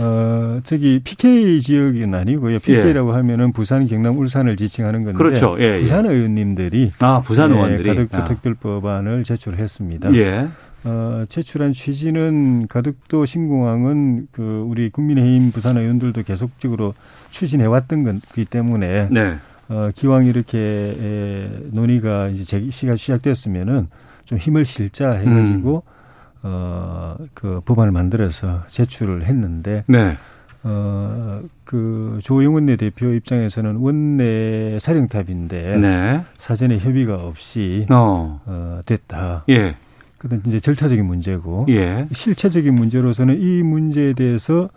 어, 0.00 0.60
저기 0.64 1.00
PK 1.04 1.60
지역은 1.60 2.14
아니고요. 2.14 2.58
PK라고 2.58 3.12
하면은 3.12 3.52
부산, 3.52 3.86
경남, 3.86 4.18
울산을 4.18 4.56
지칭하는 4.56 5.04
건데 5.04 5.16
그렇죠. 5.18 5.56
예, 5.60 5.76
예. 5.76 5.80
부산 5.80 6.06
의원님들이 6.06 6.92
아 7.00 7.20
부산 7.24 7.52
예, 7.52 7.56
의원들이. 7.56 7.88
가덕도 7.88 8.16
아. 8.16 8.24
특별법안을 8.24 9.24
제출했습니다. 9.24 10.14
예. 10.14 10.48
어, 10.84 11.24
제출한 11.28 11.72
취지는 11.72 12.66
가덕도 12.66 13.26
신공항은 13.26 14.28
그 14.32 14.64
우리 14.66 14.90
국민의힘 14.90 15.52
부산 15.52 15.76
의원들도 15.76 16.22
계속적으로 16.22 16.94
추진해왔던 17.30 18.04
거기 18.04 18.44
때문에 18.44 19.08
네. 19.10 19.36
어, 19.68 19.90
기왕 19.94 20.26
이렇게 20.26 20.58
에, 20.58 21.48
논의가 21.70 22.28
이제 22.28 22.44
제시가 22.44 22.96
시작됐으면은 22.96 23.88
좀 24.24 24.38
힘을 24.38 24.64
실자 24.64 25.12
해가지고 25.12 25.82
어, 26.42 27.16
그 27.34 27.60
법안을 27.64 27.92
만들어서 27.92 28.64
제출을 28.68 29.24
했는데 29.24 29.84
네. 29.86 30.16
어, 30.62 31.40
그 31.64 32.18
조영원 32.22 32.66
내 32.66 32.76
대표 32.76 33.12
입장에서는 33.12 33.76
원내 33.76 34.78
사령탑인데 34.78 35.76
네. 35.76 36.24
사전에 36.38 36.78
협의가 36.78 37.16
없이 37.16 37.86
어. 37.90 38.40
어, 38.44 38.80
됐다. 38.86 39.44
예. 39.50 39.76
그건 40.20 40.42
이제 40.46 40.60
절차적인 40.60 41.06
문제고 41.06 41.64
예. 41.70 42.06
실체적인 42.12 42.74
문제로서는 42.74 43.40
이 43.40 43.62
문제에 43.62 44.12
대해서 44.12 44.68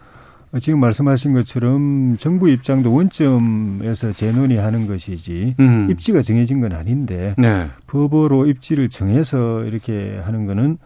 지금 0.62 0.80
말씀하신 0.80 1.34
것처럼 1.34 2.16
정부 2.18 2.50
입장도 2.50 2.94
원점에서 2.94 4.14
재논의하는 4.14 4.88
것이지 4.88 5.56
음. 5.60 5.88
입지가 5.90 6.22
정해진 6.22 6.62
건 6.62 6.72
아닌데 6.72 7.36
네. 7.38 7.68
법으로 7.88 8.48
입지를 8.48 8.88
정해서 8.88 9.66
이렇게 9.66 10.18
하는 10.24 10.46
거는 10.46 10.78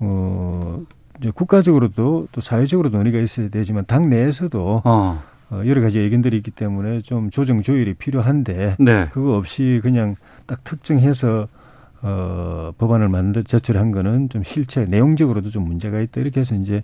어 0.00 0.80
이제 1.20 1.30
국가적으로도 1.32 2.26
또 2.32 2.40
사회적으로 2.40 2.88
논의가 2.88 3.20
있어야 3.20 3.50
되지만 3.50 3.84
당 3.86 4.10
내에서도 4.10 4.82
어. 4.84 5.22
어, 5.50 5.62
여러 5.64 5.80
가지 5.80 6.00
의견들이 6.00 6.38
있기 6.38 6.50
때문에 6.50 7.02
좀 7.02 7.30
조정 7.30 7.62
조율이 7.62 7.94
필요한데 7.94 8.78
네. 8.80 9.08
그거 9.12 9.36
없이 9.36 9.78
그냥 9.80 10.16
딱 10.46 10.64
특정해서 10.64 11.46
어, 12.02 12.72
법안을 12.78 13.08
만들 13.08 13.44
제출한 13.44 13.92
거는 13.92 14.28
좀 14.28 14.42
실체 14.42 14.84
내용적으로도 14.84 15.48
좀 15.48 15.64
문제가 15.64 16.00
있다 16.00 16.20
이렇게 16.20 16.40
해서 16.40 16.54
이제 16.54 16.82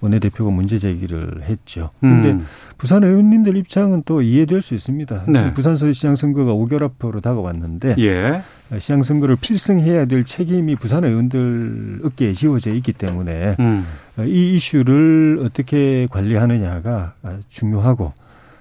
원내대표가 0.00 0.50
문제 0.50 0.78
제기를 0.78 1.42
했죠. 1.42 1.90
근데 2.00 2.30
음. 2.30 2.46
부산 2.76 3.02
의원님들 3.02 3.56
입장은 3.56 4.04
또 4.06 4.22
이해될 4.22 4.62
수 4.62 4.74
있습니다. 4.74 5.24
네. 5.28 5.52
부산서 5.54 5.92
시장 5.92 6.14
선거가 6.14 6.52
5개월 6.52 6.82
앞으로 6.82 7.20
다가왔는데 7.20 7.96
예. 7.98 8.42
시장 8.78 9.02
선거를 9.02 9.36
필승해야 9.40 10.04
될 10.04 10.24
책임이 10.24 10.76
부산 10.76 11.04
의원들 11.04 12.02
어깨에 12.04 12.32
지워져 12.32 12.72
있기 12.74 12.92
때문에 12.92 13.56
음. 13.58 13.86
이 14.20 14.54
이슈를 14.54 15.40
어떻게 15.44 16.06
관리하느냐가 16.10 17.14
중요하고 17.48 18.12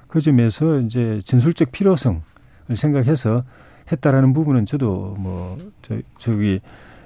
그 0.07 0.21
점에서 0.21 0.79
이제 0.79 1.19
전술적 1.23 1.71
필요성을 1.71 2.21
생각해서 2.73 3.43
했다라는 3.91 4.33
부분은 4.33 4.65
저도 4.65 5.15
뭐 5.17 5.57
저, 5.81 5.97
저기 6.17 6.59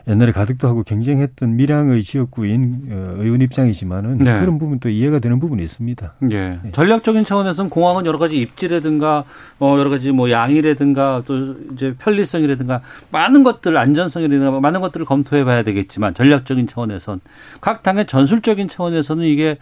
옛날에 0.07 0.31
가덕도 0.31 0.67
하고 0.67 0.83
경쟁했던 0.83 1.55
밀양의 1.55 2.01
지역구인 2.01 2.87
어, 2.89 3.15
의원 3.19 3.41
입장이지만은 3.41 4.17
네. 4.19 4.39
그런 4.39 4.57
부분도 4.57 4.89
이해가 4.89 5.19
되는 5.19 5.39
부분이 5.39 5.63
있습니다. 5.63 6.13
예. 6.31 6.59
전략적인 6.71 7.23
차원에서는 7.23 7.69
공항은 7.69 8.05
여러 8.05 8.17
가지 8.17 8.37
입지라든가 8.37 9.25
어 9.59 9.75
여러 9.77 9.89
가지 9.89 10.11
뭐 10.11 10.31
양이라든가 10.31 11.23
또 11.25 11.55
이제 11.73 11.93
편리성이라든가 11.99 12.81
많은 13.11 13.43
것들 13.43 13.77
안전성이라든가 13.77 14.59
많은 14.59 14.81
것들을 14.81 15.05
검토해 15.05 15.43
봐야 15.43 15.63
되겠지만 15.63 16.13
전략적인 16.15 16.67
차원에선 16.67 17.21
각 17.59 17.83
당의 17.83 18.07
전술적인 18.07 18.69
차원에서는 18.69 19.25
이게 19.25 19.57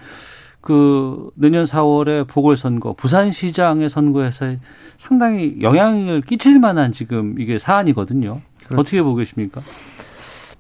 그 0.62 1.30
내년 1.36 1.64
4월에 1.64 2.28
보궐선거 2.28 2.94
부산시장의 2.94 3.90
선거에서 3.90 4.56
상당히 4.98 5.58
영향을 5.62 6.22
끼칠 6.22 6.60
만한 6.60 6.92
지금 6.92 7.36
이게 7.40 7.58
사안이거든요. 7.58 8.42
어떻게 8.76 9.02
보고 9.02 9.16
계십니까? 9.16 9.62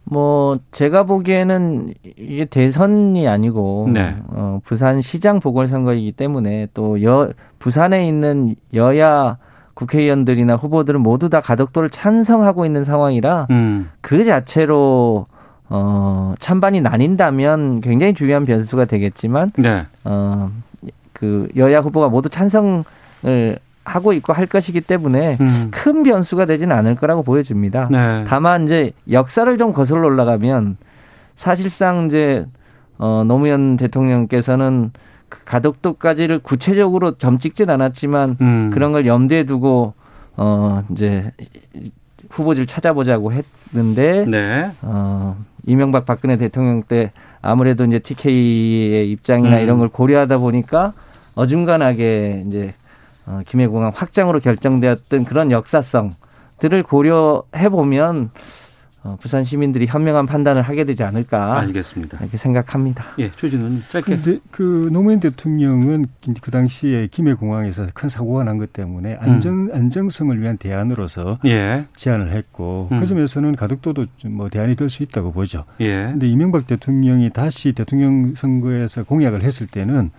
뭐 0.05 0.57
제가 0.71 1.03
보기에는 1.03 1.93
이게 2.17 2.45
대선이 2.45 3.27
아니고 3.27 3.89
네. 3.93 4.15
어, 4.29 4.59
부산 4.63 5.01
시장 5.01 5.39
보궐선거이기 5.39 6.13
때문에 6.13 6.67
또 6.73 6.97
여 7.03 7.31
부산에 7.59 8.07
있는 8.07 8.55
여야 8.73 9.37
국회의원들이나 9.75 10.55
후보들은 10.55 11.01
모두 11.01 11.29
다 11.29 11.39
가덕도를 11.41 11.89
찬성하고 11.89 12.65
있는 12.65 12.83
상황이라 12.83 13.47
음. 13.51 13.89
그 14.01 14.23
자체로 14.23 15.27
어 15.69 16.33
찬반이 16.39 16.81
나뉜다면 16.81 17.81
굉장히 17.81 18.13
중요한 18.13 18.45
변수가 18.45 18.85
되겠지만 18.85 19.51
네. 19.57 19.85
어 20.03 20.49
그 21.19 21.49
여야 21.57 21.79
후보가 21.79 22.07
모두 22.07 22.29
찬성을 22.29 22.83
하고 23.83 24.13
있고 24.13 24.33
할 24.33 24.45
것이기 24.45 24.81
때문에 24.81 25.37
음. 25.41 25.67
큰 25.71 26.03
변수가 26.03 26.45
되지는 26.45 26.75
않을 26.77 26.95
거라고 26.95 27.23
보여집니다. 27.23 27.89
네. 27.91 28.23
다만 28.25 28.65
이제 28.65 28.91
역사를 29.11 29.57
좀 29.57 29.73
거슬러 29.73 30.07
올라가면 30.07 30.77
사실상 31.35 32.05
이제 32.07 32.45
어 32.97 33.23
노무현 33.25 33.77
대통령께서는 33.77 34.91
그 35.27 35.43
가덕도까지를 35.43 36.39
구체적으로 36.39 37.17
점 37.17 37.37
찍진 37.37 37.69
않았지만 37.69 38.37
음. 38.39 38.71
그런 38.73 38.91
걸 38.93 39.05
염두에 39.05 39.43
두고 39.43 39.93
어 40.37 40.83
이제 40.91 41.31
후보지를 42.29 42.65
찾아보자고 42.65 43.33
했는데 43.33 44.25
네. 44.25 44.71
어 44.81 45.35
이명박 45.69 46.05
박근혜 46.05 46.35
대통령 46.35 46.81
때 46.81 47.11
아무래도 47.41 47.85
이제 47.85 47.99
TK의 47.99 49.11
입장이나 49.11 49.57
음. 49.57 49.61
이런 49.61 49.77
걸 49.77 49.87
고려하다 49.87 50.39
보니까 50.39 50.93
어중간하게 51.35 52.45
이제 52.47 52.73
어, 53.27 53.41
김해공항 53.45 53.91
확장으로 53.93 54.39
결정되었던 54.39 55.25
그런 55.25 55.51
역사성들을 55.51 56.81
고려해 56.87 57.69
보면 57.69 58.31
어, 59.03 59.17
부산 59.21 59.43
시민들이 59.45 59.85
현명한 59.87 60.25
판단을 60.25 60.61
하게 60.61 60.83
되지 60.83 61.03
않을까 61.03 61.59
알겠습니다. 61.61 62.17
이렇게 62.19 62.35
생각합니다. 62.37 63.05
예, 63.19 63.31
최진은 63.31 63.83
짧게. 63.91 64.15
근데 64.17 64.39
그 64.51 64.89
노무현 64.91 65.19
대통령은 65.21 66.05
그 66.41 66.51
당시에 66.51 67.07
김해 67.07 67.33
공항에서 67.33 67.87
큰 67.93 68.09
사고가 68.09 68.43
난 68.43 68.57
것 68.59 68.73
때문에 68.73 69.15
안정 69.21 69.69
안정성을 69.73 70.41
위한 70.41 70.57
대안으로서 70.57 71.39
예. 71.45 71.85
제안을 71.95 72.31
했고 72.31 72.89
음. 72.91 72.99
그 72.99 73.05
점에서는 73.05 73.55
가덕도도 73.55 74.05
좀뭐 74.17 74.49
대안이 74.49 74.75
될 74.75 74.89
수 74.89 75.03
있다고 75.03 75.31
보죠. 75.31 75.63
예. 75.79 76.07
근데 76.11 76.27
이명박 76.27 76.67
대통령이 76.67 77.29
다시 77.29 77.71
대통령 77.73 78.33
선거에서 78.35 79.03
공약을 79.03 79.43
했을 79.43 79.67
때는 79.67 80.09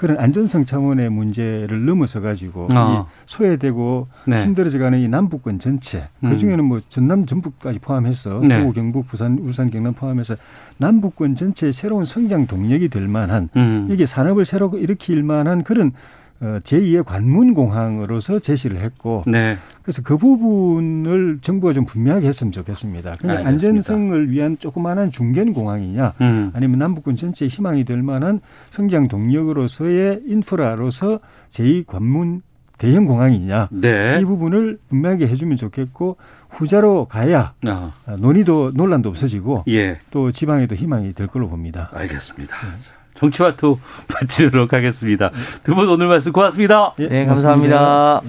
그런 0.00 0.18
안전성 0.18 0.64
차원의 0.64 1.10
문제를 1.10 1.84
넘어서 1.84 2.20
가지고 2.20 2.68
어. 2.72 3.06
이 3.06 3.12
소외되고 3.26 4.08
네. 4.28 4.44
힘들어져가는 4.44 4.98
이 4.98 5.08
남북권 5.08 5.58
전체 5.58 6.08
음. 6.24 6.30
그 6.30 6.38
중에는 6.38 6.64
뭐 6.64 6.80
전남 6.88 7.26
전북까지 7.26 7.80
포함해서 7.80 8.40
네. 8.42 8.60
도구 8.60 8.72
경북 8.72 9.06
부산 9.06 9.38
울산 9.38 9.68
경남 9.68 9.92
포함해서 9.92 10.36
남북권 10.78 11.34
전체의 11.34 11.74
새로운 11.74 12.06
성장 12.06 12.46
동력이 12.46 12.88
될 12.88 13.08
만한 13.08 13.50
음. 13.56 13.88
이게 13.90 14.06
산업을 14.06 14.46
새로 14.46 14.70
일으킬 14.74 15.22
만한 15.22 15.64
그런 15.64 15.88
어, 15.88 15.92
제2의 16.40 17.04
관문공항으로서 17.04 18.38
제시를 18.38 18.80
했고 18.80 19.24
네. 19.26 19.56
그래서 19.82 20.02
그 20.02 20.16
부분을 20.16 21.38
정부가 21.42 21.72
좀 21.72 21.84
분명하게 21.84 22.28
했으면 22.28 22.52
좋겠습니다. 22.52 23.16
그냥. 23.16 23.46
안전성을 23.46 24.30
위한 24.30 24.56
조그마한 24.58 25.10
중견 25.10 25.52
공항이냐 25.52 26.14
음. 26.20 26.50
아니면 26.54 26.78
남북권 26.78 27.16
전체의 27.16 27.50
희망이 27.50 27.84
될 27.84 28.02
만한 28.02 28.40
성장 28.70 29.08
동력으로서의 29.08 30.22
인프라로서 30.26 31.20
제2 31.50 31.86
관문 31.86 32.42
대형 32.78 33.04
공항이냐 33.04 33.68
네. 33.72 34.18
이 34.22 34.24
부분을 34.24 34.78
분명하게 34.88 35.28
해주면 35.28 35.58
좋겠고 35.58 36.16
후자로 36.48 37.04
가야 37.06 37.52
아, 37.66 37.92
논의도 38.18 38.72
논란도 38.74 39.10
없어지고 39.10 39.64
예. 39.68 39.98
또 40.10 40.32
지방에도 40.32 40.74
희망이 40.74 41.12
될 41.12 41.26
걸로 41.26 41.48
봅니다. 41.48 41.90
알겠습니다. 41.92 42.56
자, 42.56 42.99
정치와투 43.20 43.78
마치도록 44.08 44.72
하겠습니다. 44.72 45.30
두 45.62 45.74
분 45.74 45.88
오늘 45.88 46.08
말씀 46.08 46.32
고맙습니다. 46.32 46.94
예, 46.98 47.06
네, 47.08 47.26
감사합니다. 47.26 48.22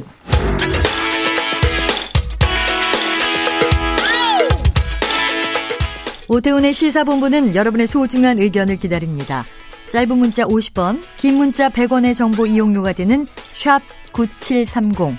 오태훈의 6.27 6.73
시사본부는 6.73 7.55
여러분의 7.55 7.87
소중한 7.87 8.39
의견을 8.39 8.77
기다립니다. 8.77 9.43
짧은 9.89 10.17
문자 10.17 10.45
50원, 10.45 11.01
긴 11.17 11.35
문자 11.35 11.67
100원의 11.67 12.15
정보 12.15 12.45
이용료가 12.45 12.93
되는 12.93 13.27
샵 13.53 13.81
9730, 14.13 15.17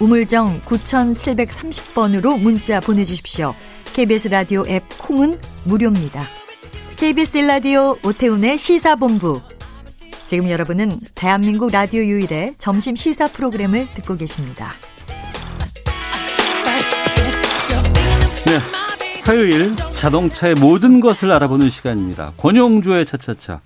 우물정 0.00 0.60
9730번으로 0.60 2.38
문자 2.38 2.78
보내주십시오. 2.78 3.54
KBS 3.92 4.28
라디오 4.28 4.62
앱 4.68 4.84
콩은 4.98 5.38
무료입니다. 5.64 6.22
KBS 6.96 7.38
라디오 7.38 7.96
오태훈의 8.04 8.56
시사본부. 8.56 9.40
지금 10.24 10.48
여러분은 10.48 10.92
대한민국 11.14 11.70
라디오 11.70 12.02
유일의 12.02 12.54
점심 12.56 12.96
시사 12.96 13.28
프로그램을 13.28 13.88
듣고 13.94 14.16
계십니다. 14.16 14.72
네. 18.46 18.58
화요일 19.24 19.74
자동차의 19.76 20.54
모든 20.54 21.00
것을 21.00 21.32
알아보는 21.32 21.70
시간입니다. 21.70 22.32
권영주의 22.36 23.04
차차차 23.06 23.60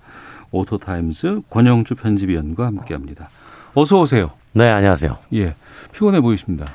오토타임스 0.51 1.41
권영주 1.49 1.95
편집위원과 1.95 2.65
함께 2.65 2.93
합니다. 2.93 3.29
어서 3.73 3.99
오세요. 3.99 4.31
네, 4.53 4.69
안녕하세요. 4.69 5.17
예, 5.35 5.55
피곤해 5.91 6.21
보이십니다. 6.21 6.65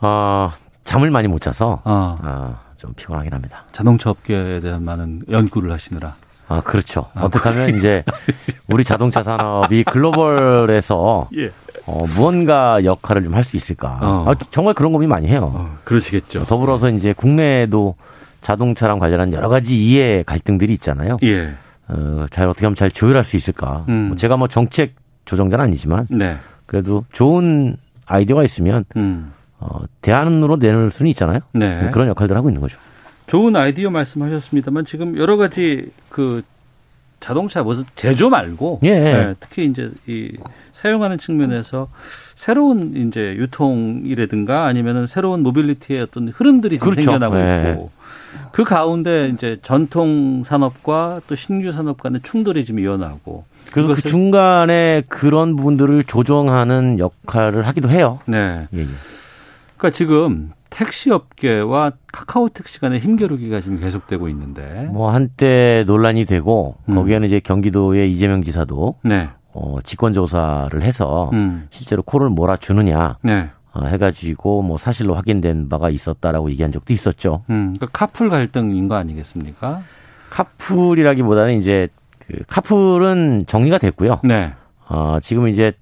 아, 0.00 0.56
잠을 0.84 1.10
많이 1.10 1.28
못 1.28 1.40
자서 1.40 1.80
아, 1.84 2.18
아, 2.22 2.60
좀 2.86 2.94
피곤하긴 2.94 3.32
합니다. 3.32 3.64
자동차 3.72 4.10
업계에 4.10 4.60
대한 4.60 4.84
많은 4.84 5.22
연구를 5.28 5.72
하시느라. 5.72 6.14
아, 6.48 6.60
그렇죠. 6.60 7.06
아, 7.14 7.24
어떻게 7.24 7.48
하면 7.50 7.76
이제 7.76 8.04
우리 8.68 8.84
자동차 8.84 9.22
산업이 9.22 9.82
글로벌에서 9.84 11.28
예. 11.36 11.50
어, 11.86 12.04
무언가 12.14 12.84
역할을 12.84 13.24
좀 13.24 13.34
할 13.34 13.42
수 13.42 13.56
있을까. 13.56 13.98
어. 14.00 14.24
아, 14.28 14.34
정말 14.50 14.74
그런 14.74 14.92
고민 14.92 15.08
많이 15.08 15.26
해요. 15.26 15.52
어, 15.54 15.76
그러시겠죠. 15.84 16.44
더불어서 16.44 16.88
이제 16.90 17.12
국내에도 17.12 17.96
자동차랑 18.40 19.00
관련한 19.00 19.32
여러 19.32 19.48
가지 19.48 19.84
이해 19.84 20.22
갈등들이 20.24 20.72
있잖아요. 20.74 21.16
예. 21.24 21.54
어, 21.88 22.26
잘 22.30 22.48
어떻게 22.48 22.66
하면 22.66 22.76
잘 22.76 22.90
조율할 22.92 23.24
수 23.24 23.36
있을까. 23.36 23.84
음. 23.88 24.08
뭐 24.08 24.16
제가 24.16 24.36
뭐 24.36 24.46
정책 24.46 24.94
조정자는 25.24 25.64
아니지만 25.64 26.06
네. 26.10 26.36
그래도 26.66 27.04
좋은 27.12 27.76
아이디어가 28.06 28.44
있으면 28.44 28.84
음. 28.96 29.32
어, 29.58 29.80
대안으로 30.02 30.56
내놓을 30.56 30.90
수는 30.90 31.10
있잖아요. 31.10 31.40
네. 31.52 31.90
그런 31.92 32.08
역할들을 32.08 32.36
하고 32.36 32.48
있는 32.48 32.60
거죠. 32.60 32.78
좋은 33.26 33.56
아이디어 33.56 33.90
말씀하셨습니다만 33.90 34.84
지금 34.84 35.16
여러 35.18 35.36
가지 35.36 35.90
그 36.08 36.42
자동차 37.18 37.62
무슨 37.62 37.84
제조 37.96 38.30
말고 38.30 38.80
예. 38.84 38.98
네, 38.98 39.34
특히 39.40 39.64
이제 39.64 39.90
이 40.06 40.36
사용하는 40.72 41.18
측면에서 41.18 41.88
새로운 42.34 43.08
이제 43.08 43.34
유통이라든가 43.36 44.66
아니면은 44.66 45.06
새로운 45.06 45.42
모빌리티의 45.42 46.02
어떤 46.02 46.28
흐름들이 46.28 46.78
좀 46.78 46.90
그렇죠. 46.90 47.12
생겨나고 47.12 47.34
네. 47.34 47.70
있고 47.72 47.90
그 48.52 48.64
가운데 48.64 49.28
이제 49.28 49.58
전통 49.62 50.44
산업과 50.44 51.22
또 51.26 51.34
신규 51.34 51.72
산업 51.72 52.00
간의 52.00 52.20
충돌이 52.22 52.64
좀 52.64 52.78
일어나고 52.78 53.44
그래서 53.72 53.94
그 53.94 54.02
중간에 54.02 55.02
그런 55.08 55.56
부분들을 55.56 56.04
조정하는 56.04 56.98
역할을 56.98 57.66
하기도 57.66 57.90
해요. 57.90 58.20
네. 58.26 58.68
예, 58.74 58.80
예. 58.80 58.86
그러니까 59.86 59.90
지금 59.90 60.50
택시 60.70 61.10
업계와 61.10 61.92
카카오 62.12 62.48
택시 62.48 62.80
간의 62.80 62.98
힘겨루기가 63.00 63.60
지금 63.60 63.78
계속되고 63.78 64.28
있는데 64.30 64.88
뭐 64.90 65.10
한때 65.10 65.84
논란이 65.86 66.24
되고 66.24 66.76
음. 66.88 66.96
거기에는 66.96 67.26
이제 67.26 67.40
경기도의 67.40 68.10
이재명 68.12 68.42
지사도 68.42 68.96
네. 69.02 69.28
어, 69.52 69.78
직권 69.84 70.12
조사를 70.12 70.80
해서 70.82 71.30
음. 71.32 71.68
실제로 71.70 72.02
코를 72.02 72.30
몰아주느냐 72.30 73.18
네. 73.22 73.50
어, 73.72 73.86
해가지고 73.86 74.62
뭐 74.62 74.76
사실로 74.76 75.14
확인된 75.14 75.68
바가 75.68 75.90
있었다라고 75.90 76.50
얘기한 76.50 76.72
적도 76.72 76.92
있었죠. 76.92 77.44
음. 77.50 77.74
그러니까 77.76 77.86
카풀 77.92 78.28
갈등인 78.28 78.88
거 78.88 78.96
아니겠습니까? 78.96 79.82
카풀이라기보다는 80.30 81.60
이제 81.60 81.88
그 82.26 82.42
카풀은 82.48 83.44
정리가 83.46 83.78
됐고요. 83.78 84.20
네. 84.24 84.52
어, 84.88 85.18
지금 85.22 85.48
이제 85.48 85.72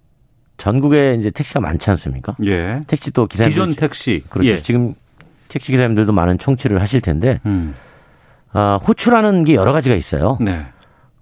전국에 0.57 1.17
이제 1.19 1.31
택시가 1.31 1.61
많지 1.61 1.91
않습니까? 1.91 2.37
예. 2.45 2.81
택시도 2.87 3.27
기사님들 3.27 3.51
기존 3.67 3.77
택시. 3.77 4.23
그렇죠. 4.29 4.49
예. 4.49 4.57
지금 4.63 4.95
택시 5.49 5.73
기사님들도 5.73 6.13
많은 6.13 6.39
청취를 6.39 6.81
하실 6.81 7.01
텐데 7.01 7.41
음. 7.47 7.75
아, 8.53 8.79
호출하는 8.87 9.45
게 9.45 9.55
여러 9.55 9.73
가지가 9.73 9.95
있어요. 9.95 10.39
네. 10.41 10.65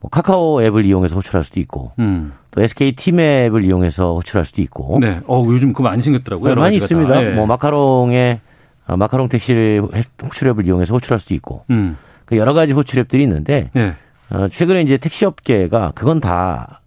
뭐 0.01 0.11
카카오 0.11 0.63
앱을 0.63 0.85
이용해서 0.85 1.15
호출할 1.17 1.45
수도 1.45 1.61
있고 1.61 1.93
음. 1.99 2.33
또 2.51 2.63
SK 2.63 2.95
팀앱을 2.97 3.65
이용해서 3.65 4.15
호출할 4.15 4.45
수도 4.45 4.61
있고 4.63 4.99
네. 5.01 5.21
어, 5.27 5.45
요즘 5.47 5.73
그거 5.73 5.85
많이 5.85 6.03
생겼더라고요. 6.03 6.51
여러 6.51 6.61
많이 6.61 6.77
있습니다. 6.77 7.13
다. 7.13 7.25
예. 7.25 7.31
뭐 7.31 7.47
마카롱에 7.47 8.41
아, 8.87 8.97
마카롱 8.97 9.29
택시 9.29 9.81
호출 10.23 10.49
앱을 10.49 10.67
이용해서 10.67 10.95
호출할 10.95 11.19
수도 11.19 11.35
있고 11.35 11.65
음. 11.71 11.97
그 12.27 12.37
여러 12.37 12.53
가지 12.53 12.73
호출 12.73 12.99
앱들이 13.01 13.23
있는데 13.23 13.71
예. 13.77 13.95
어, 14.31 14.49
최근에 14.49 14.83
이제 14.83 14.97
택시 14.97 15.25
업계가 15.25 15.93
그건 15.95 16.21
다 16.21 16.81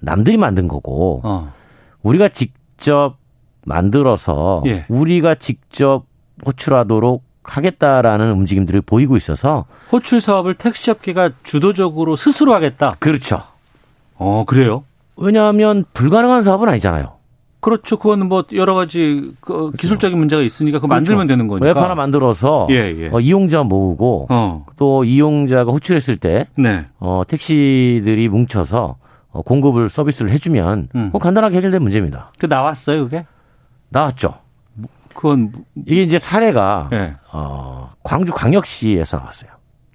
남들이 0.00 0.36
만든 0.36 0.68
거고 0.68 1.20
어. 1.24 1.52
우리가 2.08 2.28
직접 2.28 3.16
만들어서 3.66 4.62
예. 4.66 4.86
우리가 4.88 5.34
직접 5.34 6.04
호출하도록 6.46 7.22
하겠다라는 7.42 8.32
움직임들을 8.32 8.80
보이고 8.82 9.16
있어서 9.16 9.66
호출 9.92 10.20
사업을 10.20 10.54
택시 10.54 10.90
업계가 10.90 11.30
주도적으로 11.42 12.16
스스로 12.16 12.54
하겠다. 12.54 12.96
그렇죠. 12.98 13.42
어, 14.16 14.44
그래요? 14.46 14.84
왜냐하면 15.16 15.84
불가능한 15.92 16.42
사업은 16.42 16.68
아니잖아요. 16.68 17.12
그렇죠. 17.60 17.98
그거는 17.98 18.28
뭐 18.28 18.44
여러 18.52 18.74
가지 18.74 19.32
그 19.40 19.72
기술적인 19.76 20.16
문제가 20.16 20.42
있으니까 20.42 20.78
그거 20.78 20.86
만들면 20.86 21.26
되는 21.26 21.48
거니까. 21.48 21.66
웹 21.66 21.76
하나 21.76 21.94
만들어서 21.94 22.68
예, 22.70 22.74
예. 22.74 23.08
어, 23.12 23.20
이용자 23.20 23.64
모으고 23.64 24.28
어. 24.30 24.64
또 24.78 25.04
이용자가 25.04 25.72
호출했을 25.72 26.18
때 26.18 26.46
네. 26.56 26.86
어, 27.00 27.22
택시들이 27.26 28.28
뭉쳐서 28.28 28.96
어, 29.38 29.42
공급을 29.42 29.88
서비스를 29.88 30.32
해주면 30.32 30.88
음. 30.94 31.08
뭐 31.12 31.20
간단하게 31.20 31.56
해결된 31.58 31.80
문제입니다. 31.80 32.32
그 32.38 32.46
나왔어요, 32.46 33.04
그게? 33.04 33.24
나왔죠. 33.88 34.34
그건 35.14 35.52
이게 35.86 36.02
이제 36.02 36.18
사례가 36.18 36.90
예. 36.92 37.14
어, 37.32 37.90
광주 38.02 38.32
광역시에서 38.32 39.16
나왔어요. 39.16 39.50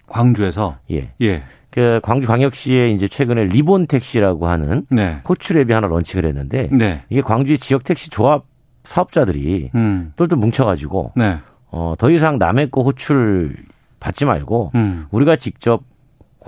광주에서 0.07 0.77
예. 0.91 1.11
예. 1.21 1.43
그 1.69 1.99
광주 2.03 2.27
광역시에 2.27 2.91
이제 2.91 3.07
최근에 3.07 3.45
리본 3.45 3.87
택시라고 3.87 4.47
하는 4.47 4.85
네. 4.89 5.21
호출 5.27 5.57
앱이 5.57 5.73
하나 5.73 5.87
런칭을 5.87 6.25
했는데 6.25 6.69
네. 6.71 7.03
이게 7.09 7.21
광주의 7.21 7.57
지역 7.57 7.83
택시 7.83 8.09
조합 8.09 8.45
사업자들이 8.83 9.71
음. 9.75 10.13
똘똘 10.15 10.37
뭉쳐가지고 10.37 11.13
네. 11.15 11.39
어, 11.71 11.95
더 11.97 12.11
이상 12.11 12.37
남의 12.37 12.69
거 12.69 12.81
호출 12.81 13.55
받지 13.99 14.25
말고 14.25 14.71
음. 14.75 15.07
우리가 15.11 15.37
직접 15.37 15.83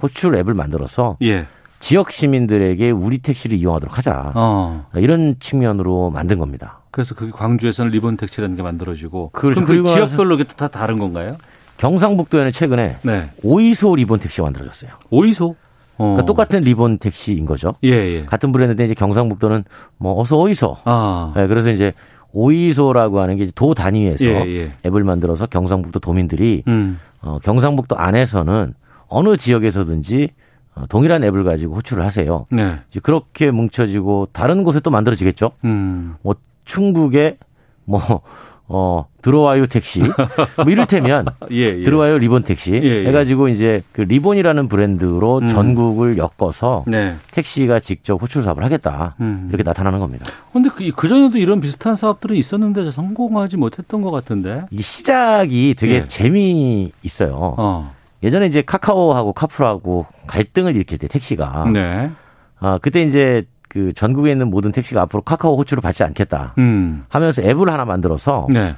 호출 0.01 0.35
앱을 0.35 0.53
만들어서 0.53 1.17
예. 1.23 1.47
지역 1.79 2.11
시민들에게 2.11 2.89
우리 2.91 3.17
택시를 3.19 3.57
이용하도록 3.57 3.97
하자. 3.97 4.31
어. 4.35 4.85
이런 4.95 5.35
측면으로 5.39 6.09
만든 6.09 6.39
겁니다. 6.39 6.79
그래서 6.91 7.13
그게 7.15 7.31
광주에서는 7.31 7.91
리본 7.91 8.17
택시라는 8.17 8.55
게 8.55 8.63
만들어지고 8.63 9.31
그렇죠. 9.33 9.65
그럼 9.65 9.83
그 9.83 9.89
지역별로 9.89 10.35
이게 10.35 10.45
다 10.45 10.67
다른 10.69 10.97
건가요? 10.97 11.33
경상북도에는 11.77 12.51
최근에 12.53 12.97
네. 13.03 13.29
오이소 13.43 13.95
리본 13.95 14.19
택시가 14.19 14.43
만들어졌어요. 14.45 14.91
오이소. 15.09 15.55
어. 15.97 16.03
그러니까 16.03 16.25
똑같은 16.25 16.61
리본 16.61 16.97
택시인 16.99 17.45
거죠. 17.45 17.75
예, 17.83 17.89
예. 17.89 18.25
같은 18.25 18.51
브랜드인데 18.51 18.85
이제 18.85 18.93
경상북도는 18.93 19.65
뭐 19.97 20.19
어서 20.19 20.37
오이소. 20.37 20.77
아. 20.85 21.33
네, 21.35 21.47
그래서 21.47 21.69
이제 21.69 21.93
오이소라고 22.31 23.19
하는 23.19 23.37
게 23.37 23.49
도 23.55 23.73
단위에서 23.73 24.25
예, 24.25 24.45
예. 24.47 24.71
앱을 24.85 25.03
만들어서 25.03 25.45
경상북도 25.45 25.99
도민들이 25.99 26.63
음. 26.67 26.99
어, 27.21 27.39
경상북도 27.43 27.97
안에서는 27.97 28.73
어느 29.07 29.37
지역에서든지 29.37 30.23
어, 30.23 30.44
동일한 30.89 31.23
앱을 31.23 31.43
가지고 31.43 31.75
호출을 31.75 32.03
하세요. 32.03 32.45
네. 32.49 32.79
이제 32.89 32.99
그렇게 32.99 33.51
뭉쳐지고 33.51 34.29
다른 34.31 34.63
곳에 34.63 34.79
또 34.79 34.91
만들어지겠죠. 34.91 35.51
음. 35.63 36.15
뭐 36.21 36.35
충북에 36.65 37.37
뭐 37.85 38.21
어, 38.67 39.05
들어와요 39.21 39.67
택시. 39.67 39.99
뭐 40.01 40.65
이를테면 40.67 41.25
예, 41.51 41.79
예. 41.79 41.83
들어와요 41.83 42.17
리본 42.17 42.43
택시 42.43 42.71
예, 42.73 42.81
예. 42.81 43.07
해가지고 43.07 43.49
이제 43.49 43.83
그 43.91 44.01
리본이라는 44.01 44.67
브랜드로 44.67 45.39
음. 45.39 45.47
전국을 45.47 46.17
엮어서 46.17 46.83
네. 46.87 47.15
택시가 47.31 47.79
직접 47.79 48.21
호출 48.21 48.43
사업을 48.43 48.63
하겠다 48.63 49.15
음. 49.19 49.47
이렇게 49.49 49.63
나타나는 49.63 49.99
겁니다. 49.99 50.25
근데 50.51 50.69
그, 50.69 50.89
그 50.95 51.07
전에도 51.07 51.37
이런 51.37 51.59
비슷한 51.59 51.95
사업들은 51.95 52.35
있었는데 52.35 52.89
성공하지 52.89 53.57
못했던 53.57 54.01
것 54.01 54.09
같은데. 54.09 54.63
이 54.71 54.81
시작이 54.81 55.75
되게 55.77 55.95
예. 55.95 56.07
재미 56.07 56.91
있어요. 57.03 57.55
어. 57.57 57.94
예전에 58.25 58.47
이제 58.47 58.61
카카오하고 58.61 59.31
카풀하고 59.33 60.05
갈등을 60.27 60.75
일으킬 60.75 60.97
때 60.97 61.07
택시가 61.07 61.69
네. 61.71 62.11
아 62.59 62.79
그때 62.81 63.03
이제 63.03 63.45
그 63.69 63.93
전국에 63.93 64.31
있는 64.31 64.49
모든 64.49 64.71
택시가 64.71 65.01
앞으로 65.03 65.21
카카오 65.23 65.57
호출을 65.57 65.81
받지 65.81 66.03
않겠다 66.03 66.55
음. 66.57 67.05
하면서 67.09 67.41
앱을 67.41 67.69
하나 67.69 67.85
만들어서 67.85 68.47
네. 68.49 68.73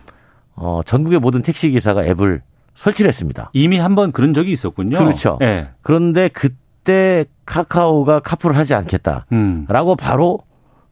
어, 0.55 0.81
전국의 0.85 1.19
모든 1.19 1.41
택시 1.41 1.69
기사가 1.71 2.03
앱을 2.05 2.41
설치를 2.75 3.09
했습니다. 3.09 3.49
이미 3.53 3.77
한 3.79 3.95
번 3.95 4.11
그런 4.11 4.33
적이 4.33 4.51
있었군요. 4.51 4.97
그렇죠. 4.99 5.37
예. 5.41 5.69
그런데 5.81 6.29
그때 6.29 7.25
카카오가 7.45 8.19
카풀을 8.19 8.55
하지 8.57 8.73
않겠다라고 8.75 9.25
음. 9.31 9.65
바로 9.99 10.39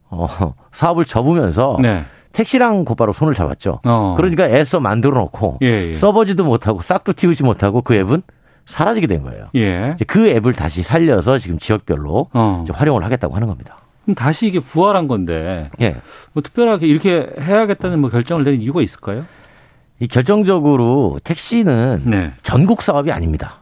어, 0.08 0.26
사업을 0.72 1.04
접으면서 1.04 1.78
네. 1.80 2.04
택시랑 2.32 2.84
곧바로 2.84 3.12
손을 3.12 3.34
잡았죠. 3.34 3.80
어. 3.84 4.14
그러니까 4.16 4.48
애써 4.48 4.78
만들어 4.78 5.16
놓고 5.18 5.58
예, 5.62 5.88
예. 5.90 5.94
써보지도 5.94 6.44
못하고 6.44 6.80
싹도 6.82 7.12
틔우지 7.14 7.42
못하고 7.44 7.82
그 7.82 7.94
앱은 7.94 8.22
사라지게 8.66 9.06
된 9.06 9.22
거예요. 9.22 9.48
예. 9.54 9.92
이제 9.94 10.04
그 10.04 10.28
앱을 10.28 10.52
다시 10.52 10.82
살려서 10.82 11.38
지금 11.38 11.58
지역별로 11.58 12.28
어. 12.32 12.64
활용을 12.70 13.04
하겠다고 13.04 13.34
하는 13.34 13.46
겁니다. 13.48 13.78
그럼 14.04 14.14
다시 14.14 14.46
이게 14.48 14.60
부활한 14.60 15.08
건데 15.08 15.70
예. 15.80 15.96
뭐 16.32 16.42
특별하게 16.42 16.86
이렇게 16.86 17.28
해야겠다는 17.40 18.00
뭐 18.00 18.10
결정을 18.10 18.44
내린 18.44 18.60
이유가 18.60 18.82
있을까요? 18.82 19.24
이 19.98 20.06
결정적으로 20.08 21.18
택시는 21.24 22.02
네. 22.04 22.32
전국 22.42 22.82
사업이 22.82 23.10
아닙니다. 23.10 23.56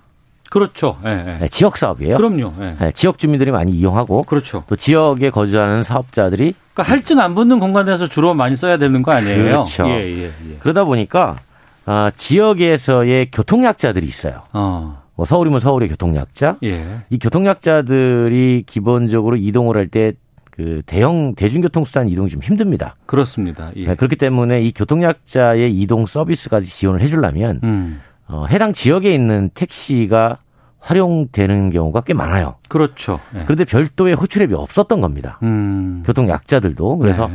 그렇죠. 0.51 0.99
예, 1.05 1.11
예. 1.11 1.39
네, 1.41 1.49
지역 1.49 1.77
사업이에요. 1.77 2.17
그럼요. 2.17 2.53
예. 2.61 2.77
네, 2.79 2.93
지역 2.93 3.19
주민들이 3.19 3.51
많이 3.51 3.73
이용하고 3.73 4.25
그렇죠. 4.25 4.65
또 4.69 4.77
지역에 4.77 5.31
거주하는 5.31 5.83
사업자들이 5.83 6.55
그러니까 6.73 6.93
할증 6.93 7.21
안 7.21 7.35
붙는 7.35 7.61
공간에서 7.61 8.09
주로 8.09 8.35
많이 8.35 8.57
써야 8.57 8.77
되는 8.77 9.03
거 9.03 9.13
아니에요? 9.13 9.45
그렇죠. 9.45 9.89
예, 9.89 9.93
예, 9.93 10.25
예. 10.27 10.57
그러다 10.61 10.85
보니까 10.85 11.39
아, 11.87 12.11
지역에서의 12.15 13.31
교통약자들이 13.31 14.07
있어요. 14.07 14.43
어. 14.53 15.03
뭐 15.17 15.27
서울이면 15.27 15.61
서울의 15.61 15.89
교통약자. 15.91 16.59
예. 16.65 16.85
이 17.11 17.19
교통약자들이 17.19 18.65
기본적으로 18.67 19.37
이동을 19.37 19.77
할 19.77 19.89
때 19.89 20.15
그 20.55 20.83
대형 20.87 21.35
대중교통수단 21.35 22.09
이동이 22.09 22.29
좀 22.29 22.41
힘듭니다. 22.41 22.95
그렇습니다. 23.07 23.73
예. 23.75 23.89
네, 23.89 23.95
그렇기 23.97 24.15
때문에 24.15 24.63
이 24.63 24.71
교통약자의 24.71 25.77
이동 25.77 26.07
서비스까지 26.07 26.69
지원을 26.69 27.01
해주려면 27.01 27.59
음. 27.65 28.01
어, 28.29 28.47
해당 28.49 28.73
지역에 28.73 29.13
있는 29.13 29.51
택시가 29.53 30.39
활용되는 30.79 31.71
경우가 31.71 32.03
꽤 32.03 32.15
많아요. 32.15 32.55
그렇죠. 32.69 33.19
예. 33.35 33.43
그런데 33.47 33.65
별도의 33.65 34.15
호출앱이 34.15 34.55
없었던 34.55 35.01
겁니다. 35.01 35.41
음. 35.43 36.05
교통약자들도 36.07 36.99
그래서 36.99 37.27
네. 37.27 37.35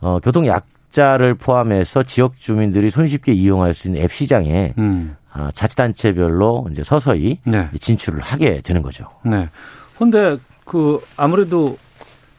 어, 0.00 0.20
교통약 0.20 0.66
자를 0.90 1.34
포함해서 1.34 2.02
지역 2.02 2.38
주민들이 2.38 2.90
손쉽게 2.90 3.32
이용할 3.32 3.74
수 3.74 3.88
있는 3.88 4.02
앱 4.02 4.12
시장에 4.12 4.74
음. 4.78 5.16
아, 5.32 5.50
자치단체별로 5.52 6.68
이제 6.72 6.82
서서히 6.82 7.38
네. 7.44 7.68
진출을 7.78 8.20
하게 8.20 8.60
되는 8.60 8.82
거죠. 8.82 9.06
네. 9.24 9.48
근데 9.98 10.36
그 10.64 11.00
아무래도 11.16 11.78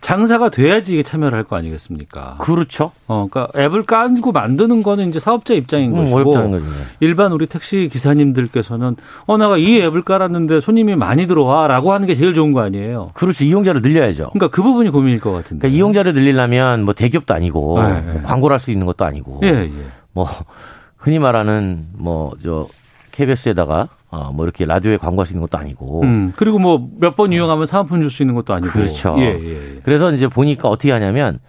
장사가 0.02 0.50
돼야지 0.50 0.94
이게 0.94 1.04
참여를 1.04 1.38
할 1.38 1.44
거 1.44 1.56
아니겠습니까? 1.58 2.38
그렇죠. 2.40 2.92
어, 3.08 3.28
그러니까 3.30 3.60
앱을 3.60 3.84
깔고 3.84 4.32
만드는 4.32 4.82
거는 4.84 5.10
이제 5.10 5.20
사업자 5.20 5.54
입장인 5.54 5.94
음, 5.96 6.12
것이고 6.12 6.32
거죠. 6.34 6.62
일반 7.02 7.32
우리 7.34 7.48
택시 7.48 7.90
기사님들께서는 7.92 8.96
어 9.26 9.38
내가 9.38 9.58
이 9.58 9.80
앱을 9.82 10.04
깔았는데 10.04 10.62
손님이 10.62 10.96
많이 10.96 11.28
들어와라고 11.28 11.92
하는 11.92 12.08
게 12.08 12.16
제일 12.16 12.34
좋은 12.34 12.54
거 12.54 12.62
아니에요. 12.62 13.12
그렇죠. 13.14 13.44
이용자를 13.44 13.82
늘려야죠. 13.82 14.30
그러니까 14.34 14.48
그 14.48 14.64
부분이 14.64 14.90
고민일 14.90 15.20
것 15.20 15.32
같은데. 15.32 15.62
그러니까 15.62 15.78
이용자를 15.78 16.14
늘리려면 16.14 16.84
뭐 16.86 16.94
대기업도 16.94 17.34
아니고 17.34 17.82
네, 17.82 18.02
뭐 18.02 18.14
네. 18.14 18.22
광고를 18.22 18.54
할 18.54 18.60
수 18.60 18.72
있는 18.72 18.86
것도 18.86 19.04
아니고 19.06 19.42
예, 19.44 19.48
예. 19.50 19.72
뭐 20.14 20.28
흔히 20.98 21.20
말하는 21.20 21.88
뭐 21.94 22.32
저 22.44 22.68
KBS에다가 23.12 23.90
어, 24.12 24.32
뭐 24.34 24.44
이렇게 24.46 24.66
라디오에 24.66 24.98
광고할 24.98 25.28
수 25.28 25.34
있는 25.34 25.42
것도 25.48 25.58
아니고 25.60 26.02
음, 26.04 26.34
그리고 26.36 26.58
뭐 26.60 26.80
몇 27.00 27.16
번 27.16 27.32
이용하면 27.32 27.66
사은품 27.66 28.02
줄 28.02 28.10
수 28.10 28.24
있는 28.24 28.34
것도 28.36 28.54
아니고. 28.54 28.72
그렇죠. 28.72 29.16
예, 29.20 29.24
예, 29.40 29.76
예. 29.76 29.80
그래서 29.84 30.12
이제 30.12 30.28
보니까 30.28 30.68
어떻게 30.70 30.92
하냐면 30.92 31.40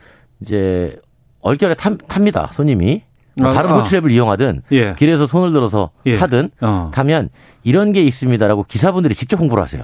이제 0.40 0.98
얼결에 1.40 1.74
탑, 1.74 1.96
탑니다 2.06 2.50
손님이 2.52 3.02
뭐 3.34 3.48
아, 3.48 3.52
다른 3.52 3.70
아. 3.70 3.76
호출 3.78 3.98
앱을 3.98 4.10
이용하든 4.10 4.62
예. 4.72 4.92
길에서 4.94 5.26
손을 5.26 5.52
들어서 5.52 5.90
예. 6.04 6.16
타든 6.16 6.50
어. 6.60 6.90
타면 6.92 7.30
이런 7.62 7.92
게 7.92 8.02
있습니다라고 8.02 8.64
기사분들이 8.64 9.14
직접 9.14 9.38
홍보를 9.40 9.62
하세요. 9.62 9.82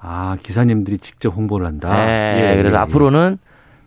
아, 0.00 0.36
기사님들이 0.42 0.98
직접 0.98 1.30
홍보를 1.36 1.66
한다. 1.66 1.94
네, 1.94 2.52
예, 2.52 2.56
그래서 2.56 2.76
예, 2.78 2.80
앞으로는 2.80 3.38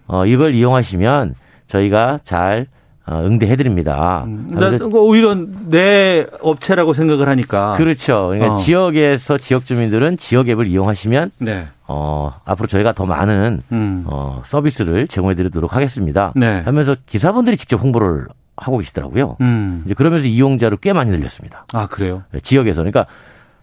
어, 0.07 0.25
이걸 0.25 0.53
이용하시면 0.53 1.35
저희가 1.67 2.19
잘 2.23 2.67
어, 2.67 2.73
응대해드립니다. 3.09 4.25
나 4.27 4.65
하면서 4.65 4.87
그 4.87 4.97
오히려 4.99 5.35
내 5.35 6.25
업체라고 6.41 6.93
생각을 6.93 7.27
하니까. 7.27 7.73
그렇죠. 7.73 8.29
그러니까 8.29 8.53
어. 8.53 8.57
지역에서 8.57 9.37
지역 9.37 9.65
주민들은 9.65 10.17
지역 10.17 10.47
앱을 10.47 10.67
이용하시면 10.67 11.31
네. 11.39 11.67
어, 11.87 12.33
앞으로 12.45 12.67
저희가 12.67 12.93
더 12.93 13.05
많은 13.05 13.61
음. 13.71 14.03
어, 14.07 14.41
서비스를 14.45 15.07
제공해드리도록 15.07 15.75
하겠습니다. 15.75 16.31
네. 16.35 16.61
하면서 16.63 16.95
기사분들이 17.05 17.57
직접 17.57 17.81
홍보를 17.81 18.27
하고 18.55 18.77
계시더라고요. 18.77 19.37
음. 19.41 19.81
이제 19.85 19.93
그러면서 19.93 20.27
이용자를 20.27 20.77
꽤 20.77 20.93
많이 20.93 21.11
늘렸습니다. 21.11 21.65
아, 21.73 21.87
그래요? 21.87 22.23
지역에서. 22.41 22.81
그러니까 22.81 23.05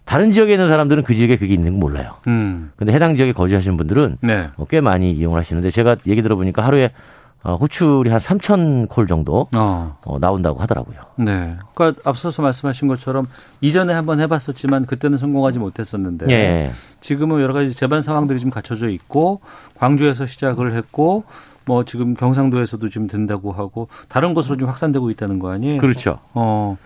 다른 0.05 0.31
지역에 0.31 0.53
있는 0.53 0.67
사람들은 0.67 1.03
그 1.03 1.15
지역에 1.15 1.37
그게 1.37 1.53
있는 1.53 1.73
거 1.73 1.79
몰라요. 1.79 2.15
음. 2.27 2.71
근데 2.75 2.93
해당 2.93 3.15
지역에 3.15 3.31
거주하시는 3.31 3.77
분들은 3.77 4.17
네. 4.21 4.49
어, 4.57 4.65
꽤 4.69 4.81
많이 4.81 5.11
이용을 5.11 5.39
하시는데 5.39 5.71
제가 5.71 5.95
얘기 6.07 6.21
들어보니까 6.21 6.63
하루에 6.63 6.91
어, 7.43 7.55
호출이 7.55 8.09
한 8.09 8.19
3천 8.19 8.87
콜 8.87 9.07
정도 9.07 9.47
어. 9.53 9.97
어, 10.03 10.19
나온다고 10.19 10.59
하더라고요. 10.59 10.97
네. 11.15 11.57
그러니까 11.73 12.01
앞서서 12.03 12.41
말씀하신 12.41 12.87
것처럼 12.87 13.27
이전에 13.61 13.93
한번 13.93 14.19
해봤었지만 14.19 14.85
그때는 14.85 15.17
성공하지 15.17 15.57
못했었는데 15.59 16.27
예. 16.29 16.71
지금은 17.01 17.41
여러 17.41 17.53
가지 17.53 17.73
재반 17.73 18.01
상황들이 18.01 18.39
좀 18.39 18.51
갖춰져 18.51 18.89
있고 18.89 19.41
광주에서 19.75 20.27
시작을 20.27 20.75
했고 20.75 21.23
뭐 21.65 21.83
지금 21.83 22.13
경상도에서도 22.13 22.89
지금 22.89 23.07
된다고 23.07 23.51
하고 23.51 23.87
다른 24.07 24.33
곳으로 24.33 24.57
좀 24.57 24.69
확산되고 24.69 25.09
있다는 25.09 25.39
거 25.39 25.51
아니에요? 25.51 25.79
그렇죠. 25.81 26.19
어. 26.33 26.77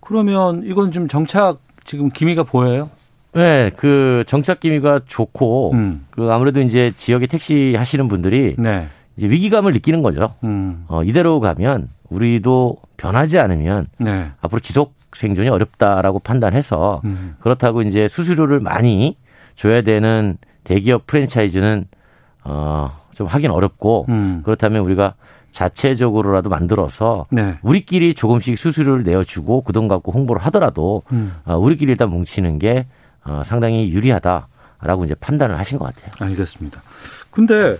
그러면 0.00 0.62
이건 0.64 0.92
좀 0.92 1.08
정착 1.08 1.58
지금 1.84 2.10
기미가 2.10 2.44
보여요? 2.44 2.88
네, 3.34 3.70
그 3.76 4.24
정착 4.26 4.60
기미가 4.60 5.00
좋고 5.06 5.72
음. 5.74 6.06
그 6.10 6.30
아무래도 6.32 6.60
이제 6.60 6.92
지역에 6.96 7.26
택시 7.26 7.74
하시는 7.76 8.08
분들이 8.08 8.54
네. 8.58 8.88
이제 9.18 9.28
위기감을 9.28 9.72
느끼는 9.72 10.02
거죠. 10.02 10.34
음. 10.44 10.84
어, 10.88 11.02
이대로 11.02 11.40
가면 11.40 11.88
우리도 12.08 12.76
변하지 12.96 13.38
않으면 13.38 13.88
네. 13.98 14.30
앞으로 14.40 14.60
지속 14.60 14.94
생존이 15.12 15.48
어렵다라고 15.48 16.20
판단해서 16.20 17.02
음. 17.04 17.34
그렇다고 17.40 17.82
이제 17.82 18.06
수수료를 18.08 18.60
많이 18.60 19.16
줘야 19.56 19.82
되는 19.82 20.38
대기업 20.64 21.06
프랜차이즈는 21.06 21.86
어, 22.44 22.92
좀 23.12 23.26
하긴 23.26 23.50
어렵고 23.50 24.06
음. 24.08 24.42
그렇다면 24.44 24.82
우리가 24.82 25.14
자체적으로라도 25.50 26.48
만들어서 26.50 27.26
네. 27.30 27.58
우리끼리 27.62 28.14
조금씩 28.14 28.56
수수료를 28.58 29.02
내어주고 29.02 29.62
그 29.62 29.72
돈 29.72 29.88
갖고 29.88 30.12
홍보를 30.12 30.40
하더라도 30.46 31.02
음. 31.10 31.34
어, 31.44 31.56
우리끼리 31.56 31.90
일단 31.90 32.10
뭉치는 32.10 32.58
게 32.60 32.86
어, 33.24 33.42
상당히 33.44 33.90
유리하다라고 33.90 35.04
이제 35.06 35.14
판단을 35.14 35.58
하신 35.58 35.78
것 35.78 35.86
같아요. 35.86 36.12
알겠습니다. 36.20 36.80
근데 37.32 37.76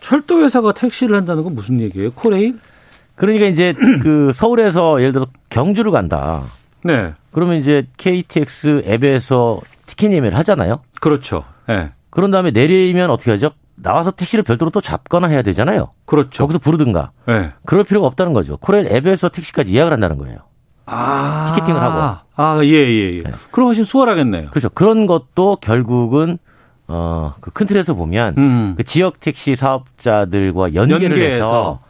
철도 0.00 0.42
회사가 0.42 0.72
택시를 0.72 1.16
한다는 1.16 1.44
건 1.44 1.54
무슨 1.54 1.80
얘기예요? 1.80 2.10
코레일? 2.12 2.58
그러니까 3.14 3.46
이제 3.46 3.74
그 4.02 4.32
서울에서 4.34 5.00
예를 5.00 5.12
들어 5.12 5.26
경주를 5.50 5.92
간다. 5.92 6.42
네. 6.82 7.12
그러면 7.32 7.56
이제 7.56 7.86
KTX 7.96 8.82
앱에서 8.86 9.60
티켓 9.86 10.12
예매를 10.12 10.38
하잖아요. 10.38 10.80
그렇죠. 11.00 11.44
네. 11.68 11.92
그런 12.10 12.30
다음에 12.30 12.50
내리면 12.50 13.10
어떻게 13.10 13.30
하죠? 13.32 13.50
나와서 13.76 14.10
택시를 14.10 14.42
별도로 14.42 14.70
또 14.70 14.80
잡거나 14.80 15.28
해야 15.28 15.42
되잖아요. 15.42 15.90
그렇죠. 16.06 16.44
거기서 16.44 16.58
부르든가. 16.58 17.12
네. 17.26 17.52
그럴 17.64 17.84
필요가 17.84 18.06
없다는 18.06 18.32
거죠. 18.32 18.56
코레일 18.58 18.88
앱에서 18.88 19.28
택시까지 19.28 19.74
예약을 19.74 19.92
한다는 19.92 20.18
거예요. 20.18 20.38
아. 20.86 21.52
티켓팅을 21.54 21.80
하고. 21.80 22.18
아, 22.36 22.60
예, 22.64 22.68
예, 22.68 23.18
예. 23.18 23.22
그럼 23.50 23.68
훨씬 23.68 23.84
수월하겠네요. 23.84 24.50
그렇죠. 24.50 24.68
그런 24.70 25.06
것도 25.06 25.56
결국은 25.60 26.38
어, 26.92 27.34
그 27.40 27.50
큰 27.52 27.66
틀에서 27.66 27.94
보면 27.94 28.34
음. 28.36 28.74
그 28.76 28.82
지역 28.84 29.20
택시 29.20 29.54
사업자들과 29.54 30.74
연계를 30.74 31.10
연계해서. 31.10 31.34
해서 31.36 31.80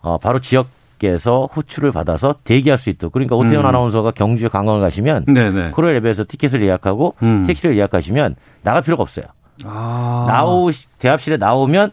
어, 0.00 0.18
바로 0.18 0.40
지역에서 0.40 1.48
호출을 1.54 1.92
받아서 1.92 2.34
대기할 2.44 2.78
수 2.78 2.90
있도록. 2.90 3.12
그러니까 3.12 3.36
오태훈 3.36 3.64
음. 3.64 3.66
아나운서가 3.66 4.10
경주에 4.12 4.48
관광을 4.48 4.80
가시면 4.80 5.26
네네. 5.26 5.70
코레일 5.70 5.96
앱에서 5.96 6.24
티켓을 6.26 6.62
예약하고 6.62 7.14
음. 7.22 7.44
택시를 7.46 7.76
예약하시면 7.76 8.34
나갈 8.62 8.82
필요가 8.82 9.02
없어요. 9.02 9.26
아. 9.64 10.24
나오 10.28 10.70
대합실에 10.98 11.36
나오면 11.36 11.90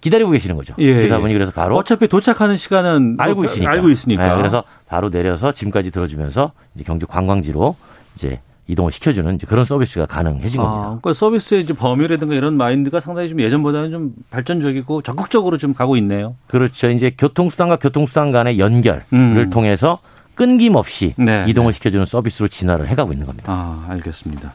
기다리고 0.00 0.30
계시는 0.30 0.56
거죠. 0.56 0.74
예, 0.78 1.02
기사분이 1.02 1.32
예. 1.32 1.34
그래서 1.34 1.50
바로 1.52 1.76
어차피 1.76 2.06
도착하는 2.06 2.54
시간은 2.56 3.16
알고 3.18 3.36
뭐 3.36 3.44
있으니까. 3.46 3.70
알고 3.72 3.88
있으니까. 3.90 4.28
네, 4.28 4.36
그래서 4.36 4.62
바로 4.86 5.10
내려서 5.10 5.50
짐까지 5.52 5.90
들어주면서 5.90 6.52
이제 6.74 6.84
경주 6.84 7.06
관광지로 7.08 7.74
이제 8.14 8.40
이동을 8.68 8.90
시켜주는 8.92 9.38
그런 9.46 9.64
서비스가 9.64 10.06
가능해진 10.06 10.60
아, 10.60 10.64
겁니다. 10.64 10.82
그러니까 10.86 11.12
서비스의 11.12 11.60
이제 11.62 11.72
범위라든가 11.72 12.34
이런 12.34 12.56
마인드가 12.56 13.00
상당히 13.00 13.28
좀 13.28 13.40
예전보다는 13.40 13.90
좀 13.90 14.14
발전적이고 14.30 15.02
적극적으로 15.02 15.56
좀 15.56 15.72
가고 15.74 15.96
있네요. 15.98 16.34
그렇죠. 16.48 16.90
이제 16.90 17.12
교통수단과 17.16 17.76
교통수단 17.76 18.32
간의 18.32 18.58
연결을 18.58 19.02
음. 19.12 19.50
통해서 19.50 19.98
끊김없이 20.34 21.14
네, 21.16 21.44
이동을 21.48 21.72
시켜주는 21.72 22.04
서비스로 22.04 22.48
진화를 22.48 22.88
해가고 22.88 23.12
있는 23.12 23.26
겁니다. 23.26 23.52
아, 23.52 23.86
알겠습니다. 23.88 24.54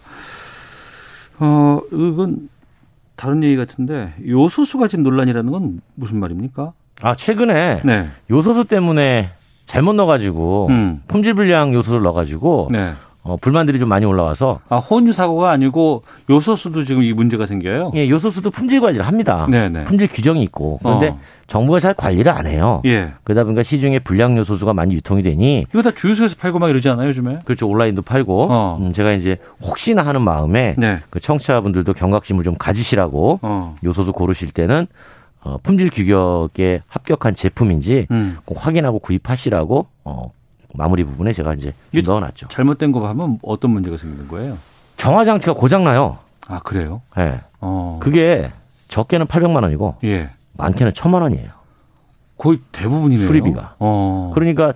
어, 1.39 1.81
이건 1.91 2.49
다른 3.15 3.43
얘기 3.43 3.55
같은데 3.55 4.13
요소수가 4.27 4.87
지금 4.87 5.03
논란이라는 5.03 5.51
건 5.51 5.81
무슨 5.95 6.19
말입니까? 6.19 6.73
아 7.01 7.15
최근에 7.15 7.81
네. 7.83 8.09
요소수 8.29 8.65
때문에 8.65 9.31
잘못 9.65 9.93
넣어가지고 9.93 10.67
음. 10.69 11.01
품질 11.07 11.33
불량 11.33 11.73
요소를 11.73 12.01
넣어가지고 12.03 12.69
네. 12.71 12.93
어, 13.23 13.37
불만들이 13.37 13.77
좀 13.77 13.87
많이 13.87 14.05
올라와서 14.05 14.59
아 14.67 14.77
혼유 14.77 15.13
사고가 15.13 15.51
아니고 15.51 16.03
요소수도 16.29 16.83
지금 16.83 17.03
이 17.03 17.13
문제가 17.13 17.45
생겨요. 17.45 17.91
예, 17.95 18.09
요소수도 18.09 18.49
품질 18.49 18.81
관리를 18.81 19.05
합니다. 19.05 19.47
네네. 19.49 19.83
품질 19.83 20.07
규정이 20.07 20.41
있고 20.43 20.79
그런데 20.81 21.09
어. 21.09 21.19
정부가 21.45 21.79
잘 21.79 21.93
관리를 21.93 22.31
안 22.31 22.47
해요. 22.47 22.81
예. 22.85 23.11
그러다 23.23 23.43
보니까 23.43 23.61
시중에 23.61 23.99
불량 23.99 24.37
요소수가 24.37 24.73
많이 24.73 24.95
유통이 24.95 25.21
되니 25.21 25.67
이거 25.69 25.81
다 25.83 25.91
주유소에서 25.91 26.35
팔고 26.39 26.57
막 26.59 26.69
이러지 26.69 26.89
않아요 26.89 27.09
요즘에? 27.09 27.39
그렇죠 27.45 27.67
온라인도 27.67 28.01
팔고 28.01 28.47
어. 28.49 28.77
음, 28.79 28.93
제가 28.93 29.11
이제 29.11 29.37
혹시나 29.61 30.01
하는 30.01 30.21
마음에 30.21 30.75
네. 30.77 30.99
그 31.09 31.19
청취자분들도 31.19 31.93
경각심을 31.93 32.43
좀 32.43 32.55
가지시라고 32.57 33.39
어. 33.43 33.75
요소수 33.83 34.13
고르실 34.13 34.49
때는 34.49 34.87
어, 35.43 35.57
품질 35.61 35.89
규격에 35.89 36.81
합격한 36.87 37.35
제품인지 37.35 38.07
음. 38.11 38.37
꼭 38.45 38.65
확인하고 38.65 38.99
구입하시라고 38.99 39.87
어, 40.05 40.31
마무리 40.73 41.03
부분에 41.03 41.33
제가 41.33 41.53
이제 41.53 41.73
좀 41.93 42.03
넣어놨죠. 42.03 42.47
잘못된 42.49 42.91
거 42.91 43.07
하면 43.07 43.39
어떤 43.43 43.71
문제가 43.71 43.97
생기는 43.97 44.27
거예요? 44.27 44.57
정화 44.97 45.25
장치가 45.25 45.53
고장 45.53 45.83
나요. 45.83 46.17
아 46.47 46.59
그래요? 46.59 47.01
예. 47.17 47.41
어. 47.59 47.99
그게 48.01 48.49
적게는 48.87 49.25
800만 49.25 49.63
원이고 49.63 49.95
예. 50.03 50.29
많게는 50.53 50.91
1000만 50.93 51.21
원이에요. 51.21 51.49
거의 52.37 52.59
대부분이네요. 52.71 53.27
수리비가. 53.27 53.75
어. 53.79 54.31
그러니까 54.33 54.73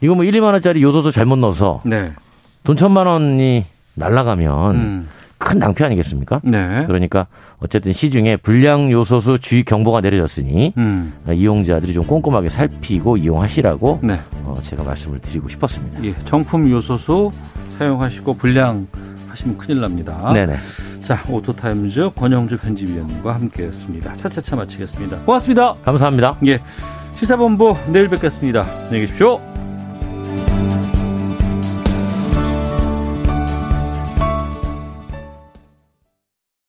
이거 0.00 0.14
뭐 0.14 0.24
1, 0.24 0.32
2만 0.32 0.52
원짜리 0.52 0.82
요소수 0.82 1.12
잘못 1.12 1.36
넣어서 1.38 1.80
네. 1.84 2.12
돈 2.64 2.76
천만 2.76 3.06
원이 3.06 3.64
날라가면 3.94 4.74
음. 4.74 5.08
큰 5.44 5.58
낭피 5.58 5.84
아니겠습니까? 5.84 6.40
네. 6.42 6.84
그러니까 6.86 7.26
어쨌든 7.58 7.92
시중에 7.92 8.36
불량 8.36 8.90
요소수 8.90 9.38
주의 9.40 9.62
경보가 9.62 10.00
내려졌으니 10.00 10.72
음. 10.76 11.12
이용자들이 11.30 11.92
좀 11.92 12.06
꼼꼼하게 12.06 12.48
살피고 12.48 13.18
이용하시라고 13.18 14.00
네. 14.02 14.20
어, 14.44 14.56
제가 14.62 14.82
말씀을 14.82 15.20
드리고 15.20 15.48
싶었습니다. 15.48 16.04
예. 16.04 16.14
정품 16.24 16.70
요소수 16.70 17.30
사용하시고 17.78 18.34
불량 18.34 18.86
하시면 19.28 19.58
큰일 19.58 19.80
납니다. 19.80 20.32
네네. 20.34 20.56
자, 21.02 21.22
오토타임즈 21.28 22.10
권영주 22.14 22.58
편집위원과 22.58 23.34
함께했습니다. 23.34 24.14
차차차 24.14 24.56
마치겠습니다. 24.56 25.18
고맙습니다. 25.18 25.74
감사합니다. 25.84 26.38
예. 26.46 26.60
시사본부 27.14 27.76
내일 27.92 28.08
뵙겠습니다. 28.08 28.62
안녕히 28.86 29.00
계십시오. 29.00 29.63